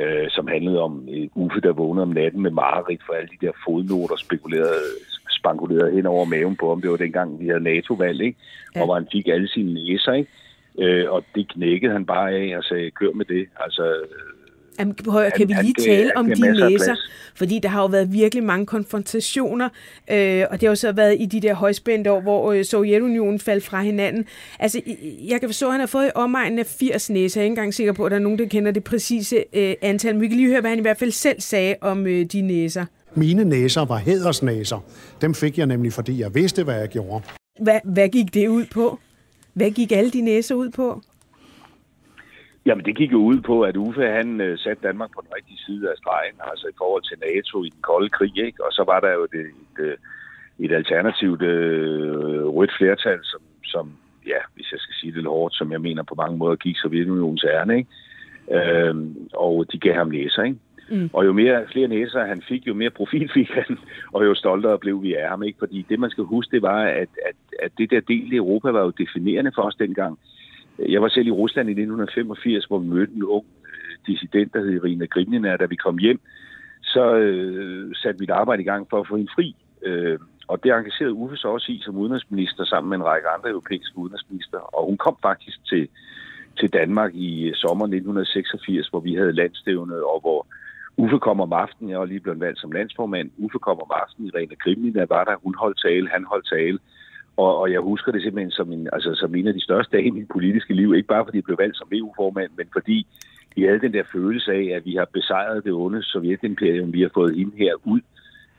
øh, 0.00 0.30
som 0.30 0.46
handlede 0.46 0.80
om 0.82 1.08
Uffe, 1.34 1.60
der 1.60 1.72
vågnede 1.72 2.02
om 2.02 2.08
natten 2.08 2.42
med 2.42 2.50
mareridt 2.50 3.02
for 3.06 3.12
alle 3.12 3.28
de 3.28 3.46
der 3.46 3.52
fodnoter, 3.64 4.16
spekulerede 4.16 4.84
spankuleret 5.30 5.92
hen 5.92 6.06
over 6.06 6.24
maven 6.24 6.56
på 6.56 6.68
ham. 6.68 6.80
Det 6.80 6.90
var 6.90 6.96
dengang, 6.96 7.40
vi 7.40 7.48
havde 7.48 7.62
NATO-valg, 7.62 8.20
ikke? 8.20 8.38
Ja. 8.74 8.80
Og 8.80 8.86
hvor 8.86 8.94
han 8.94 9.08
fik 9.12 9.28
alle 9.28 9.48
sine 9.48 9.74
næser, 9.74 10.12
ikke? 10.12 10.30
Øh, 10.78 11.10
og 11.10 11.24
det 11.34 11.48
knækkede 11.48 11.92
han 11.92 12.06
bare 12.06 12.30
af 12.30 12.56
og 12.56 12.64
sagde, 12.64 12.90
kør 12.90 13.12
med 13.12 13.24
det. 13.24 13.46
Altså, 13.60 13.94
Jamen, 14.78 14.94
prøv, 14.94 15.30
kan 15.36 15.48
vi 15.48 15.52
lige 15.52 15.74
han, 15.78 15.84
tale 15.84 16.16
om 16.16 16.26
de 16.26 16.40
næser? 16.40 16.96
Fordi 17.34 17.58
der 17.58 17.68
har 17.68 17.80
jo 17.80 17.86
været 17.86 18.12
virkelig 18.12 18.44
mange 18.44 18.66
konfrontationer, 18.66 19.68
øh, 20.10 20.44
og 20.50 20.60
det 20.60 20.62
har 20.62 20.68
jo 20.68 20.74
så 20.74 20.92
været 20.92 21.16
i 21.20 21.26
de 21.26 21.40
der 21.40 21.54
højspændte 21.54 22.12
år, 22.12 22.20
hvor 22.20 22.52
øh, 22.52 22.64
Sovjetunionen 22.64 23.38
faldt 23.38 23.64
fra 23.64 23.82
hinanden. 23.82 24.24
Altså, 24.58 24.80
jeg 25.28 25.40
kan 25.40 25.48
forstå, 25.48 25.66
at 25.66 25.72
han 25.72 25.80
har 25.80 25.86
fået 25.86 26.06
i 26.06 26.10
omegnen 26.14 26.58
af 26.58 26.66
80 26.66 27.10
næser. 27.10 27.40
Jeg 27.40 27.42
er 27.42 27.44
ikke 27.44 27.52
engang 27.52 27.74
sikker 27.74 27.92
på, 27.92 28.04
at 28.04 28.10
der 28.10 28.16
er 28.16 28.22
nogen, 28.22 28.38
der 28.38 28.46
kender 28.46 28.70
det 28.72 28.84
præcise 28.84 29.44
øh, 29.52 29.74
antal. 29.82 30.14
Men 30.14 30.20
vi 30.20 30.28
kan 30.28 30.36
lige 30.36 30.48
høre, 30.48 30.60
hvad 30.60 30.70
han 30.70 30.78
i 30.78 30.82
hvert 30.82 30.98
fald 30.98 31.10
selv 31.10 31.40
sagde 31.40 31.74
om 31.80 32.06
øh, 32.06 32.24
de 32.24 32.40
næser. 32.40 32.84
Mine 33.14 33.44
næser 33.44 33.84
var 33.84 33.98
hædersnæser. 33.98 34.84
Dem 35.20 35.34
fik 35.34 35.58
jeg 35.58 35.66
nemlig, 35.66 35.92
fordi 35.92 36.20
jeg 36.20 36.34
vidste, 36.34 36.64
hvad 36.64 36.78
jeg 36.78 36.88
gjorde. 36.88 37.24
Hvad, 37.60 37.80
hvad 37.84 38.08
gik 38.08 38.34
det 38.34 38.48
ud 38.48 38.64
på? 38.70 38.98
Hvad 39.54 39.70
gik 39.70 39.92
alle 39.92 40.10
de 40.10 40.20
næser 40.20 40.54
ud 40.54 40.70
på? 40.70 41.02
Jamen, 42.70 42.84
det 42.84 42.96
gik 42.96 43.12
jo 43.12 43.18
ud 43.18 43.40
på, 43.40 43.62
at 43.62 43.76
Uffe 43.76 44.02
han 44.18 44.40
uh, 44.40 44.58
satte 44.58 44.82
Danmark 44.88 45.10
på 45.14 45.20
den 45.24 45.34
rigtige 45.36 45.64
side 45.66 45.90
af 45.90 45.96
stregen, 45.96 46.36
altså 46.50 46.66
i 46.68 46.78
forhold 46.78 47.02
til 47.02 47.18
NATO 47.28 47.64
i 47.64 47.68
den 47.68 47.82
kolde 47.82 48.08
krig, 48.08 48.36
ikke? 48.38 48.64
Og 48.66 48.72
så 48.72 48.84
var 48.84 49.00
der 49.00 49.12
jo 49.12 49.22
et, 49.24 49.34
et, 49.34 49.84
et, 49.84 49.96
et 50.64 50.72
alternativt 50.72 51.42
uh, 51.42 52.56
rødt 52.56 52.72
flertal, 52.78 53.20
som, 53.22 53.40
som, 53.64 53.92
ja, 54.26 54.40
hvis 54.54 54.72
jeg 54.72 54.80
skal 54.80 54.94
sige 54.94 55.12
det 55.12 55.16
lidt 55.16 55.26
hårdt, 55.26 55.54
som 55.54 55.72
jeg 55.72 55.80
mener 55.80 56.02
på 56.02 56.14
mange 56.14 56.36
måder 56.38 56.56
gik 56.56 56.76
Sovjetunionens 56.78 57.44
ærne, 57.44 57.76
ikke? 57.78 57.90
Uh, 58.56 58.96
og 59.32 59.72
de 59.72 59.78
gav 59.78 59.94
ham 59.94 60.08
næser, 60.08 60.42
ikke? 60.42 60.58
Mm. 60.90 61.10
Og 61.12 61.26
jo 61.26 61.32
mere 61.32 61.66
flere 61.72 61.88
næser 61.88 62.24
han 62.24 62.42
fik, 62.48 62.66
jo 62.66 62.74
mere 62.74 62.90
profil 62.90 63.30
fik 63.38 63.50
han, 63.50 63.78
og 64.12 64.24
jo 64.24 64.34
stoltere 64.34 64.78
blev 64.78 65.02
vi 65.02 65.14
af 65.14 65.28
ham. 65.28 65.42
Ikke? 65.42 65.58
Fordi 65.58 65.86
det, 65.88 66.00
man 66.00 66.10
skal 66.10 66.24
huske, 66.24 66.54
det 66.54 66.62
var, 66.62 66.82
at, 66.84 67.12
at, 67.28 67.36
at 67.62 67.72
det 67.78 67.90
der 67.90 68.00
del 68.00 68.32
i 68.32 68.36
Europa 68.36 68.70
var 68.70 68.80
jo 68.80 68.90
definerende 68.90 69.52
for 69.54 69.62
os 69.62 69.74
dengang. 69.74 70.18
Øh, 70.80 70.92
jeg 70.92 71.02
var 71.02 71.08
selv 71.08 71.26
i 71.26 71.30
Rusland 71.30 71.68
i 71.68 71.72
1985, 71.72 72.64
hvor 72.64 72.78
vi 72.78 72.86
mødte 72.86 73.12
en 73.16 73.22
ung 73.22 73.46
øh, 73.64 73.96
dissident, 74.06 74.52
der 74.52 74.60
hed 74.60 74.72
Irina 74.72 75.04
Grinina, 75.04 75.56
Da 75.56 75.64
vi 75.64 75.76
kom 75.76 75.98
hjem, 75.98 76.20
så 76.82 77.14
øh, 77.14 77.94
satte 77.94 78.18
vi 78.18 78.24
et 78.24 78.30
arbejde 78.30 78.62
i 78.62 78.66
gang 78.66 78.86
for 78.90 79.00
at 79.00 79.08
få 79.08 79.16
en 79.16 79.28
fri. 79.34 79.56
Øh, 79.82 80.18
og 80.48 80.62
det 80.62 80.72
engagerede 80.72 81.12
Uffe 81.12 81.36
så 81.36 81.48
også 81.48 81.72
i 81.72 81.80
som 81.84 81.96
udenrigsminister 81.96 82.64
sammen 82.64 82.90
med 82.90 82.98
en 82.98 83.04
række 83.04 83.28
andre 83.28 83.50
europæiske 83.50 83.98
udenrigsminister. 83.98 84.58
Og 84.58 84.86
hun 84.86 84.96
kom 84.96 85.16
faktisk 85.22 85.58
til, 85.66 85.88
til 86.58 86.72
Danmark 86.72 87.14
i 87.14 87.48
øh, 87.48 87.54
sommer 87.54 87.84
1986, 87.84 88.88
hvor 88.88 89.00
vi 89.00 89.14
havde 89.14 89.32
landstævnet, 89.32 90.02
og 90.02 90.20
hvor 90.20 90.46
Uffe 90.96 91.18
kom 91.18 91.40
om 91.40 91.52
aftenen, 91.52 91.90
jeg 91.90 91.98
var 91.98 92.04
lige 92.04 92.20
blevet 92.20 92.40
valgt 92.40 92.60
som 92.60 92.72
landsformand. 92.72 93.30
Uffe 93.38 93.58
kom 93.58 93.78
om 93.80 93.90
aftenen, 94.02 94.30
Irene 94.34 94.56
Krimli, 94.56 94.92
var 95.08 95.24
der, 95.24 95.36
hun 95.44 95.54
holdt 95.54 95.80
tale, 95.86 96.08
han 96.08 96.24
holdt 96.24 96.48
tale. 96.48 96.78
Og, 97.42 97.58
og 97.60 97.72
jeg 97.72 97.80
husker 97.80 98.12
det 98.12 98.22
simpelthen 98.22 98.50
som 98.50 98.72
en, 98.72 98.88
altså, 98.92 99.14
som 99.14 99.34
en 99.34 99.48
af 99.48 99.54
de 99.54 99.66
største 99.68 99.96
dage 99.96 100.06
i 100.06 100.10
mit 100.10 100.28
politiske 100.28 100.74
liv. 100.74 100.94
Ikke 100.94 101.08
bare 101.14 101.24
fordi 101.24 101.36
jeg 101.38 101.44
blev 101.44 101.58
valgt 101.58 101.76
som 101.76 101.88
EU-formand, 101.92 102.50
men 102.56 102.66
fordi 102.72 103.06
vi 103.56 103.62
havde 103.62 103.80
den 103.80 103.92
der 103.92 104.02
følelse 104.12 104.52
af, 104.52 104.64
at 104.76 104.84
vi 104.84 104.94
har 104.94 105.08
besejret 105.12 105.64
det 105.64 105.72
onde 105.72 106.02
Sovjetimperium. 106.02 106.92
Vi 106.92 107.02
har 107.02 107.10
fået 107.14 107.36
hende 107.36 107.56
her 107.56 107.74
ud 107.84 108.00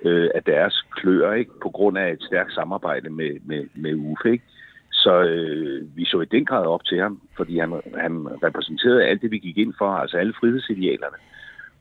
øh, 0.05 0.29
af 0.35 0.43
deres 0.43 0.85
klør, 0.91 1.33
ikke? 1.33 1.51
på 1.61 1.69
grund 1.69 1.97
af 1.97 2.11
et 2.11 2.23
stærkt 2.23 2.53
samarbejde 2.53 3.09
med, 3.09 3.31
med, 3.45 3.63
med 3.75 3.93
Uffe. 3.95 4.31
Ikke? 4.31 4.45
Så 4.91 5.21
øh, 5.23 5.97
vi 5.97 6.05
så 6.05 6.21
i 6.21 6.25
den 6.35 6.45
grad 6.45 6.65
op 6.65 6.85
til 6.85 6.99
ham, 6.99 7.21
fordi 7.37 7.59
han, 7.59 7.69
han 7.97 8.13
repræsenterede 8.43 9.03
alt 9.03 9.21
det, 9.21 9.31
vi 9.31 9.37
gik 9.37 9.57
ind 9.57 9.73
for, 9.77 9.89
altså 9.89 10.17
alle 10.17 10.33
frihedsidealerne. 10.39 11.17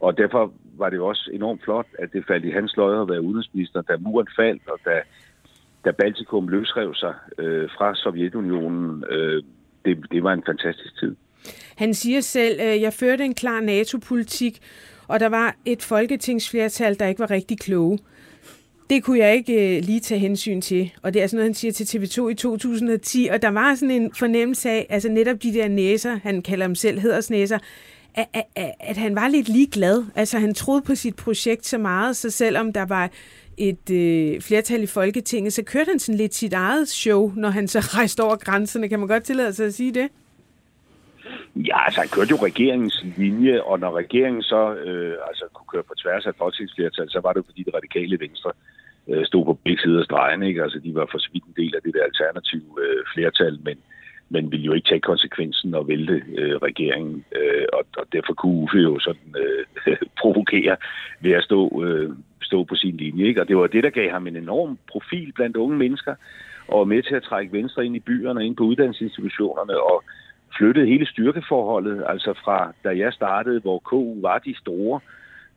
Og 0.01 0.19
derfor 0.19 0.53
var 0.79 0.91
det 0.91 1.01
også 1.01 1.31
enormt 1.33 1.65
flot, 1.65 1.87
at 1.99 2.13
det 2.13 2.25
faldt 2.27 2.45
i 2.45 2.51
hans 2.51 2.77
løjer 2.77 3.03
at 3.03 3.09
være 3.09 3.23
udenrigsminister, 3.23 3.83
da 3.83 3.97
muren 3.97 4.29
faldt, 4.37 4.69
og 4.69 4.79
da, 4.85 5.01
da 5.85 5.91
Baltikum 5.91 6.49
løsrev 6.49 6.95
sig 6.95 7.15
øh, 7.39 7.69
fra 7.79 7.95
Sovjetunionen. 7.95 9.05
Øh, 9.11 9.43
det, 9.85 10.07
det 10.13 10.23
var 10.23 10.33
en 10.33 10.43
fantastisk 10.47 10.99
tid. 11.01 11.17
Han 11.77 11.95
siger 11.95 12.21
selv, 12.21 12.61
at 12.61 12.75
øh, 12.75 12.83
jeg 12.83 12.93
førte 12.93 13.25
en 13.25 13.35
klar 13.35 13.61
NATO-politik, 13.61 14.61
og 15.09 15.21
der 15.21 15.29
var 15.29 15.57
et 15.65 15.83
folketingsflertal, 15.83 16.99
der 16.99 17.07
ikke 17.07 17.21
var 17.21 17.31
rigtig 17.31 17.59
kloge. 17.59 17.99
Det 18.91 19.05
kunne 19.05 19.19
jeg 19.19 19.35
ikke 19.35 19.77
øh, 19.77 19.85
lige 19.85 20.01
tage 20.01 20.19
hensyn 20.19 20.61
til. 20.61 20.93
Og 21.03 21.15
det 21.15 21.23
er 21.23 21.27
sådan 21.27 21.37
noget, 21.37 21.49
han 21.49 21.55
siger 21.55 21.73
til 21.73 21.99
TV2 21.99 22.29
i 22.29 22.35
2010. 22.35 23.29
Og 23.33 23.43
der 23.43 23.49
var 23.49 23.75
sådan 23.75 24.03
en 24.03 24.15
fornemmelse 24.15 24.71
af, 24.71 24.87
altså 24.91 25.09
netop 25.09 25.43
de 25.43 25.55
der 25.55 25.69
næser, 25.69 26.19
han 26.23 26.43
kalder 26.43 26.67
dem 26.67 26.75
selv 26.75 26.99
hedersnæser, 26.99 27.59
at, 28.15 28.27
at, 28.57 28.73
at 28.81 28.97
han 28.97 29.15
var 29.15 29.29
lidt 29.29 29.49
ligeglad. 29.49 30.05
Altså 30.15 30.39
han 30.39 30.55
troede 30.55 30.83
på 30.83 30.95
sit 30.95 31.17
projekt 31.17 31.67
så 31.67 31.79
meget, 31.79 32.17
så 32.17 32.31
selvom 32.31 32.73
der 32.73 32.87
var 32.87 33.11
et 33.69 33.91
øh, 33.91 34.41
flertal 34.41 34.83
i 34.83 34.87
Folketinget, 34.87 35.53
så 35.53 35.63
kørte 35.65 35.89
han 35.89 35.99
sådan 35.99 36.19
lidt 36.19 36.35
sit 36.35 36.53
eget 36.53 36.89
show, 36.89 37.33
når 37.37 37.49
han 37.49 37.69
så 37.69 37.81
rejste 37.99 38.21
over 38.21 38.37
grænserne. 38.37 38.89
Kan 38.89 38.99
man 38.99 39.09
godt 39.09 39.23
tillade 39.23 39.53
sig 39.53 39.67
at 39.67 39.75
sige 39.75 39.95
det? 39.95 40.09
Ja, 41.57 41.85
altså 41.85 42.01
han 42.01 42.09
kørte 42.09 42.31
jo 42.31 42.37
regeringens 42.37 43.05
linje, 43.17 43.63
og 43.63 43.81
når 43.81 43.97
regeringen 43.97 44.43
så 44.43 44.75
øh, 44.75 45.17
altså, 45.29 45.45
kunne 45.55 45.71
køre 45.73 45.83
på 45.83 45.95
tværs 46.03 46.27
af 46.27 46.35
folketingsflertal, 46.39 47.11
så 47.11 47.21
var 47.21 47.33
det 47.33 47.43
fordi 47.47 47.63
det 47.63 47.75
radikale 47.75 48.21
venstre 48.21 48.53
øh, 49.09 49.27
stod 49.27 49.45
på 49.45 49.55
begge 49.65 49.83
sider 49.83 49.99
af 49.99 50.05
stregen. 50.05 50.43
Ikke? 50.43 50.63
Altså 50.63 50.79
de 50.79 50.95
var 50.95 51.07
for 51.11 51.19
så 51.19 51.29
vidt 51.33 51.45
en 51.45 51.55
del 51.57 51.73
af 51.77 51.83
det 51.83 51.95
der 51.95 52.05
alternative 52.05 52.71
øh, 52.85 53.03
flertal, 53.15 53.59
men 53.65 53.79
men 54.33 54.51
ville 54.53 54.67
jo 54.67 54.73
ikke 54.73 54.89
tage 54.89 55.01
konsekvensen 55.01 55.75
og 55.75 55.89
vælte 55.89 56.23
øh, 56.39 56.57
regeringen. 56.57 57.25
Øh, 57.37 57.67
og, 57.73 57.85
og 57.97 58.07
derfor 58.13 58.35
kunne 58.35 58.63
Uffe 58.63 58.79
jo 58.79 58.99
sådan 58.99 59.35
øh, 59.43 59.97
provokere 60.21 60.77
ved 61.21 61.33
at 61.33 61.45
stå, 61.45 61.85
øh, 61.85 62.11
stå 62.51 62.59
på 62.65 62.75
sin 62.83 62.97
linje. 62.97 63.25
Ikke? 63.29 63.41
Og 63.41 63.49
det 63.49 63.57
var 63.57 63.67
det, 63.67 63.83
der 63.85 63.91
gav 63.91 64.09
ham 64.11 64.27
en 64.27 64.37
enorm 64.37 64.79
profil 64.93 65.33
blandt 65.33 65.57
unge 65.57 65.77
mennesker, 65.85 66.15
og 66.69 66.89
med 66.89 67.03
til 67.03 67.15
at 67.15 67.23
trække 67.23 67.53
Venstre 67.53 67.87
ind 67.87 67.97
i 67.97 68.07
byerne, 68.09 68.47
ind 68.47 68.57
på 68.57 68.65
uddannelsesinstitutionerne, 68.71 69.77
og 69.91 69.97
flyttede 70.57 70.87
hele 70.87 71.07
styrkeforholdet, 71.07 72.05
altså 72.13 72.33
fra 72.45 72.59
da 72.85 72.91
jeg 73.03 73.13
startede, 73.13 73.61
hvor 73.61 73.79
KU 73.79 74.21
var 74.21 74.39
de 74.39 74.55
store, 74.63 75.01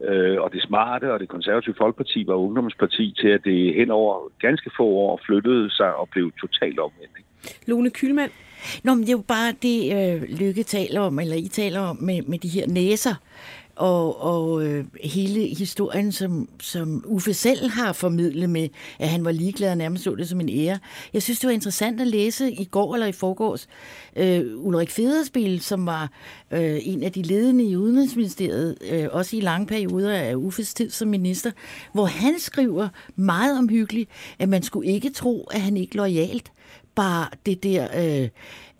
øh, 0.07 0.41
og 0.41 0.53
det 0.53 0.61
smarte, 0.61 1.13
og 1.13 1.19
det 1.19 1.29
konservative 1.29 1.75
folkeparti 1.77 2.19
var 2.27 2.33
ungdomsparti, 2.33 3.15
til 3.21 3.27
at 3.27 3.41
det 3.43 3.73
hen 3.73 3.91
over 3.91 4.13
ganske 4.39 4.69
få 4.77 4.85
år 4.85 5.21
flyttede 5.25 5.69
sig 5.69 5.95
og 5.95 6.09
blev 6.09 6.31
totalt 6.41 6.79
omvendt. 6.79 7.17
Lone 7.67 7.89
Kylmand, 7.89 8.31
Nå, 8.83 8.93
men 8.93 9.03
det 9.03 9.09
er 9.09 9.17
jo 9.21 9.23
bare 9.27 9.51
det, 9.61 9.77
øh, 9.97 10.39
Lykke 10.39 10.63
taler 10.63 11.01
om, 11.01 11.19
eller 11.19 11.35
I 11.35 11.47
taler 11.47 11.79
om 11.79 11.97
med, 12.01 12.21
med 12.21 12.39
de 12.39 12.47
her 12.47 12.67
næser, 12.67 13.15
og, 13.75 14.21
og 14.21 14.65
øh, 14.65 14.85
hele 15.03 15.55
historien, 15.55 16.11
som, 16.11 16.49
som 16.61 17.03
Uffe 17.07 17.33
selv 17.33 17.69
har 17.69 17.93
formidlet 17.93 18.49
med, 18.49 18.69
at 18.99 19.09
han 19.09 19.25
var 19.25 19.31
ligeglad 19.31 19.71
og 19.71 19.77
nærmest 19.77 20.03
så 20.03 20.15
det 20.15 20.29
som 20.29 20.41
en 20.41 20.49
ære. 20.49 20.79
Jeg 21.13 21.23
synes, 21.23 21.39
det 21.39 21.47
var 21.47 21.53
interessant 21.53 22.01
at 22.01 22.07
læse 22.07 22.51
i 22.51 22.65
går 22.65 22.93
eller 22.93 23.07
i 23.07 23.11
forgårs 23.11 23.67
øh, 24.15 24.65
Ulrik 24.65 24.89
Federspil, 24.89 25.61
som 25.61 25.85
var 25.85 26.11
øh, 26.51 26.79
en 26.81 27.03
af 27.03 27.11
de 27.11 27.21
ledende 27.21 27.63
i 27.63 27.75
Udenrigsministeriet, 27.75 28.77
øh, 28.91 29.07
også 29.11 29.35
i 29.37 29.39
lange 29.39 29.67
perioder 29.67 30.13
af 30.13 30.35
Uffes 30.35 30.73
tid 30.73 30.89
som 30.89 31.07
minister, 31.07 31.51
hvor 31.93 32.05
han 32.05 32.39
skriver 32.39 32.87
meget 33.15 33.57
omhyggeligt, 33.57 34.09
at 34.39 34.49
man 34.49 34.63
skulle 34.63 34.89
ikke 34.89 35.09
tro, 35.09 35.47
at 35.51 35.61
han 35.61 35.77
ikke 35.77 35.95
lojalt 35.95 36.51
bare 36.95 37.27
det 37.45 37.63
der, 37.63 37.87
øh, 37.95 38.29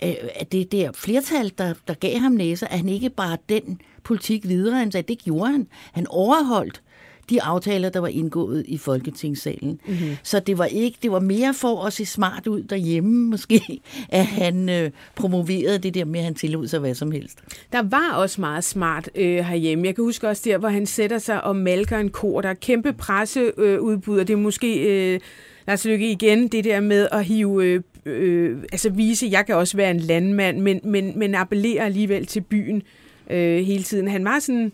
øh, 0.04 0.16
det 0.52 0.72
der 0.72 0.92
flertal, 0.92 1.52
der, 1.58 1.74
der 1.88 1.94
gav 1.94 2.18
ham 2.18 2.32
næser, 2.32 2.68
at 2.68 2.78
han 2.78 2.90
ikke 2.90 3.10
bare 3.10 3.38
den 3.50 3.82
politik 4.04 4.48
videre. 4.48 4.78
Han 4.78 4.92
sagde, 4.92 5.08
det 5.08 5.24
gjorde 5.24 5.52
han. 5.52 5.68
Han 5.92 6.08
overholdt 6.10 6.82
de 7.30 7.44
aftaler, 7.44 7.90
der 7.90 8.00
var 8.00 8.08
indgået 8.08 8.66
i 8.68 8.78
Folketingssalen. 8.78 9.80
Mm-hmm. 9.88 10.18
Så 10.24 10.40
det 10.40 10.58
var 10.58 10.66
ikke, 10.66 10.98
det 11.04 11.12
var 11.12 11.20
mere 11.20 11.54
for 11.54 11.86
at 11.86 11.94
se 11.94 12.06
smart 12.06 12.48
ud 12.48 12.64
derhjemme, 12.64 13.26
måske, 13.32 13.82
at 14.10 14.26
han 14.26 14.70
øh, 14.70 14.92
promoverede 15.16 15.78
det 15.78 15.94
der 15.94 16.06
med, 16.06 16.20
at 16.20 16.24
han 16.24 16.36
tillod 16.36 16.68
sig 16.68 16.80
hvad 16.80 16.96
som 16.96 17.12
helst. 17.12 17.40
Der 17.72 17.84
var 17.84 18.14
også 18.14 18.42
meget 18.42 18.64
smart 18.64 19.10
øh, 19.16 19.38
herhjemme. 19.38 19.88
Jeg 19.88 19.96
kan 19.96 20.04
huske 20.04 20.28
også 20.28 20.42
der, 20.46 20.58
hvor 20.58 20.70
han 20.70 20.86
sætter 20.86 21.18
sig 21.18 21.44
og 21.44 21.56
malker 21.56 21.98
en 21.98 22.10
kor. 22.10 22.42
Der 22.42 22.50
er 22.50 22.54
kæmpe 22.54 22.94
presseudbud, 22.94 24.20
og 24.20 24.28
det 24.28 24.34
er 24.34 24.38
måske... 24.38 24.80
Øh, 25.14 25.20
Lars 25.68 25.86
Lykke 25.86 26.12
igen, 26.12 26.48
det 26.48 26.64
der 26.64 26.80
med 26.80 27.08
at 27.12 27.26
hive, 27.26 27.66
øh, 27.66 27.82
øh, 28.06 28.58
altså 28.72 28.90
vise, 28.90 29.28
jeg 29.32 29.46
kan 29.46 29.56
også 29.56 29.78
være 29.78 29.92
en 29.92 30.00
landmand, 30.00 30.60
men, 30.60 30.80
men, 30.84 31.20
men 31.20 31.36
appellere 31.36 31.86
alligevel 31.86 32.26
til 32.26 32.42
byen 32.42 32.84
øh, 33.30 33.60
hele 33.66 33.84
tiden. 33.84 34.08
Han 34.08 34.26
var 34.26 34.40
sådan, 34.40 34.72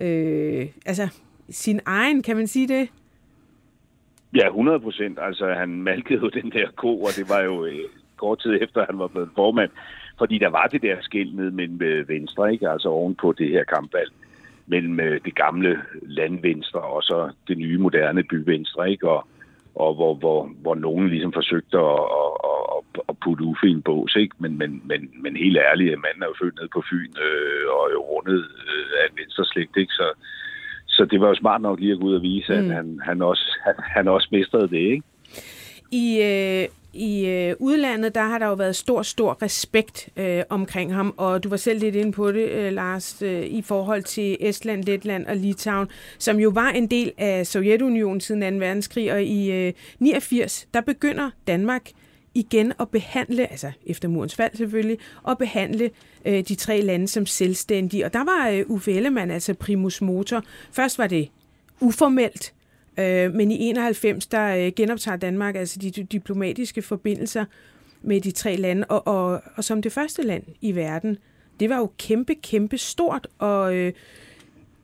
øh, 0.00 0.66
altså 0.86 1.08
sin 1.50 1.80
egen, 1.86 2.22
kan 2.22 2.36
man 2.36 2.46
sige 2.46 2.68
det? 2.68 2.88
Ja, 4.34 4.46
100 4.46 4.80
procent. 4.80 5.18
Altså, 5.22 5.54
han 5.58 5.68
malkede 5.68 6.20
jo 6.20 6.28
den 6.28 6.50
der 6.52 6.66
ko, 6.76 7.00
og 7.00 7.10
det 7.16 7.28
var 7.28 7.40
jo 7.40 7.64
øh, 7.64 7.84
kort 8.16 8.38
tid 8.38 8.58
efter, 8.62 8.86
han 8.86 8.98
var 8.98 9.06
blevet 9.06 9.30
formand. 9.34 9.70
Fordi 10.18 10.38
der 10.38 10.48
var 10.48 10.66
det 10.66 10.82
der 10.82 10.96
skæld 11.00 11.34
ned 11.34 11.50
mellem 11.50 11.82
øh, 11.82 12.08
Venstre, 12.08 12.52
ikke? 12.52 12.68
altså 12.68 12.88
oven 12.88 13.14
på 13.14 13.32
det 13.32 13.48
her 13.48 13.64
kampvalg, 13.64 14.12
mellem 14.66 15.00
øh, 15.00 15.20
det 15.24 15.34
gamle 15.34 15.78
landvenstre 16.02 16.80
og 16.80 17.02
så 17.02 17.30
det 17.48 17.58
nye, 17.58 17.78
moderne 17.78 18.22
byvenstre. 18.22 18.90
Ikke? 18.90 19.08
Og, 19.08 19.26
og 19.74 19.94
hvor, 19.94 20.14
hvor, 20.14 20.50
hvor 20.62 20.74
nogen 20.74 21.08
ligesom 21.08 21.32
forsøgte 21.32 21.78
at, 21.78 22.04
at, 22.20 22.32
at, 22.76 23.00
at 23.08 23.16
putte 23.24 23.44
Uffe 23.44 23.66
i 23.68 23.70
en 23.70 23.82
bås, 23.82 24.16
ikke? 24.16 24.36
Men, 24.38 24.58
men, 24.58 24.82
men, 24.84 25.00
men 25.22 25.36
helt 25.36 25.58
ærligt, 25.70 25.90
manden 25.90 26.22
er 26.22 26.26
jo 26.26 26.40
født 26.42 26.56
nede 26.56 26.74
på 26.74 26.82
Fyn 26.90 27.12
øh, 27.26 27.66
og 27.78 27.84
jo 27.94 28.00
rundet 28.12 28.40
øh, 28.68 28.86
af 29.00 29.04
en 29.10 29.18
venstreslægt, 29.18 29.76
ikke? 29.76 29.92
Så, 29.92 30.06
så 30.86 31.04
det 31.04 31.20
var 31.20 31.28
jo 31.28 31.34
smart 31.34 31.62
nok 31.62 31.80
lige 31.80 31.92
at 31.92 32.00
gå 32.00 32.06
ud 32.06 32.14
og 32.14 32.22
vise, 32.22 32.52
mm. 32.52 32.58
at 32.58 32.76
han, 32.76 33.00
han, 33.04 33.22
også, 33.22 33.46
han, 33.64 33.74
han 33.78 34.08
også 34.08 34.28
mestrede 34.32 34.68
det, 34.68 34.84
ikke? 34.94 35.02
I, 35.90 36.06
øh, 36.30 36.68
i 36.94 37.26
øh, 37.26 37.56
udlandet, 37.58 38.14
der 38.14 38.22
har 38.22 38.38
der 38.38 38.46
jo 38.46 38.54
været 38.54 38.76
stor, 38.76 39.02
stor 39.02 39.42
respekt 39.42 40.08
øh, 40.16 40.42
omkring 40.48 40.94
ham, 40.94 41.14
og 41.16 41.44
du 41.44 41.48
var 41.48 41.56
selv 41.56 41.80
lidt 41.80 41.94
inde 41.94 42.12
på 42.12 42.32
det, 42.32 42.48
øh, 42.48 42.72
Lars, 42.72 43.22
øh, 43.22 43.46
i 43.46 43.62
forhold 43.62 44.02
til 44.02 44.36
Estland, 44.40 44.84
Letland 44.84 45.26
og 45.26 45.36
Litauen, 45.36 45.88
som 46.18 46.40
jo 46.40 46.50
var 46.50 46.68
en 46.68 46.86
del 46.86 47.12
af 47.18 47.46
Sovjetunionen 47.46 48.20
siden 48.20 48.60
2. 48.60 48.66
verdenskrig, 48.66 49.12
og 49.12 49.22
i 49.22 49.52
øh, 49.52 49.72
89, 49.98 50.68
der 50.74 50.80
begynder 50.80 51.30
Danmark 51.46 51.90
igen 52.34 52.72
at 52.80 52.88
behandle, 52.88 53.50
altså 53.50 53.72
efter 53.86 54.08
murens 54.08 54.34
fald 54.34 54.56
selvfølgelig, 54.56 54.98
at 55.28 55.38
behandle 55.38 55.90
øh, 56.24 56.42
de 56.48 56.54
tre 56.54 56.80
lande 56.80 57.08
som 57.08 57.26
selvstændige. 57.26 58.04
Og 58.04 58.12
der 58.12 58.24
var 58.24 58.48
øh, 58.48 58.64
Uffe 58.66 58.92
Ellemann, 58.92 59.30
altså 59.30 59.54
primus 59.54 60.02
motor. 60.02 60.42
Først 60.72 60.98
var 60.98 61.06
det 61.06 61.28
uformelt, 61.80 62.52
Øh, 62.98 63.34
men 63.34 63.50
i 63.50 63.54
91, 63.54 64.26
der 64.26 64.56
øh, 64.56 64.72
genoptager 64.76 65.16
Danmark 65.16 65.56
altså 65.56 65.78
de 65.78 65.90
diplomatiske 65.90 66.82
forbindelser 66.82 67.44
med 68.02 68.20
de 68.20 68.30
tre 68.30 68.56
lande, 68.56 68.84
og, 68.88 69.06
og, 69.06 69.42
og 69.56 69.64
som 69.64 69.82
det 69.82 69.92
første 69.92 70.22
land 70.22 70.42
i 70.60 70.74
verden, 70.74 71.18
det 71.60 71.70
var 71.70 71.78
jo 71.78 71.90
kæmpe, 71.98 72.34
kæmpe 72.34 72.78
stort, 72.78 73.28
og 73.38 73.76
øh, 73.76 73.92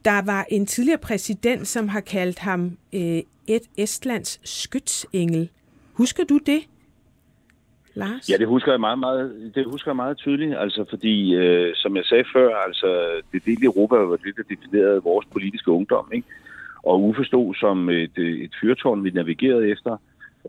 der 0.04 0.22
var 0.24 0.46
en 0.50 0.66
tidligere 0.66 0.98
præsident, 0.98 1.66
som 1.66 1.88
har 1.88 2.00
kaldt 2.00 2.38
ham 2.38 2.78
øh, 2.92 3.22
et 3.46 3.62
Estlands 3.76 4.40
skytsengel. 4.44 5.50
Husker 5.92 6.24
du 6.24 6.38
det, 6.46 6.60
Lars? 7.94 8.30
Ja, 8.30 8.36
det 8.36 8.46
husker 8.46 8.72
jeg 8.72 8.80
meget, 8.80 8.98
meget, 8.98 9.52
det 9.54 9.64
husker 9.66 9.90
jeg 9.90 9.96
meget 9.96 10.16
tydeligt, 10.16 10.56
altså 10.56 10.84
fordi, 10.90 11.34
øh, 11.34 11.74
som 11.74 11.96
jeg 11.96 12.04
sagde 12.04 12.24
før, 12.32 12.56
altså 12.56 13.20
det 13.32 13.44
delte 13.44 13.64
Europa 13.64 13.96
var 13.96 14.16
det, 14.16 14.36
der 14.36 14.42
definerede 14.42 15.02
vores 15.02 15.26
politiske 15.26 15.70
ungdom, 15.70 16.10
ikke? 16.14 16.26
Og 16.82 17.02
Uffe 17.02 17.24
stod 17.24 17.54
som 17.54 17.88
et, 17.88 18.18
øh, 18.18 18.38
et 18.38 18.52
fyrtårn, 18.60 19.04
vi 19.04 19.10
navigerede 19.10 19.68
efter. 19.68 19.96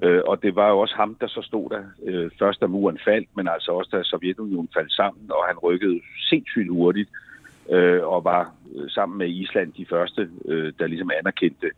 Øh, 0.03 0.21
og 0.27 0.43
det 0.43 0.55
var 0.55 0.69
jo 0.69 0.79
også 0.79 0.95
ham, 0.95 1.15
der 1.21 1.27
så 1.27 1.41
stod 1.41 1.69
der 1.69 1.83
øh, 2.05 2.31
først, 2.39 2.61
da 2.61 2.67
muren 2.67 2.99
faldt, 3.05 3.29
men 3.35 3.47
altså 3.47 3.71
også 3.71 3.89
da 3.97 4.03
Sovjetunionen 4.03 4.69
faldt 4.73 4.93
sammen, 4.93 5.31
og 5.31 5.43
han 5.47 5.57
rykkede 5.57 5.99
sindssygt 6.29 6.69
hurtigt 6.69 7.09
øh, 7.69 8.03
og 8.03 8.23
var 8.23 8.53
øh, 8.75 8.89
sammen 8.89 9.17
med 9.17 9.29
Island 9.29 9.73
de 9.73 9.85
første, 9.85 10.29
øh, 10.45 10.73
der 10.79 10.87
ligesom 10.87 11.11
anerkendte 11.19 11.69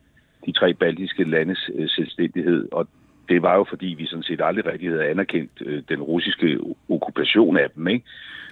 de 0.46 0.52
tre 0.52 0.74
baltiske 0.74 1.24
landes 1.24 1.70
øh, 1.76 1.90
selvstændighed. 1.90 2.68
Og 2.72 2.88
det 3.30 3.42
var 3.42 3.56
jo 3.56 3.66
fordi, 3.70 3.86
vi 3.86 4.06
sådan 4.06 4.24
set 4.24 4.42
aldrig 4.44 4.66
rigtig 4.66 4.90
havde 4.90 5.06
anerkendt 5.06 5.52
øh, 5.66 5.84
den 5.90 6.02
russiske 6.02 6.60
okkupation 6.90 7.58
af 7.58 7.70
dem. 7.76 7.88
Ikke? 7.88 8.06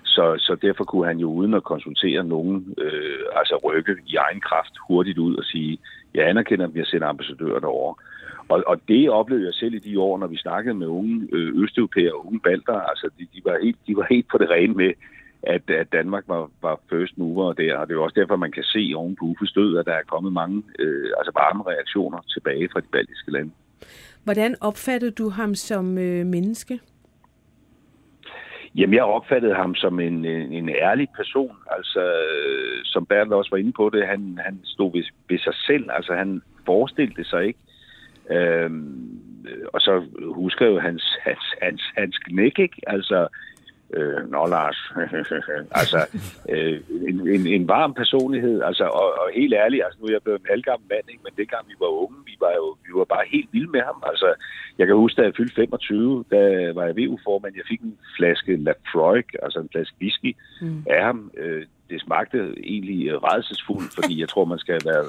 Så, 0.04 0.36
så 0.38 0.56
derfor 0.62 0.84
kunne 0.84 1.08
han 1.08 1.18
jo 1.18 1.30
uden 1.32 1.54
at 1.54 1.64
konsultere 1.64 2.24
nogen, 2.24 2.76
øh, 2.78 3.20
altså 3.36 3.56
rykke 3.64 3.96
i 4.08 4.16
egen 4.16 4.42
kraft 4.42 4.74
hurtigt 4.88 5.18
ud 5.18 5.36
og 5.36 5.44
sige, 5.44 5.78
jeg 6.14 6.30
anerkender, 6.30 6.68
dem, 6.68 6.78
jeg 6.78 6.86
sender 6.86 7.08
ambassadører 7.08 7.60
derover. 7.60 7.94
Og, 8.50 8.64
og 8.68 8.82
det 8.88 9.10
oplevede 9.10 9.46
jeg 9.46 9.54
selv 9.54 9.74
i 9.74 9.80
de 9.80 10.00
år, 10.00 10.18
når 10.18 10.28
vi 10.28 10.38
snakkede 10.38 10.76
med 10.76 10.88
unge 10.88 11.28
øh, 11.32 11.64
østeuropæere 11.64 12.14
og 12.14 12.28
unge 12.28 12.40
balter. 12.40 12.74
Altså, 12.74 13.10
de, 13.20 13.28
de, 13.36 13.42
var 13.46 13.58
helt, 13.64 13.78
de 13.88 13.96
var 13.96 14.08
helt 14.10 14.28
på 14.32 14.38
det 14.38 14.50
rene 14.50 14.74
med, 14.74 14.94
at, 15.44 15.70
at 15.70 15.92
Danmark 15.92 16.24
var, 16.28 16.50
var 16.62 16.80
first 16.90 17.18
mover 17.18 17.54
der. 17.54 17.78
Og 17.78 17.88
det 17.88 17.96
er 17.96 18.00
også 18.00 18.20
derfor, 18.20 18.36
man 18.36 18.52
kan 18.52 18.64
se 18.64 18.94
oven 18.96 19.16
på 19.16 19.26
Uffes 19.26 19.52
død, 19.52 19.78
at 19.78 19.86
der 19.86 19.94
er 19.94 20.12
kommet 20.14 20.34
mange 20.34 20.64
øh, 20.80 21.10
altså 21.18 21.32
varme 21.36 21.64
reaktioner 21.72 22.20
tilbage 22.34 22.70
fra 22.72 22.80
de 22.80 22.92
baltiske 22.92 23.32
lande. 23.32 23.52
Hvordan 24.24 24.56
opfattede 24.62 25.12
du 25.12 25.30
ham 25.30 25.56
som 25.56 25.98
øh, 25.98 26.26
menneske? 26.26 26.80
Jamen, 28.76 28.94
jeg 28.94 29.04
opfattede 29.04 29.56
ham 29.56 29.76
som 29.76 30.00
en, 30.00 30.26
en 30.26 30.70
ærlig 30.70 31.08
person. 31.16 31.56
Altså, 31.72 32.12
som 32.84 33.06
Bertel 33.06 33.34
også 33.34 33.52
var 33.52 33.58
inde 33.58 33.72
på 33.72 33.90
det, 33.94 34.08
han, 34.08 34.40
han 34.46 34.60
stod 34.64 34.92
ved, 34.92 35.04
ved 35.30 35.40
sig 35.40 35.54
selv. 35.56 35.90
Altså, 35.92 36.14
han 36.14 36.42
forestillede 36.66 37.26
sig 37.26 37.46
ikke. 37.46 37.60
Øhm, 38.32 39.20
og 39.74 39.82
så 39.82 40.04
husker 40.36 40.66
jeg 40.66 40.74
jo 40.74 40.80
hans, 40.80 41.18
hans, 41.24 41.44
hans, 41.62 41.82
hans 41.98 42.18
knæk, 42.18 42.60
ikke? 42.60 42.82
Altså, 42.88 43.28
øh, 43.94 44.32
nå 44.32 44.46
Lars, 44.48 44.80
altså 45.82 46.00
øh, 46.50 46.80
en, 47.10 47.28
en, 47.28 47.48
en 47.48 47.68
varm 47.68 47.94
personlighed, 47.94 48.62
altså, 48.62 48.84
og, 48.84 49.08
og 49.22 49.28
helt 49.34 49.54
ærligt, 49.54 49.84
altså 49.84 49.98
nu 50.00 50.06
er 50.06 50.12
jeg 50.12 50.24
blevet 50.24 50.40
en 50.40 50.46
halvgammel 50.50 50.88
mand, 50.90 51.06
ikke? 51.10 51.24
men 51.24 51.34
dengang 51.38 51.68
vi 51.68 51.76
var 51.80 51.88
unge, 51.88 52.18
vi 52.26 52.36
var 52.40 52.54
jo 52.56 52.78
vi 52.86 52.92
var 53.00 53.06
bare 53.06 53.26
helt 53.32 53.50
vilde 53.52 53.72
med 53.72 53.82
ham. 53.82 54.04
Altså, 54.12 54.34
jeg 54.78 54.88
kan 54.88 54.96
huske, 54.96 55.22
da 55.22 55.26
jeg 55.26 55.36
fyldte 55.38 55.56
25, 55.56 56.26
da 56.32 56.72
var 56.78 56.86
jeg 56.86 56.96
VU-formand, 56.98 57.54
jeg 57.56 57.66
fik 57.68 57.82
en 57.82 57.98
flaske 58.18 58.56
Lafroig, 58.56 59.26
altså 59.44 59.60
en 59.60 59.70
flaske 59.72 59.96
whisky 60.02 60.36
mm. 60.62 60.86
af 60.90 61.04
ham. 61.04 61.32
Øh, 61.38 61.66
det 61.90 62.02
smagte 62.02 62.38
egentlig 62.64 63.24
redselsfuldt, 63.24 63.94
fordi 63.94 64.20
jeg 64.20 64.30
tror, 64.30 64.46
man 64.46 64.60
skal 64.60 64.80
være 64.86 65.06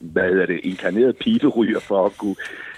hvad 0.00 0.28
hedder 0.28 0.46
det, 0.46 0.60
inkarneret 0.62 1.16
piberyger 1.16 1.80
for 1.80 2.06
at 2.06 2.18
kunne 2.18 2.36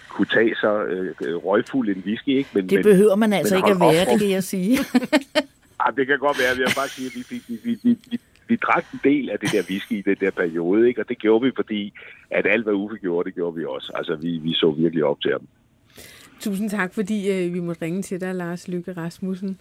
kunne 0.09 0.27
tage 0.27 0.55
så 0.55 0.85
øh, 0.85 1.37
røgfuld 1.37 1.89
en 1.89 2.03
whisky. 2.07 2.29
Ikke? 2.29 2.51
Men, 2.53 2.69
det 2.69 2.85
behøver 2.85 3.17
man 3.17 3.33
altså 3.33 3.57
ikke 3.57 3.71
at 3.71 3.81
være, 3.81 4.05
det 4.13 4.21
kan 4.21 4.31
jeg 4.31 4.45
sige. 4.45 4.79
ja, 5.81 5.91
det 5.97 6.07
kan 6.07 6.19
godt 6.19 6.39
være. 6.39 6.49
Jeg 6.49 6.57
vil 6.57 6.75
bare 6.77 6.89
sige, 6.89 7.07
at 7.07 7.15
vi, 7.15 7.23
vi, 7.31 7.43
vi, 7.65 7.79
vi, 7.83 7.99
vi, 8.11 8.21
vi 8.49 8.57
drak 8.57 8.85
en 8.93 9.01
del 9.05 9.31
af 9.31 9.39
det 9.39 9.53
der 9.53 9.63
whisky 9.71 9.93
i 9.93 10.03
den 10.03 10.17
der 10.21 10.31
periode, 10.31 10.89
ikke? 10.89 11.01
og 11.01 11.09
det 11.09 11.19
gjorde 11.19 11.45
vi, 11.45 11.53
fordi 11.57 11.93
at 12.31 12.47
alt, 12.47 12.65
hvad 12.65 12.75
Uffe 12.75 12.97
gjorde, 12.97 13.27
det 13.27 13.35
gjorde 13.35 13.57
vi 13.57 13.65
også. 13.65 13.93
Altså, 13.95 14.17
vi, 14.17 14.39
vi 14.39 14.55
så 14.55 14.71
virkelig 14.71 15.05
op 15.05 15.21
til 15.21 15.31
ham. 15.33 15.47
Tusind 16.41 16.71
tak, 16.71 16.95
fordi 16.95 17.31
øh, 17.31 17.55
vi 17.55 17.61
måtte 17.61 17.83
ringe 17.83 18.03
til 18.03 18.21
dig, 18.21 18.35
Lars 18.35 18.69
Lykke 18.69 18.93
Rasmussen. 18.93 19.59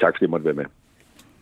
Tak, 0.00 0.14
fordi 0.14 0.24
jeg 0.24 0.30
måtte 0.30 0.44
være 0.44 0.54
med. 0.54 0.64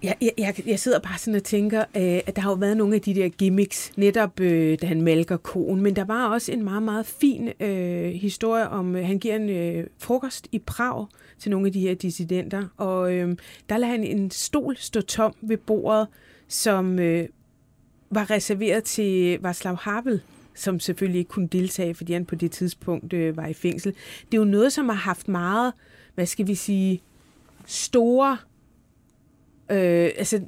Jeg, 0.03 0.17
jeg, 0.39 0.63
jeg 0.67 0.79
sidder 0.79 0.99
bare 0.99 1.19
sådan 1.19 1.35
og 1.35 1.45
tænker, 1.45 1.81
øh, 1.81 2.21
at 2.27 2.37
der 2.37 2.43
har 2.43 2.51
jo 2.51 2.57
været 2.57 2.77
nogle 2.77 2.95
af 2.95 3.01
de 3.01 3.15
der 3.15 3.29
gimmicks, 3.29 3.93
netop 3.97 4.41
øh, 4.41 4.79
da 4.81 4.87
han 4.87 5.03
malker 5.03 5.37
konen, 5.37 5.83
men 5.83 5.97
der 5.97 6.05
var 6.05 6.29
også 6.29 6.53
en 6.53 6.65
meget, 6.65 6.83
meget 6.83 7.07
fin 7.07 7.49
øh, 7.61 8.13
historie 8.13 8.69
om, 8.69 8.97
øh, 8.97 9.07
han 9.07 9.19
giver 9.19 9.37
en 9.37 9.51
øh, 9.51 9.87
frokost 9.99 10.49
i 10.53 10.59
Prag 10.59 11.07
til 11.39 11.51
nogle 11.51 11.67
af 11.67 11.73
de 11.73 11.81
her 11.81 11.95
dissidenter, 11.95 12.69
og 12.77 13.13
øh, 13.13 13.37
der 13.69 13.79
lader 13.79 13.91
han 13.91 14.05
en 14.05 14.31
stol 14.31 14.77
stå 14.77 15.01
tom 15.01 15.35
ved 15.41 15.57
bordet, 15.57 16.09
som 16.49 16.99
øh, 16.99 17.29
var 18.11 18.31
reserveret 18.31 18.85
til 18.85 19.39
Václav 19.47 19.77
Havel, 19.81 20.21
som 20.55 20.81
selvfølgelig 20.81 21.19
ikke 21.19 21.29
kunne 21.29 21.49
deltage, 21.49 21.95
fordi 21.95 22.13
han 22.13 22.25
på 22.25 22.35
det 22.35 22.51
tidspunkt 22.51 23.13
øh, 23.13 23.37
var 23.37 23.47
i 23.47 23.55
fængsel. 23.55 23.95
Det 24.27 24.35
er 24.35 24.39
jo 24.39 24.45
noget, 24.45 24.73
som 24.73 24.89
har 24.89 24.97
haft 24.97 25.29
meget, 25.29 25.73
hvad 26.15 26.27
skal 26.27 26.47
vi 26.47 26.55
sige, 26.55 27.01
store 27.67 28.37
Øh, 29.71 30.11
altså, 30.17 30.41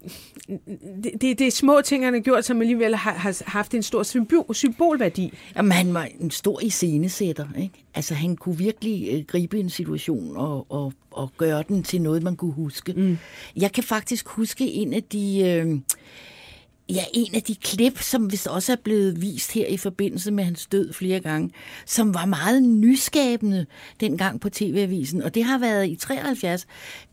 det, 1.05 1.13
det, 1.21 1.39
det 1.39 1.47
er 1.47 1.51
små 1.51 1.81
ting, 1.85 2.05
han 2.05 2.13
har 2.13 2.21
gjort, 2.21 2.45
som 2.45 2.61
alligevel 2.61 2.97
har, 2.97 3.13
har 3.13 3.43
haft 3.47 3.75
en 3.75 3.83
stor 3.83 4.03
symbol, 4.03 4.55
symbolværdi. 4.55 5.33
Jamen, 5.57 5.73
han 5.73 5.95
var 5.95 6.09
en 6.21 6.31
stor 6.31 6.61
iscenesætter. 6.63 7.47
Ikke? 7.59 7.75
Altså, 7.95 8.15
han 8.15 8.37
kunne 8.37 8.59
virkelig 8.59 9.09
øh, 9.13 9.25
gribe 9.25 9.61
en 9.61 9.71
situation 9.71 10.37
og, 10.37 10.67
og, 10.69 10.93
og 11.11 11.33
gøre 11.37 11.65
den 11.69 11.83
til 11.83 12.03
noget, 12.03 12.23
man 12.23 12.37
kunne 12.37 12.53
huske. 12.53 12.93
Mm. 12.93 13.19
Jeg 13.57 13.73
kan 13.73 13.85
faktisk 13.85 14.29
huske 14.29 14.73
en 14.73 14.93
af 14.93 15.03
de... 15.03 15.41
Øh, 15.41 15.79
Ja, 16.89 17.05
en 17.15 17.35
af 17.35 17.43
de 17.43 17.55
klip, 17.55 17.99
som 18.03 18.33
vist 18.33 18.47
også 18.47 18.73
er 18.73 18.77
blevet 18.77 19.23
vist 19.23 19.53
her 19.53 19.67
i 19.67 19.77
forbindelse 19.77 20.31
med 20.31 20.45
hans 20.45 20.67
død 20.67 20.93
flere 20.93 21.21
gange, 21.21 21.51
som 21.87 22.15
var 22.15 22.25
meget 22.25 22.63
nyskabende 22.63 23.67
dengang 24.01 24.41
på 24.41 24.51
TV-avisen. 24.51 25.23
Og 25.23 25.35
det 25.35 25.45
har 25.45 25.59
været 25.59 25.89
i 25.89 25.97
73, 25.97 26.67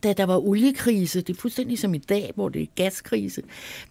da 0.04 0.14
der 0.14 0.26
var 0.26 0.38
oliekrise. 0.38 1.22
Det 1.22 1.36
er 1.36 1.42
fuldstændig 1.42 1.80
som 1.80 1.94
i 1.94 1.98
dag, 1.98 2.32
hvor 2.36 2.50
det 2.50 2.62
er 2.62 2.66
gaskrise. 2.76 3.42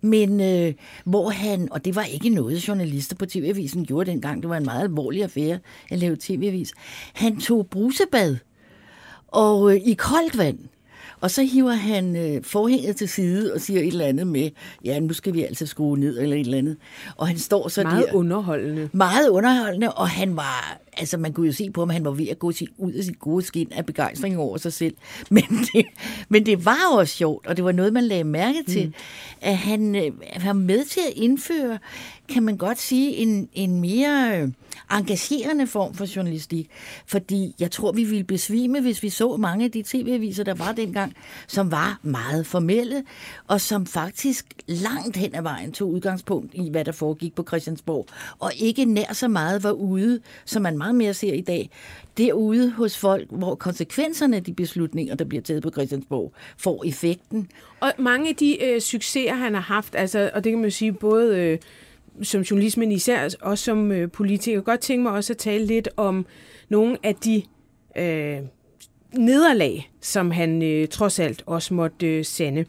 Men 0.01 0.41
øh, 0.41 0.75
hvor 1.05 1.31
han, 1.31 1.73
og 1.73 1.85
det 1.85 1.95
var 1.95 2.05
ikke 2.05 2.29
noget, 2.29 2.69
journalister 2.69 3.17
på 3.17 3.27
TV-avisen 3.27 3.87
gjorde 3.87 4.11
dengang. 4.11 4.43
Det 4.43 4.51
var 4.51 4.57
en 4.57 4.65
meget 4.65 4.83
alvorlig 4.83 5.23
affære 5.23 5.59
at 5.91 5.99
lave 5.99 6.17
TV-avis. 6.21 6.73
Han 7.13 7.41
tog 7.41 7.67
brusebad 7.67 8.37
og 9.29 9.75
øh, 9.75 9.81
i 9.87 9.95
koldt 9.95 10.39
vand. 10.39 10.59
Og 11.23 11.31
så 11.31 11.43
hiver 11.43 11.73
han 11.73 12.17
øh, 12.17 12.45
forhænget 12.45 12.97
til 12.97 13.09
side 13.09 13.53
og 13.55 13.61
siger 13.61 13.81
et 13.81 13.87
eller 13.87 14.05
andet 14.05 14.27
med, 14.27 14.51
ja, 14.85 15.01
nu 15.01 15.13
skal 15.13 15.35
vi 15.35 15.43
altså 15.43 15.67
skrue 15.67 15.99
ned, 15.99 16.19
eller 16.19 16.37
et 16.37 16.41
eller 16.41 16.59
andet. 16.59 16.77
Og 17.17 17.29
han 17.29 17.39
står 17.39 17.69
så 17.69 17.83
Meget 17.83 18.07
der. 18.09 18.15
underholdende. 18.15 18.89
Meget 18.93 19.29
underholdende, 19.29 19.93
og 19.93 20.09
han 20.09 20.37
var, 20.37 20.79
altså 20.97 21.17
man 21.17 21.33
kunne 21.33 21.47
jo 21.47 21.53
se 21.53 21.71
på 21.71 21.81
ham, 21.81 21.91
han 21.91 22.05
var 22.05 22.11
ved 22.11 22.29
at 22.29 22.39
gå 22.39 22.53
ud 22.79 22.93
af 22.93 23.05
sit 23.05 23.19
gode 23.19 23.45
skin 23.45 23.73
af 23.73 23.87
begejstring 23.87 24.39
over 24.39 24.57
sig 24.57 24.73
selv. 24.73 24.95
Men 25.31 25.45
det, 25.75 25.87
men 26.29 26.47
det 26.47 26.65
var 26.65 26.89
også 26.93 27.17
sjovt, 27.17 27.47
og 27.47 27.57
det 27.57 27.65
var 27.65 27.73
noget, 27.73 27.93
man 27.93 28.05
lagde 28.05 28.25
mærke 28.25 28.63
til, 28.69 28.87
mm. 28.87 28.93
at 29.41 29.57
han 29.57 29.95
øh, 29.95 30.13
var 30.45 30.53
med 30.53 30.85
til 30.85 31.01
at 31.09 31.13
indføre, 31.17 31.79
kan 32.29 32.43
man 32.43 32.57
godt 32.57 32.81
sige, 32.81 33.17
en, 33.17 33.49
en 33.55 33.81
mere 33.81 34.41
øh, 34.41 34.49
engagerende 34.93 35.67
form 35.67 35.95
for 35.95 36.17
journalistik. 36.17 36.71
Fordi 37.07 37.55
jeg 37.61 37.71
tror, 37.71 37.93
vi 37.93 38.05
ville 38.05 38.25
besvime, 38.25 38.81
hvis 38.81 39.03
vi 39.03 39.09
så 39.09 39.37
mange 39.37 39.65
af 39.65 39.71
de 39.71 39.83
tv-aviser, 39.87 40.45
der 40.45 40.55
var 40.55 40.73
dengang, 40.73 41.15
som 41.47 41.71
var 41.71 42.01
meget 42.03 42.47
formelle, 42.47 43.05
og 43.47 43.61
som 43.61 43.87
faktisk 43.87 44.47
langt 44.67 45.17
hen 45.17 45.35
ad 45.35 45.43
vejen 45.43 45.73
tog 45.73 45.91
udgangspunkt 45.91 46.55
i, 46.55 46.71
hvad 46.71 46.85
der 46.85 46.93
foregik 46.93 47.35
på 47.35 47.45
Christiansborg, 47.49 48.07
og 48.39 48.53
ikke 48.57 48.85
nær 48.85 49.13
så 49.13 49.29
meget 49.29 49.65
var 49.65 49.73
ude, 49.73 50.21
som 50.45 50.63
man 50.63 50.79
meget 50.83 50.95
mere 50.95 51.15
ser 51.15 51.33
i 51.33 51.41
dag, 51.41 51.71
derude 52.19 52.71
hos 52.71 52.99
folk, 52.99 53.27
hvor 53.31 53.55
konsekvenserne 53.55 54.37
af 54.37 54.45
de 54.45 54.53
beslutninger, 54.53 55.15
der 55.15 55.25
bliver 55.25 55.43
taget 55.43 55.63
på 55.63 55.71
Christiansborg, 55.71 56.33
får 56.59 56.85
effekten. 56.87 57.49
Og 57.81 57.93
mange 57.99 58.29
af 58.29 58.37
de 58.37 58.65
øh, 58.65 58.81
succeser, 58.81 59.35
han 59.35 59.55
har 59.55 59.61
haft, 59.61 59.95
altså, 59.95 60.31
og 60.35 60.45
det 60.45 60.53
kan 60.53 60.59
man 60.59 60.65
jo 60.65 60.71
sige 60.71 60.93
både 60.93 61.39
øh, 61.39 61.59
som 62.23 62.41
journalist, 62.41 62.77
men 62.77 62.93
især 62.93 63.29
også 63.41 63.65
som 63.65 63.93
øh, 63.93 64.11
politiker, 64.11 64.61
godt 64.61 64.81
tænke 64.81 65.03
mig 65.03 65.13
også 65.13 65.33
at 65.33 65.37
tale 65.37 65.67
lidt 65.67 65.89
om 65.97 66.27
nogle 66.69 66.97
af 67.03 67.15
de 67.15 67.43
øh, 67.97 68.39
nederlag, 69.15 69.91
som 70.01 70.31
han 70.31 70.63
øh, 70.63 70.89
trods 70.89 71.19
alt 71.19 71.43
også 71.47 71.75
måtte 71.75 72.07
øh, 72.07 72.25
sende. 72.25 72.65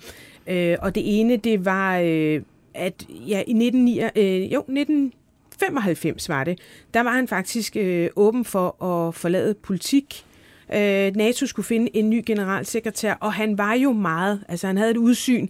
Øh, 0.47 0.77
og 0.81 0.95
det 0.95 1.19
ene, 1.19 1.37
det 1.37 1.65
var, 1.65 1.99
øh, 1.99 2.41
at 2.73 3.05
ja, 3.27 3.43
i 3.47 3.53
19, 3.53 3.99
øh, 4.15 4.53
jo, 4.53 4.63
1995 5.65 6.29
var 6.29 6.43
det, 6.43 6.59
der 6.93 7.03
var 7.03 7.11
han 7.11 7.27
faktisk 7.27 7.75
øh, 7.75 8.09
åben 8.15 8.45
for 8.45 8.83
at 8.83 9.15
forlade 9.15 9.53
politik. 9.53 10.25
Øh, 10.73 11.15
NATO 11.15 11.45
skulle 11.45 11.65
finde 11.65 11.97
en 11.97 12.09
ny 12.09 12.23
generalsekretær, 12.25 13.13
og 13.13 13.33
han 13.33 13.57
var 13.57 13.73
jo 13.73 13.91
meget, 13.91 14.43
altså 14.47 14.67
han 14.67 14.77
havde 14.77 14.91
et 14.91 14.97
udsyn, 14.97 15.47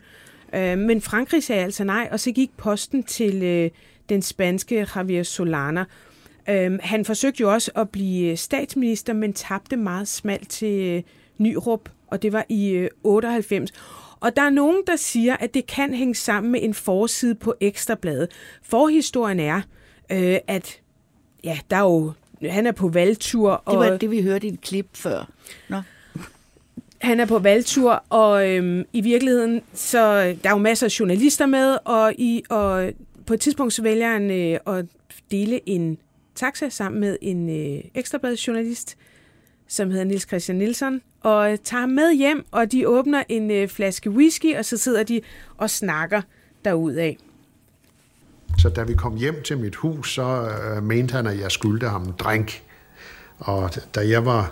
øh, 0.55 0.77
men 0.77 1.01
Frankrig 1.01 1.43
sagde 1.43 1.63
altså 1.63 1.83
nej, 1.83 2.09
og 2.11 2.19
så 2.19 2.31
gik 2.31 2.57
posten 2.57 3.03
til 3.03 3.43
øh, 3.43 3.69
den 4.09 4.21
spanske 4.21 4.87
Javier 4.95 5.23
Solana. 5.23 5.85
Øh, 6.49 6.79
han 6.81 7.05
forsøgte 7.05 7.41
jo 7.41 7.53
også 7.53 7.71
at 7.75 7.89
blive 7.89 8.31
øh, 8.31 8.37
statsminister, 8.37 9.13
men 9.13 9.33
tabte 9.33 9.77
meget 9.77 10.07
smalt 10.07 10.49
til 10.49 10.81
øh, 10.81 11.03
Nyrup, 11.37 11.89
og 12.07 12.21
det 12.21 12.33
var 12.33 12.45
i 12.49 12.69
øh, 12.69 12.89
98. 13.03 13.71
Og 14.19 14.35
der 14.35 14.41
er 14.41 14.49
nogen, 14.49 14.83
der 14.87 14.95
siger, 14.95 15.35
at 15.37 15.53
det 15.53 15.67
kan 15.67 15.93
hænge 15.93 16.15
sammen 16.15 16.51
med 16.51 16.59
en 16.63 16.73
forside 16.73 17.35
på 17.35 17.53
Ekstrabladet. 17.61 18.29
Forhistorien 18.63 19.39
er, 19.39 19.61
øh, 20.11 20.37
at 20.47 20.79
ja, 21.43 21.59
der 21.69 21.77
er 21.77 21.81
jo, 21.81 22.13
han 22.49 22.67
er 22.67 22.71
på 22.71 22.87
valgtur. 22.87 23.63
Det 23.69 23.79
var 23.79 23.91
og, 23.91 24.01
det, 24.01 24.11
vi 24.11 24.21
hørte 24.21 24.47
i 24.47 24.53
et 24.53 24.61
klip 24.61 24.87
før. 24.93 25.29
Nå. 25.69 25.81
han 27.01 27.19
er 27.19 27.25
på 27.25 27.39
valgtur, 27.39 28.03
og 28.09 28.49
øhm, 28.49 28.85
i 28.93 29.01
virkeligheden, 29.01 29.61
så 29.73 30.23
der 30.23 30.49
er 30.49 30.51
jo 30.51 30.57
masser 30.57 30.87
af 30.87 30.99
journalister 30.99 31.45
med, 31.45 31.77
og, 31.85 32.13
i, 32.17 32.43
og 32.49 32.91
på 33.25 33.33
et 33.33 33.39
tidspunkt 33.39 33.73
så 33.73 33.81
vælger 33.81 34.11
han 34.11 34.31
øh, 34.31 34.77
at 34.77 34.85
dele 35.31 35.69
en 35.69 35.97
taxa 36.35 36.69
sammen 36.69 37.01
med 37.01 37.17
en 37.21 37.49
øh, 37.49 37.83
ekstrabladsjournalist, 37.95 38.97
som 39.67 39.91
hedder 39.91 40.05
Nils 40.05 40.27
Christian 40.27 40.57
Nielsen, 40.57 41.01
og 41.21 41.51
øh, 41.51 41.57
tager 41.63 41.81
ham 41.81 41.89
med 41.89 42.13
hjem, 42.13 42.45
og 42.51 42.71
de 42.71 42.87
åbner 42.87 43.23
en 43.29 43.51
øh, 43.51 43.67
flaske 43.67 44.09
whisky, 44.09 44.55
og 44.55 44.65
så 44.65 44.77
sidder 44.77 45.03
de 45.03 45.21
og 45.57 45.69
snakker 45.69 46.21
derudaf. 46.65 47.15
Så 48.57 48.69
da 48.69 48.83
vi 48.83 48.93
kom 48.93 49.15
hjem 49.15 49.43
til 49.45 49.57
mit 49.57 49.75
hus, 49.75 50.13
så 50.13 50.49
øh, 50.49 50.83
mente 50.83 51.11
han, 51.11 51.27
at 51.27 51.39
jeg 51.39 51.51
skyldte 51.51 51.87
ham 51.87 52.03
en 52.03 52.13
drink. 52.19 52.61
Og 53.39 53.69
da 53.95 54.07
jeg 54.07 54.25
var 54.25 54.51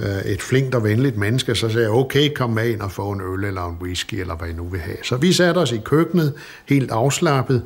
øh, 0.00 0.32
et 0.32 0.42
flinkt 0.42 0.74
og 0.74 0.84
venligt 0.84 1.16
menneske, 1.16 1.54
så 1.54 1.68
sagde 1.68 1.86
jeg, 1.86 1.90
okay, 1.90 2.34
kom 2.34 2.50
med 2.50 2.68
ind 2.68 2.80
og 2.80 2.90
få 2.90 3.10
en 3.10 3.20
øl 3.20 3.44
eller 3.44 3.68
en 3.68 3.76
whisky, 3.82 4.14
eller 4.14 4.34
hvad 4.34 4.48
I 4.48 4.52
nu 4.52 4.64
vil 4.64 4.80
have. 4.80 4.96
Så 5.02 5.16
vi 5.16 5.32
satte 5.32 5.58
os 5.58 5.72
i 5.72 5.78
køkkenet, 5.84 6.34
helt 6.68 6.90
afslappet, 6.90 7.62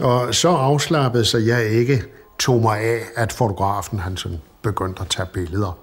og 0.00 0.34
så 0.34 0.48
afslappet, 0.48 1.26
så 1.26 1.38
jeg 1.38 1.64
ikke 1.66 2.04
tog 2.38 2.62
mig 2.62 2.80
af, 2.80 3.00
at 3.16 3.32
fotografen 3.32 3.98
han 3.98 4.16
sådan 4.16 4.38
begyndte 4.62 5.02
at 5.02 5.08
tage 5.08 5.28
billeder. 5.32 5.78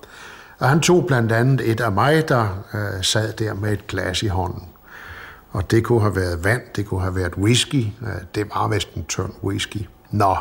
Og 0.59 0.69
han 0.69 0.79
tog 0.79 1.05
blandt 1.07 1.31
andet 1.31 1.71
et 1.71 1.81
af 1.81 1.91
mig, 1.91 2.29
der 2.29 2.63
øh, 2.73 3.03
sad 3.03 3.33
der 3.33 3.53
med 3.53 3.73
et 3.73 3.87
glas 3.87 4.23
i 4.23 4.27
hånden. 4.27 4.63
Og 5.57 5.71
det 5.71 5.83
kunne 5.83 6.01
have 6.01 6.15
været 6.15 6.43
vand, 6.43 6.61
det 6.75 6.85
kunne 6.85 7.01
have 7.01 7.15
været 7.15 7.33
whisky. 7.37 7.85
Det 8.35 8.49
var 8.55 8.67
vist 8.67 8.93
en 8.93 9.05
tynd 9.05 9.33
whisky. 9.43 9.77
Nå, 10.11 10.35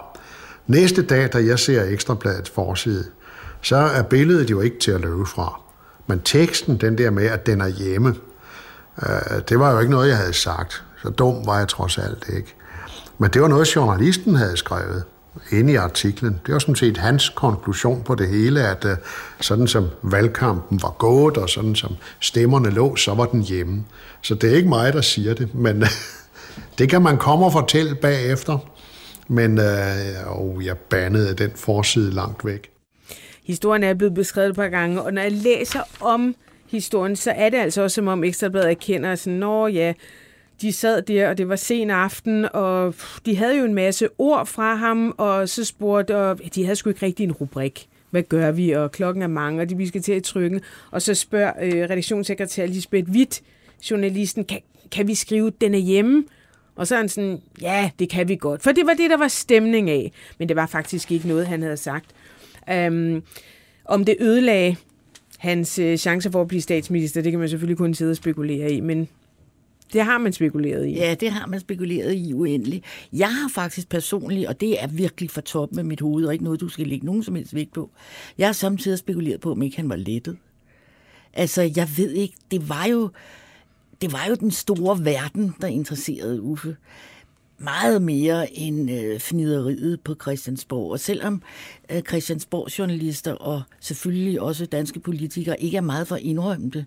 næste 0.66 1.06
dag, 1.06 1.32
da 1.32 1.44
jeg 1.44 1.58
ser 1.58 1.84
Ekstrabladets 1.84 2.50
forside, 2.50 3.04
så 3.60 3.76
er 3.76 4.02
billedet 4.02 4.50
jo 4.50 4.60
ikke 4.60 4.78
til 4.78 4.90
at 4.90 5.00
løbe 5.00 5.26
fra. 5.26 5.60
Men 6.06 6.20
teksten, 6.20 6.76
den 6.80 6.98
der 6.98 7.10
med, 7.10 7.26
at 7.26 7.46
den 7.46 7.60
er 7.60 7.66
hjemme, 7.66 8.14
øh, 9.02 9.42
det 9.48 9.58
var 9.58 9.72
jo 9.72 9.78
ikke 9.78 9.90
noget, 9.90 10.08
jeg 10.08 10.16
havde 10.16 10.32
sagt. 10.32 10.84
Så 11.02 11.08
dum 11.08 11.46
var 11.46 11.58
jeg 11.58 11.68
trods 11.68 11.98
alt 11.98 12.24
ikke. 12.36 12.54
Men 13.18 13.30
det 13.30 13.42
var 13.42 13.48
noget, 13.48 13.76
journalisten 13.76 14.34
havde 14.34 14.56
skrevet 14.56 15.04
inde 15.52 15.72
i 15.72 15.76
artiklen. 15.76 16.40
Det 16.46 16.52
var 16.52 16.58
sådan 16.58 16.76
set 16.76 16.96
hans 16.96 17.28
konklusion 17.28 18.02
på 18.02 18.14
det 18.14 18.28
hele, 18.28 18.68
at 18.68 18.84
øh, 18.84 18.96
sådan 19.40 19.66
som 19.66 19.88
valgkampen 20.02 20.82
var 20.82 20.94
gået, 20.98 21.36
og 21.36 21.50
sådan 21.50 21.74
som 21.74 21.96
stemmerne 22.20 22.70
lå, 22.70 22.96
så 22.96 23.14
var 23.14 23.26
den 23.26 23.42
hjemme. 23.42 23.84
Så 24.22 24.34
det 24.34 24.52
er 24.52 24.56
ikke 24.56 24.68
mig, 24.68 24.92
der 24.92 25.00
siger 25.00 25.34
det, 25.34 25.54
men 25.54 25.84
det 26.78 26.90
kan 26.90 27.02
man 27.02 27.18
komme 27.18 27.44
og 27.44 27.52
fortælle 27.52 27.94
bagefter. 27.94 28.58
Men 29.28 29.58
øh, 29.58 29.66
og 30.26 30.60
jeg 30.64 30.78
bandede 30.78 31.34
den 31.34 31.50
forside 31.54 32.10
langt 32.14 32.44
væk. 32.44 32.70
Historien 33.44 33.82
er 33.82 33.94
blevet 33.94 34.14
beskrevet 34.14 34.50
et 34.50 34.56
par 34.56 34.68
gange, 34.68 35.02
og 35.02 35.12
når 35.12 35.22
jeg 35.22 35.32
læser 35.32 35.80
om 36.00 36.34
historien, 36.70 37.16
så 37.16 37.30
er 37.30 37.48
det 37.48 37.58
altså 37.58 37.82
også 37.82 37.94
som 37.94 38.08
om 38.08 38.24
Ekstrabladet 38.24 38.70
erkender, 38.70 39.12
at 39.12 39.18
sådan, 39.18 39.38
Nå 39.38 39.66
ja, 39.66 39.92
de 40.60 40.72
sad 40.72 41.02
der, 41.02 41.28
og 41.28 41.38
det 41.38 41.48
var 41.48 41.56
sen 41.56 41.90
aften, 41.90 42.46
og 42.52 42.94
de 43.26 43.36
havde 43.36 43.58
jo 43.58 43.64
en 43.64 43.74
masse 43.74 44.08
ord 44.18 44.46
fra 44.46 44.74
ham, 44.74 45.14
og 45.18 45.48
så 45.48 45.64
spurgte, 45.64 46.16
og 46.16 46.40
de 46.54 46.64
havde 46.64 46.76
sgu 46.76 46.90
ikke 46.90 47.06
rigtig 47.06 47.24
en 47.24 47.32
rubrik. 47.32 47.88
Hvad 48.10 48.22
gør 48.22 48.50
vi? 48.50 48.70
Og 48.70 48.92
klokken 48.92 49.22
er 49.22 49.26
mange, 49.26 49.62
og 49.62 49.70
de, 49.70 49.76
vi 49.76 49.86
skal 49.86 50.02
til 50.02 50.12
at 50.12 50.22
trykke. 50.22 50.60
Og 50.90 51.02
så 51.02 51.14
spørger 51.14 51.52
øh, 51.62 51.72
redaktionssekretær 51.72 52.66
Lisbeth 52.66 53.10
Witt, 53.10 53.42
journalisten, 53.90 54.44
kan, 54.44 54.60
kan 54.92 55.08
vi 55.08 55.14
skrive, 55.14 55.52
den 55.60 55.74
er 55.74 55.78
hjemme? 55.78 56.24
Og 56.76 56.86
så 56.86 56.94
er 56.94 56.98
han 56.98 57.08
sådan, 57.08 57.40
ja, 57.60 57.90
det 57.98 58.10
kan 58.10 58.28
vi 58.28 58.36
godt. 58.36 58.62
For 58.62 58.72
det 58.72 58.86
var 58.86 58.94
det, 58.94 59.10
der 59.10 59.16
var 59.16 59.28
stemning 59.28 59.90
af. 59.90 60.12
Men 60.38 60.48
det 60.48 60.56
var 60.56 60.66
faktisk 60.66 61.12
ikke 61.12 61.28
noget, 61.28 61.46
han 61.46 61.62
havde 61.62 61.76
sagt. 61.76 62.06
Um, 62.88 63.22
om 63.84 64.04
det 64.04 64.16
ødelagde 64.20 64.76
hans 65.38 65.78
øh, 65.78 65.96
chancer 65.96 66.30
for 66.30 66.40
at 66.40 66.48
blive 66.48 66.62
statsminister, 66.62 67.22
det 67.22 67.32
kan 67.32 67.38
man 67.38 67.48
selvfølgelig 67.48 67.78
kun 67.78 67.94
sidde 67.94 68.10
og 68.10 68.16
spekulere 68.16 68.72
i, 68.72 68.80
men 68.80 69.08
det 69.92 70.02
har 70.02 70.18
man 70.18 70.32
spekuleret 70.32 70.86
i. 70.86 70.90
Ja, 70.90 71.14
det 71.14 71.30
har 71.30 71.46
man 71.46 71.60
spekuleret 71.60 72.14
i 72.14 72.32
uendeligt. 72.32 72.84
Jeg 73.12 73.34
har 73.34 73.48
faktisk 73.48 73.88
personligt, 73.88 74.48
og 74.48 74.60
det 74.60 74.82
er 74.82 74.86
virkelig 74.86 75.30
for 75.30 75.40
top 75.40 75.72
med 75.72 75.84
mit 75.84 76.00
hoved, 76.00 76.26
og 76.26 76.32
ikke 76.32 76.44
noget, 76.44 76.60
du 76.60 76.68
skal 76.68 76.86
lægge 76.86 77.06
nogen 77.06 77.22
som 77.22 77.34
helst 77.34 77.54
vægt 77.54 77.72
på. 77.72 77.90
Jeg 78.38 78.48
har 78.48 78.52
samtidig 78.52 78.98
spekuleret 78.98 79.40
på, 79.40 79.52
om 79.52 79.62
ikke 79.62 79.76
han 79.76 79.88
var 79.88 79.96
lettet. 79.96 80.36
Altså, 81.32 81.72
jeg 81.76 81.88
ved 81.96 82.10
ikke, 82.10 82.34
det 82.50 82.68
var 82.68 82.86
jo, 82.86 83.10
det 84.00 84.12
var 84.12 84.26
jo 84.28 84.34
den 84.34 84.50
store 84.50 85.04
verden, 85.04 85.54
der 85.60 85.66
interesserede 85.66 86.42
Uffe 86.42 86.76
meget 87.58 88.02
mere 88.02 88.52
end 88.52 88.90
øh, 88.90 89.20
fnideriet 89.20 90.00
på 90.00 90.14
Christiansborg. 90.22 90.92
Og 90.92 91.00
selvom 91.00 91.42
Christiansborg-journalister 92.08 93.32
og 93.32 93.62
selvfølgelig 93.80 94.40
også 94.40 94.66
danske 94.66 95.00
politikere 95.00 95.62
ikke 95.62 95.76
er 95.76 95.80
meget 95.80 96.08
for 96.08 96.16
det, 96.16 96.84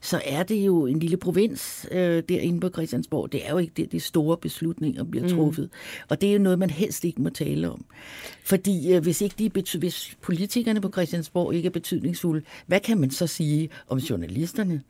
så 0.00 0.20
er 0.24 0.42
det 0.42 0.66
jo 0.66 0.86
en 0.86 0.98
lille 0.98 1.16
provins 1.16 1.86
øh, 1.90 2.22
derinde 2.28 2.60
på 2.60 2.68
Christiansborg. 2.68 3.32
Det 3.32 3.46
er 3.46 3.50
jo 3.50 3.58
ikke 3.58 3.72
det, 3.76 3.92
de 3.92 4.00
store 4.00 4.36
beslutninger 4.36 5.04
bliver 5.04 5.28
truffet. 5.28 5.64
Mm. 5.64 6.06
Og 6.08 6.20
det 6.20 6.28
er 6.28 6.32
jo 6.32 6.38
noget, 6.38 6.58
man 6.58 6.70
helst 6.70 7.04
ikke 7.04 7.22
må 7.22 7.28
tale 7.28 7.70
om. 7.70 7.84
Fordi 8.44 8.92
øh, 8.92 9.02
hvis, 9.02 9.20
ikke 9.20 9.34
de 9.38 9.78
hvis 9.78 10.16
politikerne 10.22 10.80
på 10.80 10.90
Christiansborg 10.90 11.54
ikke 11.54 11.66
er 11.66 11.70
betydningsfulde, 11.70 12.44
hvad 12.66 12.80
kan 12.80 12.98
man 12.98 13.10
så 13.10 13.26
sige 13.26 13.68
om 13.88 13.98
journalisterne? 13.98 14.82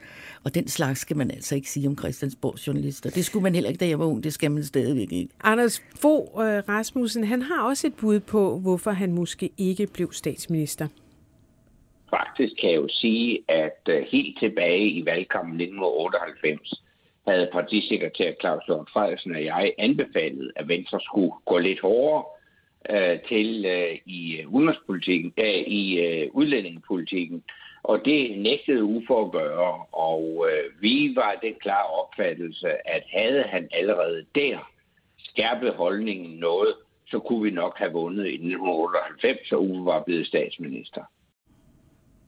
Og 0.44 0.54
den 0.54 0.68
slags 0.68 1.00
skal 1.00 1.16
man 1.16 1.30
altså 1.30 1.54
ikke 1.54 1.70
sige 1.70 1.88
om 1.88 1.98
Christiansborg 1.98 2.66
journalister. 2.66 3.10
Det 3.10 3.24
skulle 3.24 3.42
man 3.42 3.54
heller 3.54 3.70
ikke, 3.70 3.80
da 3.80 3.88
jeg 3.88 3.98
var 3.98 4.04
ung. 4.04 4.24
Det 4.24 4.32
skal 4.32 4.50
man 4.50 4.64
stadigvæk 4.64 5.12
Anders 5.44 5.82
Fogh 5.94 6.28
Rasmussen, 6.68 7.24
han 7.24 7.42
har 7.42 7.62
også 7.62 7.86
et 7.86 7.94
bud 7.94 8.20
på, 8.20 8.58
hvorfor 8.58 8.90
han 8.90 9.12
måske 9.12 9.45
ikke 9.58 9.86
blev 9.94 10.12
statsminister. 10.12 10.88
Faktisk 12.10 12.52
kan 12.60 12.70
jeg 12.70 12.76
jo 12.76 12.88
sige, 12.88 13.38
at 13.48 13.80
øh, 13.88 14.06
helt 14.12 14.38
tilbage 14.38 14.88
i 14.88 15.06
valgkampen 15.06 15.60
1998, 15.60 16.82
havde 17.28 17.48
partisekretær 17.52 18.32
Claus 18.40 18.62
Lund 18.68 18.86
Frederiksen 18.92 19.34
og 19.34 19.44
jeg 19.44 19.74
anbefalet, 19.78 20.52
at 20.56 20.68
Venstre 20.68 21.00
skulle 21.00 21.32
gå 21.44 21.58
lidt 21.58 21.80
hårdere 21.80 22.24
øh, 22.90 23.18
til 23.28 23.64
øh, 23.64 23.98
i 24.06 24.36
øh, 24.40 24.54
udenrigspolitikken, 24.54 25.32
øh, 25.38 25.60
i 25.80 26.00
øh, 26.00 26.28
udlændingepolitikken. 26.32 27.44
Og 27.82 28.04
det 28.04 28.38
nægtede 28.38 28.84
Uffe 28.84 29.14
at 29.14 29.32
gøre, 29.32 29.84
og 29.92 30.48
øh, 30.50 30.82
vi 30.82 31.12
var 31.16 31.38
den 31.42 31.54
klare 31.60 31.86
opfattelse, 31.86 32.88
at 32.88 33.02
havde 33.12 33.42
han 33.42 33.68
allerede 33.72 34.24
der 34.34 34.70
skærpet 35.18 35.72
holdningen 35.72 36.38
noget, 36.38 36.74
så 37.06 37.18
kunne 37.18 37.42
vi 37.42 37.50
nok 37.50 37.78
have 37.78 37.92
vundet 37.92 38.26
i 38.26 38.34
1998, 38.34 39.48
så 39.48 39.56
Uffe 39.56 39.84
var 39.84 40.02
blevet 40.06 40.26
statsminister. 40.26 41.02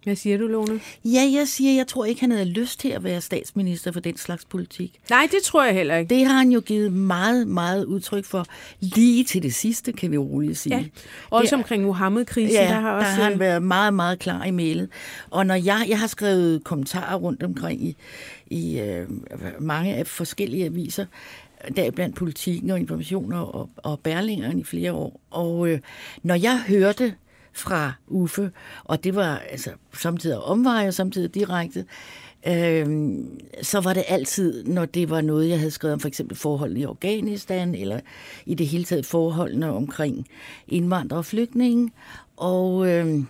Hvad 0.04 0.16
siger 0.16 0.38
du, 0.38 0.46
Lone? 0.46 0.80
Ja, 1.04 1.30
jeg 1.34 1.48
siger, 1.48 1.76
jeg 1.76 1.86
tror 1.86 2.04
ikke, 2.04 2.20
han 2.20 2.30
havde 2.30 2.44
lyst 2.44 2.80
til 2.80 2.88
at 2.88 3.04
være 3.04 3.20
statsminister 3.20 3.92
for 3.92 4.00
den 4.00 4.16
slags 4.16 4.44
politik. 4.44 5.00
Nej, 5.10 5.28
det 5.30 5.42
tror 5.42 5.64
jeg 5.64 5.74
heller 5.74 5.96
ikke. 5.96 6.14
Det 6.14 6.26
har 6.26 6.38
han 6.38 6.50
jo 6.50 6.60
givet 6.60 6.92
meget, 6.92 7.48
meget 7.48 7.84
udtryk 7.84 8.24
for. 8.24 8.44
Lige 8.80 9.24
til 9.24 9.42
det 9.42 9.54
sidste, 9.54 9.92
kan 9.92 10.10
vi 10.12 10.18
roligt 10.18 10.58
sige. 10.58 10.76
Ja. 10.76 10.84
Også 11.30 11.56
det, 11.56 11.62
omkring 11.62 11.84
Mohammed-krisen, 11.84 12.62
ja, 12.62 12.68
der 12.68 12.80
har 12.80 12.92
også... 12.92 13.08
der 13.08 13.14
har 13.14 13.30
han 13.30 13.38
været 13.38 13.62
meget, 13.62 13.94
meget 13.94 14.18
klar 14.18 14.44
i 14.44 14.50
mailet. 14.50 14.88
Og 15.30 15.46
når 15.46 15.54
jeg, 15.54 15.86
jeg 15.88 15.98
har 15.98 16.06
skrevet 16.06 16.64
kommentarer 16.64 17.16
rundt 17.16 17.42
omkring 17.42 17.82
i, 17.82 17.96
i 18.46 18.80
øh, 18.80 19.06
mange 19.60 19.94
af 19.94 20.06
forskellige 20.06 20.64
aviser, 20.64 21.06
der 21.76 21.90
blandt 21.90 22.16
politikken 22.16 22.70
og 22.70 22.78
informationer 22.78 23.38
og, 23.38 23.70
og 23.76 24.00
bærlingerne 24.00 24.60
i 24.60 24.64
flere 24.64 24.92
år. 24.92 25.20
Og 25.30 25.68
øh, 25.68 25.80
når 26.22 26.34
jeg 26.34 26.62
hørte 26.68 27.14
fra 27.52 27.92
Uffe, 28.06 28.50
og 28.84 29.04
det 29.04 29.14
var 29.14 29.38
altså 29.38 29.70
samtidig 29.94 30.38
omveje 30.38 30.88
og 30.88 30.94
samtidig 30.94 31.34
direkte, 31.34 31.84
øh, 32.46 33.08
så 33.62 33.80
var 33.80 33.92
det 33.92 34.04
altid, 34.08 34.64
når 34.64 34.84
det 34.84 35.10
var 35.10 35.20
noget, 35.20 35.48
jeg 35.48 35.58
havde 35.58 35.70
skrevet 35.70 35.94
om 35.94 36.00
for 36.00 36.08
eksempel 36.08 36.36
forholdene 36.36 36.80
i 36.80 36.84
Afghanistan, 36.84 37.74
eller 37.74 38.00
i 38.46 38.54
det 38.54 38.66
hele 38.66 38.84
taget 38.84 39.06
forholdene 39.06 39.72
omkring 39.72 40.26
indvandrere 40.68 41.20
og 41.20 41.24
flygtninge, 41.24 41.90
og, 42.36 42.88
øh, 42.88 43.22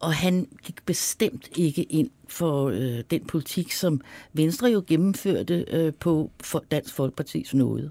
og 0.00 0.14
han 0.14 0.48
gik 0.64 0.86
bestemt 0.86 1.48
ikke 1.56 1.82
ind 1.82 2.10
for 2.28 2.68
øh, 2.68 2.98
den 3.10 3.24
politik, 3.24 3.72
som 3.72 4.00
Venstre 4.32 4.68
jo 4.68 4.82
gennemførte 4.86 5.64
øh, 5.68 5.92
på 6.00 6.30
for 6.42 6.64
Dansk 6.70 7.00
Folkeparti's 7.00 7.56
nåde. 7.56 7.90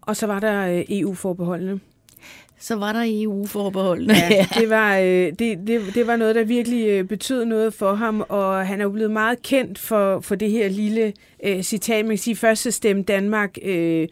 Og 0.00 0.16
så 0.16 0.26
var 0.26 0.40
der 0.40 0.66
øh, 0.66 0.84
EU-forbeholdene 0.88 1.80
så 2.62 2.74
var 2.76 2.92
der 2.92 3.02
EU-forbeholdene. 3.06 4.14
Ja, 4.14 4.46
det 4.60 4.70
var, 4.70 4.98
øh, 4.98 5.32
det, 5.38 5.58
det, 5.66 5.94
det 5.94 6.06
var 6.06 6.16
noget, 6.16 6.34
der 6.34 6.44
virkelig 6.44 6.88
øh, 6.88 7.04
betød 7.04 7.44
noget 7.44 7.74
for 7.74 7.94
ham, 7.94 8.24
og 8.28 8.66
han 8.66 8.80
er 8.80 8.84
jo 8.84 8.90
blevet 8.90 9.10
meget 9.10 9.42
kendt 9.42 9.78
for, 9.78 10.20
for 10.20 10.34
det 10.34 10.50
her 10.50 10.68
lille 10.68 11.12
øh, 11.44 11.62
citat, 11.62 12.04
man 12.04 12.10
kan 12.10 12.18
sige, 12.18 12.36
første 12.36 12.72
stemme 12.72 13.02
Danmark 13.02 13.58
øh, 13.62 14.08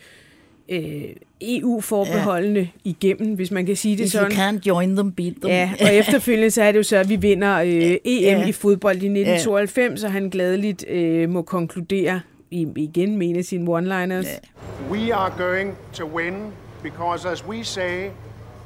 øh, 0.71 1.03
EU-forbeholdene 1.41 2.61
ja. 2.61 2.67
igennem, 2.85 3.35
hvis 3.35 3.51
man 3.51 3.67
kan 3.67 3.77
sige 3.77 3.97
det 3.97 4.05
If 4.05 4.11
sådan. 4.11 4.33
you 4.33 4.39
can't 4.39 4.67
join 4.67 4.97
them, 4.97 5.13
beat 5.13 5.35
them. 5.41 5.51
Ja, 5.51 5.71
og 5.81 5.95
efterfølgende 5.95 6.51
så 6.51 6.63
er 6.63 6.73
det 6.73 6.79
jo 6.79 6.83
så, 6.83 6.97
at 6.97 7.09
vi 7.09 7.17
vinder 7.17 7.61
øh, 7.61 7.97
EM 8.05 8.39
ja. 8.39 8.47
i 8.47 8.53
fodbold 8.53 8.95
i 8.95 9.07
1992, 9.07 10.03
ja. 10.03 10.07
og 10.07 10.13
han 10.13 10.31
gladeligt 10.31 10.85
øh, 10.89 11.29
må 11.29 11.43
konkludere, 11.43 12.21
igen 12.51 13.17
mene 13.17 13.43
sine 13.43 13.79
one-liners. 13.79 14.29
Ja. 14.29 14.91
We 14.91 15.15
are 15.15 15.33
going 15.39 15.75
to 15.93 16.05
win 16.17 16.35
because 16.83 17.29
as 17.29 17.45
we 17.47 17.65
say, 17.65 18.11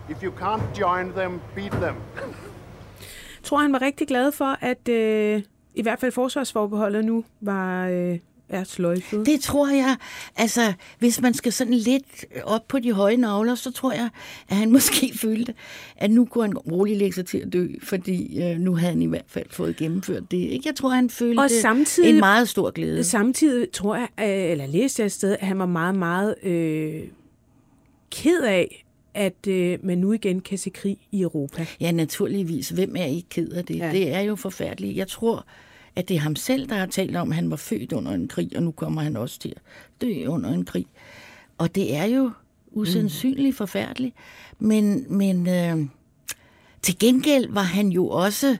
If 0.08 0.22
you 0.22 0.32
can't 0.32 0.80
join 0.80 1.12
them, 1.12 1.40
beat 1.54 1.72
them. 1.72 1.94
Jeg 2.16 3.42
tror, 3.42 3.58
han 3.58 3.72
var 3.72 3.82
rigtig 3.82 4.08
glad 4.08 4.32
for, 4.32 4.58
at 4.60 4.88
øh, 4.88 5.42
i 5.74 5.82
hvert 5.82 6.00
fald 6.00 6.12
forsvarsforbeholdet 6.12 7.04
nu 7.04 7.24
var 7.40 7.88
øh, 7.88 8.18
er 8.54 8.64
sløjfet. 8.64 9.26
Det 9.26 9.40
tror 9.40 9.68
jeg. 9.68 9.96
Altså, 10.36 10.72
hvis 10.98 11.20
man 11.20 11.34
skal 11.34 11.52
sådan 11.52 11.74
lidt 11.74 12.24
op 12.44 12.68
på 12.68 12.78
de 12.78 12.92
høje 12.92 13.16
navler, 13.16 13.54
så 13.54 13.72
tror 13.72 13.92
jeg, 13.92 14.08
at 14.48 14.56
han 14.56 14.72
måske 14.76 15.12
følte, 15.18 15.54
at 15.96 16.10
nu 16.10 16.24
kunne 16.24 16.44
han 16.44 16.58
roligt 16.58 16.98
lægge 16.98 17.14
sig 17.14 17.26
til 17.26 17.38
at 17.38 17.52
dø, 17.52 17.68
fordi 17.82 18.42
øh, 18.42 18.58
nu 18.58 18.76
havde 18.76 18.92
han 18.92 19.02
i 19.02 19.06
hvert 19.06 19.24
fald 19.26 19.46
fået 19.50 19.76
gennemført 19.76 20.30
det. 20.30 20.36
Ikke? 20.36 20.62
Jeg 20.66 20.76
tror, 20.76 20.88
han 20.88 21.10
følte 21.10 21.40
og 21.40 21.50
samtidig, 21.50 22.10
en 22.10 22.18
meget 22.20 22.48
stor 22.48 22.70
glæde. 22.70 23.04
Samtidig 23.04 23.70
tror 23.70 23.96
jeg, 23.96 24.08
øh, 24.20 24.50
eller 24.50 24.66
læste 24.66 25.00
jeg 25.00 25.06
et 25.06 25.12
sted, 25.12 25.36
at 25.40 25.46
han 25.46 25.58
var 25.58 25.66
meget, 25.66 25.94
meget 25.94 26.34
øh, 26.42 27.02
ked 28.10 28.42
af, 28.42 28.84
at 29.14 29.46
øh, 29.48 29.78
man 29.82 29.98
nu 29.98 30.12
igen 30.12 30.40
kan 30.40 30.58
se 30.58 30.70
krig 30.70 30.98
i 31.12 31.20
Europa. 31.20 31.66
Ja, 31.80 31.90
naturligvis. 31.92 32.68
Hvem 32.68 32.96
er 32.96 33.04
ikke 33.04 33.28
ked 33.28 33.48
af 33.48 33.64
det? 33.64 33.78
Ja. 33.78 33.90
Det 33.92 34.14
er 34.14 34.20
jo 34.20 34.36
forfærdeligt. 34.36 34.96
Jeg 34.96 35.08
tror, 35.08 35.46
at 35.96 36.08
det 36.08 36.14
er 36.16 36.20
ham 36.20 36.36
selv, 36.36 36.68
der 36.68 36.74
har 36.74 36.86
talt 36.86 37.16
om, 37.16 37.28
at 37.30 37.34
han 37.34 37.50
var 37.50 37.56
født 37.56 37.92
under 37.92 38.12
en 38.12 38.28
krig, 38.28 38.56
og 38.56 38.62
nu 38.62 38.70
kommer 38.70 39.02
han 39.02 39.16
også 39.16 39.38
til 39.38 39.48
at 39.48 39.62
dø 40.00 40.26
under 40.26 40.50
en 40.50 40.64
krig. 40.64 40.86
Og 41.58 41.74
det 41.74 41.94
er 41.94 42.04
jo 42.04 42.30
usandsynligt 42.70 43.54
mm. 43.54 43.56
forfærdeligt. 43.56 44.14
Men, 44.58 45.06
men 45.08 45.48
øh, 45.48 45.78
til 46.82 46.98
gengæld 46.98 47.52
var 47.52 47.62
han 47.62 47.88
jo 47.88 48.08
også... 48.08 48.56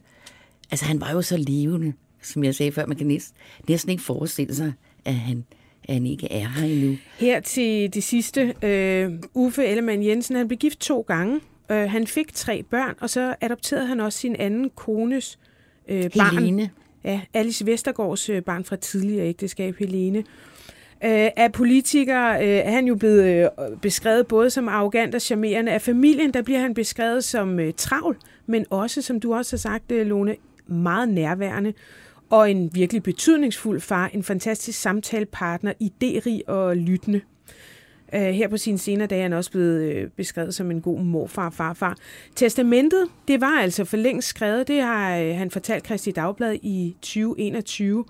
Altså, 0.70 0.86
han 0.86 1.00
var 1.00 1.12
jo 1.12 1.22
så 1.22 1.36
levende, 1.36 1.92
som 2.22 2.44
jeg 2.44 2.54
sagde 2.54 2.72
før. 2.72 2.86
Man 2.86 2.96
kan 2.96 3.06
næsten, 3.06 3.36
næsten 3.68 3.90
ikke 3.90 4.02
forestille 4.02 4.54
sig, 4.54 4.72
at 5.04 5.14
han 5.14 5.44
at 5.88 5.94
han 5.94 6.06
ikke 6.06 6.32
er 6.32 6.48
her 6.48 6.66
endnu. 6.66 6.96
Her 7.18 7.40
til 7.40 7.94
det 7.94 8.02
sidste. 8.02 8.54
Uh, 8.62 9.42
Uffe 9.44 9.64
Ellemann 9.64 10.04
Jensen, 10.04 10.36
han 10.36 10.48
blev 10.48 10.58
gift 10.58 10.80
to 10.80 11.00
gange. 11.00 11.40
Uh, 11.70 11.76
han 11.76 12.06
fik 12.06 12.34
tre 12.34 12.62
børn, 12.62 12.94
og 13.00 13.10
så 13.10 13.34
adopterede 13.40 13.86
han 13.86 14.00
også 14.00 14.18
sin 14.18 14.36
anden 14.36 14.70
kones 14.70 15.38
uh, 15.88 16.00
barn. 16.16 16.70
Ja, 17.04 17.20
Alice 17.34 17.66
Vestergaards 17.66 18.28
øh, 18.28 18.42
barn 18.42 18.64
fra 18.64 18.76
tidligere 18.76 19.26
ægteskab, 19.26 19.76
Helene. 19.78 20.18
Uh, 20.18 21.10
af 21.36 21.52
politikere 21.52 22.42
øh, 22.42 22.48
er 22.48 22.70
han 22.70 22.86
jo 22.86 22.94
blevet 22.94 23.50
beskrevet 23.82 24.26
både 24.26 24.50
som 24.50 24.68
arrogant 24.68 25.14
og 25.14 25.22
charmerende. 25.22 25.72
Af 25.72 25.82
familien, 25.82 26.34
der 26.34 26.42
bliver 26.42 26.60
han 26.60 26.74
beskrevet 26.74 27.24
som 27.24 27.60
travl, 27.76 28.16
men 28.46 28.66
også, 28.70 29.02
som 29.02 29.20
du 29.20 29.34
også 29.34 29.52
har 29.52 29.58
sagt, 29.58 29.90
Lone, 29.90 30.36
meget 30.66 31.08
nærværende 31.08 31.72
og 32.30 32.50
en 32.50 32.70
virkelig 32.74 33.02
betydningsfuld 33.02 33.80
far, 33.80 34.10
en 34.14 34.22
fantastisk 34.22 34.80
samtalepartner, 34.80 35.72
idérig 35.82 36.52
og 36.52 36.76
lyttende. 36.76 37.20
Øh, 38.14 38.22
her 38.22 38.48
på 38.48 38.56
sine 38.56 38.78
senere 38.78 39.06
dage 39.06 39.18
er 39.18 39.22
han 39.22 39.32
også 39.32 39.50
blevet 39.50 40.04
uh, 40.04 40.10
beskrevet 40.10 40.54
som 40.54 40.70
en 40.70 40.80
god 40.80 41.00
morfar 41.00 41.46
og 41.46 41.54
farfar. 41.54 41.96
Testamentet, 42.34 43.08
det 43.28 43.40
var 43.40 43.60
altså 43.60 43.84
for 43.84 43.96
længst 43.96 44.28
skrevet. 44.28 44.68
Det 44.68 44.82
har 44.82 45.18
øh, 45.18 45.36
han 45.36 45.50
fortalt 45.50 45.84
Kristi 45.84 46.10
Dagblad 46.10 46.58
i 46.62 46.96
2021. 47.00 48.04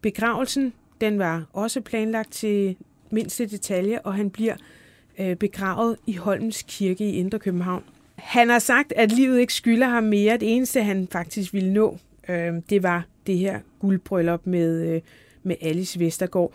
Begravelsen, 0.00 0.72
den 1.00 1.18
var 1.18 1.44
også 1.52 1.80
planlagt 1.80 2.32
til 2.32 2.76
mindste 3.10 3.46
detalje, 3.46 3.98
og 3.98 4.14
han 4.14 4.30
bliver 4.30 4.54
begravet 5.40 5.96
i 6.06 6.12
Holmens 6.12 6.64
Kirke 6.68 7.04
i 7.04 7.12
Indre 7.12 7.38
København. 7.38 7.82
Han 8.14 8.48
har 8.48 8.58
sagt, 8.58 8.92
at 8.96 9.12
livet 9.12 9.40
ikke 9.40 9.54
skylder 9.54 9.86
ham 9.86 10.04
mere. 10.04 10.36
Det 10.36 10.56
eneste, 10.56 10.82
han 10.82 11.08
faktisk 11.12 11.52
ville 11.52 11.72
nå, 11.72 11.98
det 12.70 12.82
var 12.82 13.04
det 13.26 13.38
her 13.38 13.60
guldbryllup 13.80 14.40
med, 14.44 14.94
øh, 14.94 15.00
med 15.42 15.56
Alice 15.60 16.00
Vestergaard. 16.00 16.52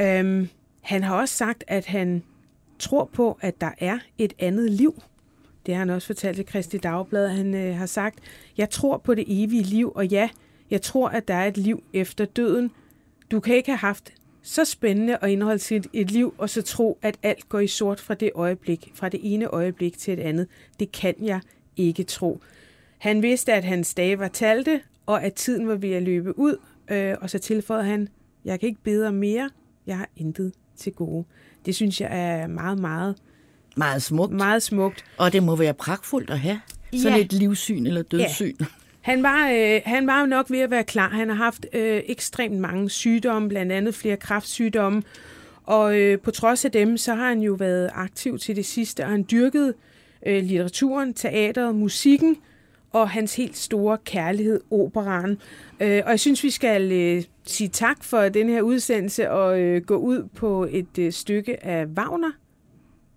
Øhm, 0.00 0.48
han 0.88 1.02
har 1.02 1.16
også 1.16 1.34
sagt, 1.34 1.64
at 1.66 1.86
han 1.86 2.22
tror 2.78 3.10
på, 3.12 3.38
at 3.40 3.60
der 3.60 3.70
er 3.78 3.98
et 4.18 4.32
andet 4.38 4.70
liv. 4.70 5.02
Det 5.66 5.74
har 5.74 5.78
han 5.78 5.90
også 5.90 6.06
fortalt 6.06 6.36
til 6.36 6.46
Kristi 6.46 6.78
Dagblad. 6.78 7.28
Han 7.28 7.54
øh, 7.54 7.76
har 7.76 7.86
sagt, 7.86 8.18
jeg 8.56 8.70
tror 8.70 8.98
på 8.98 9.14
det 9.14 9.24
evige 9.26 9.62
liv, 9.62 9.92
og 9.94 10.06
ja, 10.06 10.28
jeg 10.70 10.82
tror, 10.82 11.08
at 11.08 11.28
der 11.28 11.34
er 11.34 11.46
et 11.46 11.56
liv 11.56 11.82
efter 11.92 12.24
døden. 12.24 12.70
Du 13.30 13.40
kan 13.40 13.56
ikke 13.56 13.70
have 13.70 13.78
haft 13.78 14.12
så 14.42 14.64
spændende 14.64 15.18
og 15.18 15.30
indholdsrigt 15.30 15.86
et 15.92 16.10
liv, 16.10 16.34
og 16.38 16.50
så 16.50 16.62
tro, 16.62 16.98
at 17.02 17.18
alt 17.22 17.48
går 17.48 17.58
i 17.58 17.66
sort 17.66 18.00
fra 18.00 18.14
det 18.14 18.30
øjeblik, 18.34 18.90
fra 18.94 19.08
det 19.08 19.20
ene 19.22 19.46
øjeblik 19.46 19.98
til 19.98 20.12
et 20.12 20.20
andet. 20.20 20.46
Det 20.80 20.92
kan 20.92 21.14
jeg 21.20 21.40
ikke 21.76 22.02
tro. 22.02 22.40
Han 22.98 23.22
vidste, 23.22 23.52
at 23.52 23.64
hans 23.64 23.94
dage 23.94 24.18
var 24.18 24.28
talte, 24.28 24.80
og 25.06 25.22
at 25.24 25.34
tiden 25.34 25.68
var 25.68 25.76
ved 25.76 25.92
at 25.92 26.02
løbe 26.02 26.38
ud, 26.38 26.56
øh, 26.90 27.14
og 27.20 27.30
så 27.30 27.38
tilføjede 27.38 27.84
han, 27.84 28.08
jeg 28.44 28.60
kan 28.60 28.68
ikke 28.68 28.82
bede 28.82 29.08
om 29.08 29.14
mere, 29.14 29.50
jeg 29.86 29.98
har 29.98 30.08
intet 30.16 30.52
til 30.78 30.92
gode. 30.92 31.24
Det 31.66 31.74
synes 31.74 32.00
jeg 32.00 32.08
er 32.12 32.46
meget, 32.46 32.78
meget... 32.78 33.16
Meget 33.76 34.02
smukt. 34.02 34.32
Meget 34.32 34.62
smukt. 34.62 35.04
Og 35.16 35.32
det 35.32 35.42
må 35.42 35.56
være 35.56 35.74
pragtfuldt 35.74 36.30
at 36.30 36.38
have 36.38 36.60
sådan 36.96 37.18
ja. 37.18 37.24
et 37.24 37.32
livssyn 37.32 37.86
eller 37.86 38.02
dødssyn. 38.02 38.54
Ja. 38.60 38.66
Han 39.00 39.22
var, 39.22 39.50
øh, 39.50 39.80
han 39.84 40.06
var 40.06 40.20
jo 40.20 40.26
nok 40.26 40.50
ved 40.50 40.58
at 40.58 40.70
være 40.70 40.84
klar. 40.84 41.08
Han 41.08 41.28
har 41.28 41.36
haft 41.36 41.66
øh, 41.72 42.02
ekstremt 42.06 42.58
mange 42.58 42.90
sygdomme, 42.90 43.48
blandt 43.48 43.72
andet 43.72 43.94
flere 43.94 44.16
kræftsygdomme. 44.16 45.02
Og 45.64 45.98
øh, 45.98 46.18
på 46.18 46.30
trods 46.30 46.64
af 46.64 46.72
dem, 46.72 46.96
så 46.96 47.14
har 47.14 47.28
han 47.28 47.40
jo 47.40 47.52
været 47.52 47.90
aktiv 47.94 48.38
til 48.38 48.56
det 48.56 48.66
sidste, 48.66 49.04
og 49.04 49.10
han 49.10 49.26
dyrket 49.30 49.74
øh, 50.26 50.44
litteraturen, 50.44 51.14
teateret, 51.14 51.74
musikken, 51.74 52.36
og 52.92 53.10
hans 53.10 53.36
helt 53.36 53.56
store 53.56 53.98
kærlighed, 54.04 54.60
operaen. 54.70 55.38
Øh, 55.80 56.02
og 56.04 56.10
jeg 56.10 56.20
synes, 56.20 56.44
vi 56.44 56.50
skal 56.50 56.92
øh, 56.92 57.22
sige 57.50 57.68
tak 57.68 58.04
for 58.04 58.28
den 58.28 58.48
her 58.48 58.62
udsendelse 58.62 59.30
og 59.30 59.60
øh, 59.60 59.82
gå 59.82 59.96
ud 59.96 60.28
på 60.34 60.66
et 60.70 60.98
øh, 60.98 61.12
stykke 61.12 61.64
af 61.64 61.86
Wagner, 61.86 62.30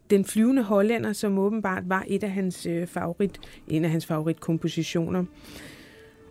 den 0.09 0.25
flyvende 0.25 0.63
hollænder, 0.63 1.13
som 1.13 1.38
åbenbart 1.38 1.84
var 1.86 2.05
et 2.07 2.23
af 2.23 2.32
hans 2.32 2.65
øh, 2.65 2.88
favorit, 2.88 3.39
en 3.67 3.86
af 3.86 3.91
hans 3.91 4.05
favoritkompositioner. 4.05 5.23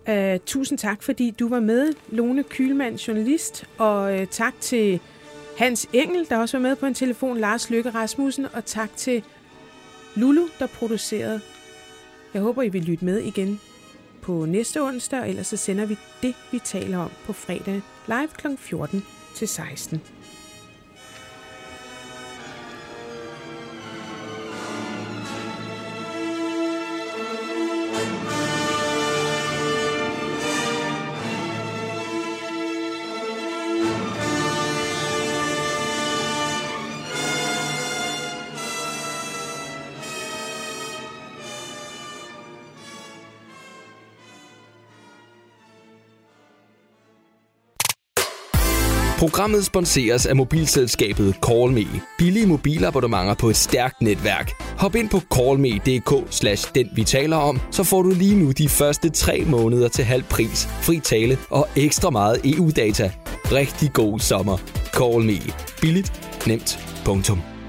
Uh, 0.09 0.41
tusind 0.47 0.79
tak, 0.79 1.03
fordi 1.03 1.31
du 1.31 1.49
var 1.49 1.61
med, 1.61 1.93
Lone 2.09 2.43
Kylmand, 2.43 2.97
journalist, 2.97 3.65
og 3.79 4.15
uh, 4.15 4.25
tak 4.31 4.55
til 4.61 5.01
Hans 5.59 5.89
Engel, 5.93 6.27
der 6.29 6.39
også 6.39 6.57
var 6.59 6.63
med 6.63 6.77
på 6.77 6.87
en 6.87 6.95
telefon, 6.95 7.39
Lars 7.39 7.71
Lykke 7.71 7.91
Rasmussen, 7.91 8.47
og 8.53 8.65
tak 8.65 8.97
til 8.97 9.23
Lulu, 10.17 10.47
der 10.59 10.67
producerede. 10.67 11.41
Jeg 12.35 12.43
håber, 12.43 12.63
I 12.63 12.69
vil 12.69 12.83
lytte 12.83 13.05
med 13.05 13.19
igen 13.19 13.61
på 14.23 14.45
næste 14.47 14.83
onsdag, 14.83 15.21
og 15.21 15.29
ellers 15.29 15.47
så 15.47 15.57
sender 15.57 15.87
vi 15.87 15.99
det, 16.23 16.35
vi 16.53 16.59
taler 16.59 16.99
om 16.99 17.11
på 17.27 17.33
fredag 17.33 17.83
live 18.07 18.29
kl. 18.37 18.47
14 18.59 19.03
til 19.35 19.49
16. 19.49 20.01
Programmet 49.21 49.65
sponseres 49.65 50.27
af 50.27 50.37
mobilselskabet 50.37 51.35
CallMe. 51.47 51.87
Billige 52.19 52.47
mobilabonnementer 52.47 53.35
på 53.35 53.51
et 53.51 53.57
stærkt 53.57 54.03
netværk. 54.03 54.53
Hop 54.79 54.95
ind 54.95 55.09
på 55.11 55.21
callme.dk 55.35 56.33
slash 56.35 56.75
den 56.75 56.89
vi 56.95 57.05
taler 57.05 57.37
om, 57.37 57.61
så 57.71 57.85
får 57.85 58.03
du 58.03 58.11
lige 58.11 58.37
nu 58.37 58.51
de 58.51 58.69
første 58.69 59.11
tre 59.11 59.45
måneder 59.47 59.89
til 59.89 60.05
halv 60.05 60.23
pris, 60.23 60.67
fri 60.83 61.01
tale 61.01 61.39
og 61.51 61.69
ekstra 61.77 62.11
meget 62.11 62.41
EU-data. 62.45 63.13
Rigtig 63.53 63.93
god 63.93 64.19
sommer. 64.19 64.59
CallMe. 64.97 65.53
Billigt, 65.81 66.13
nemt, 66.47 66.79
punktum. 67.05 67.60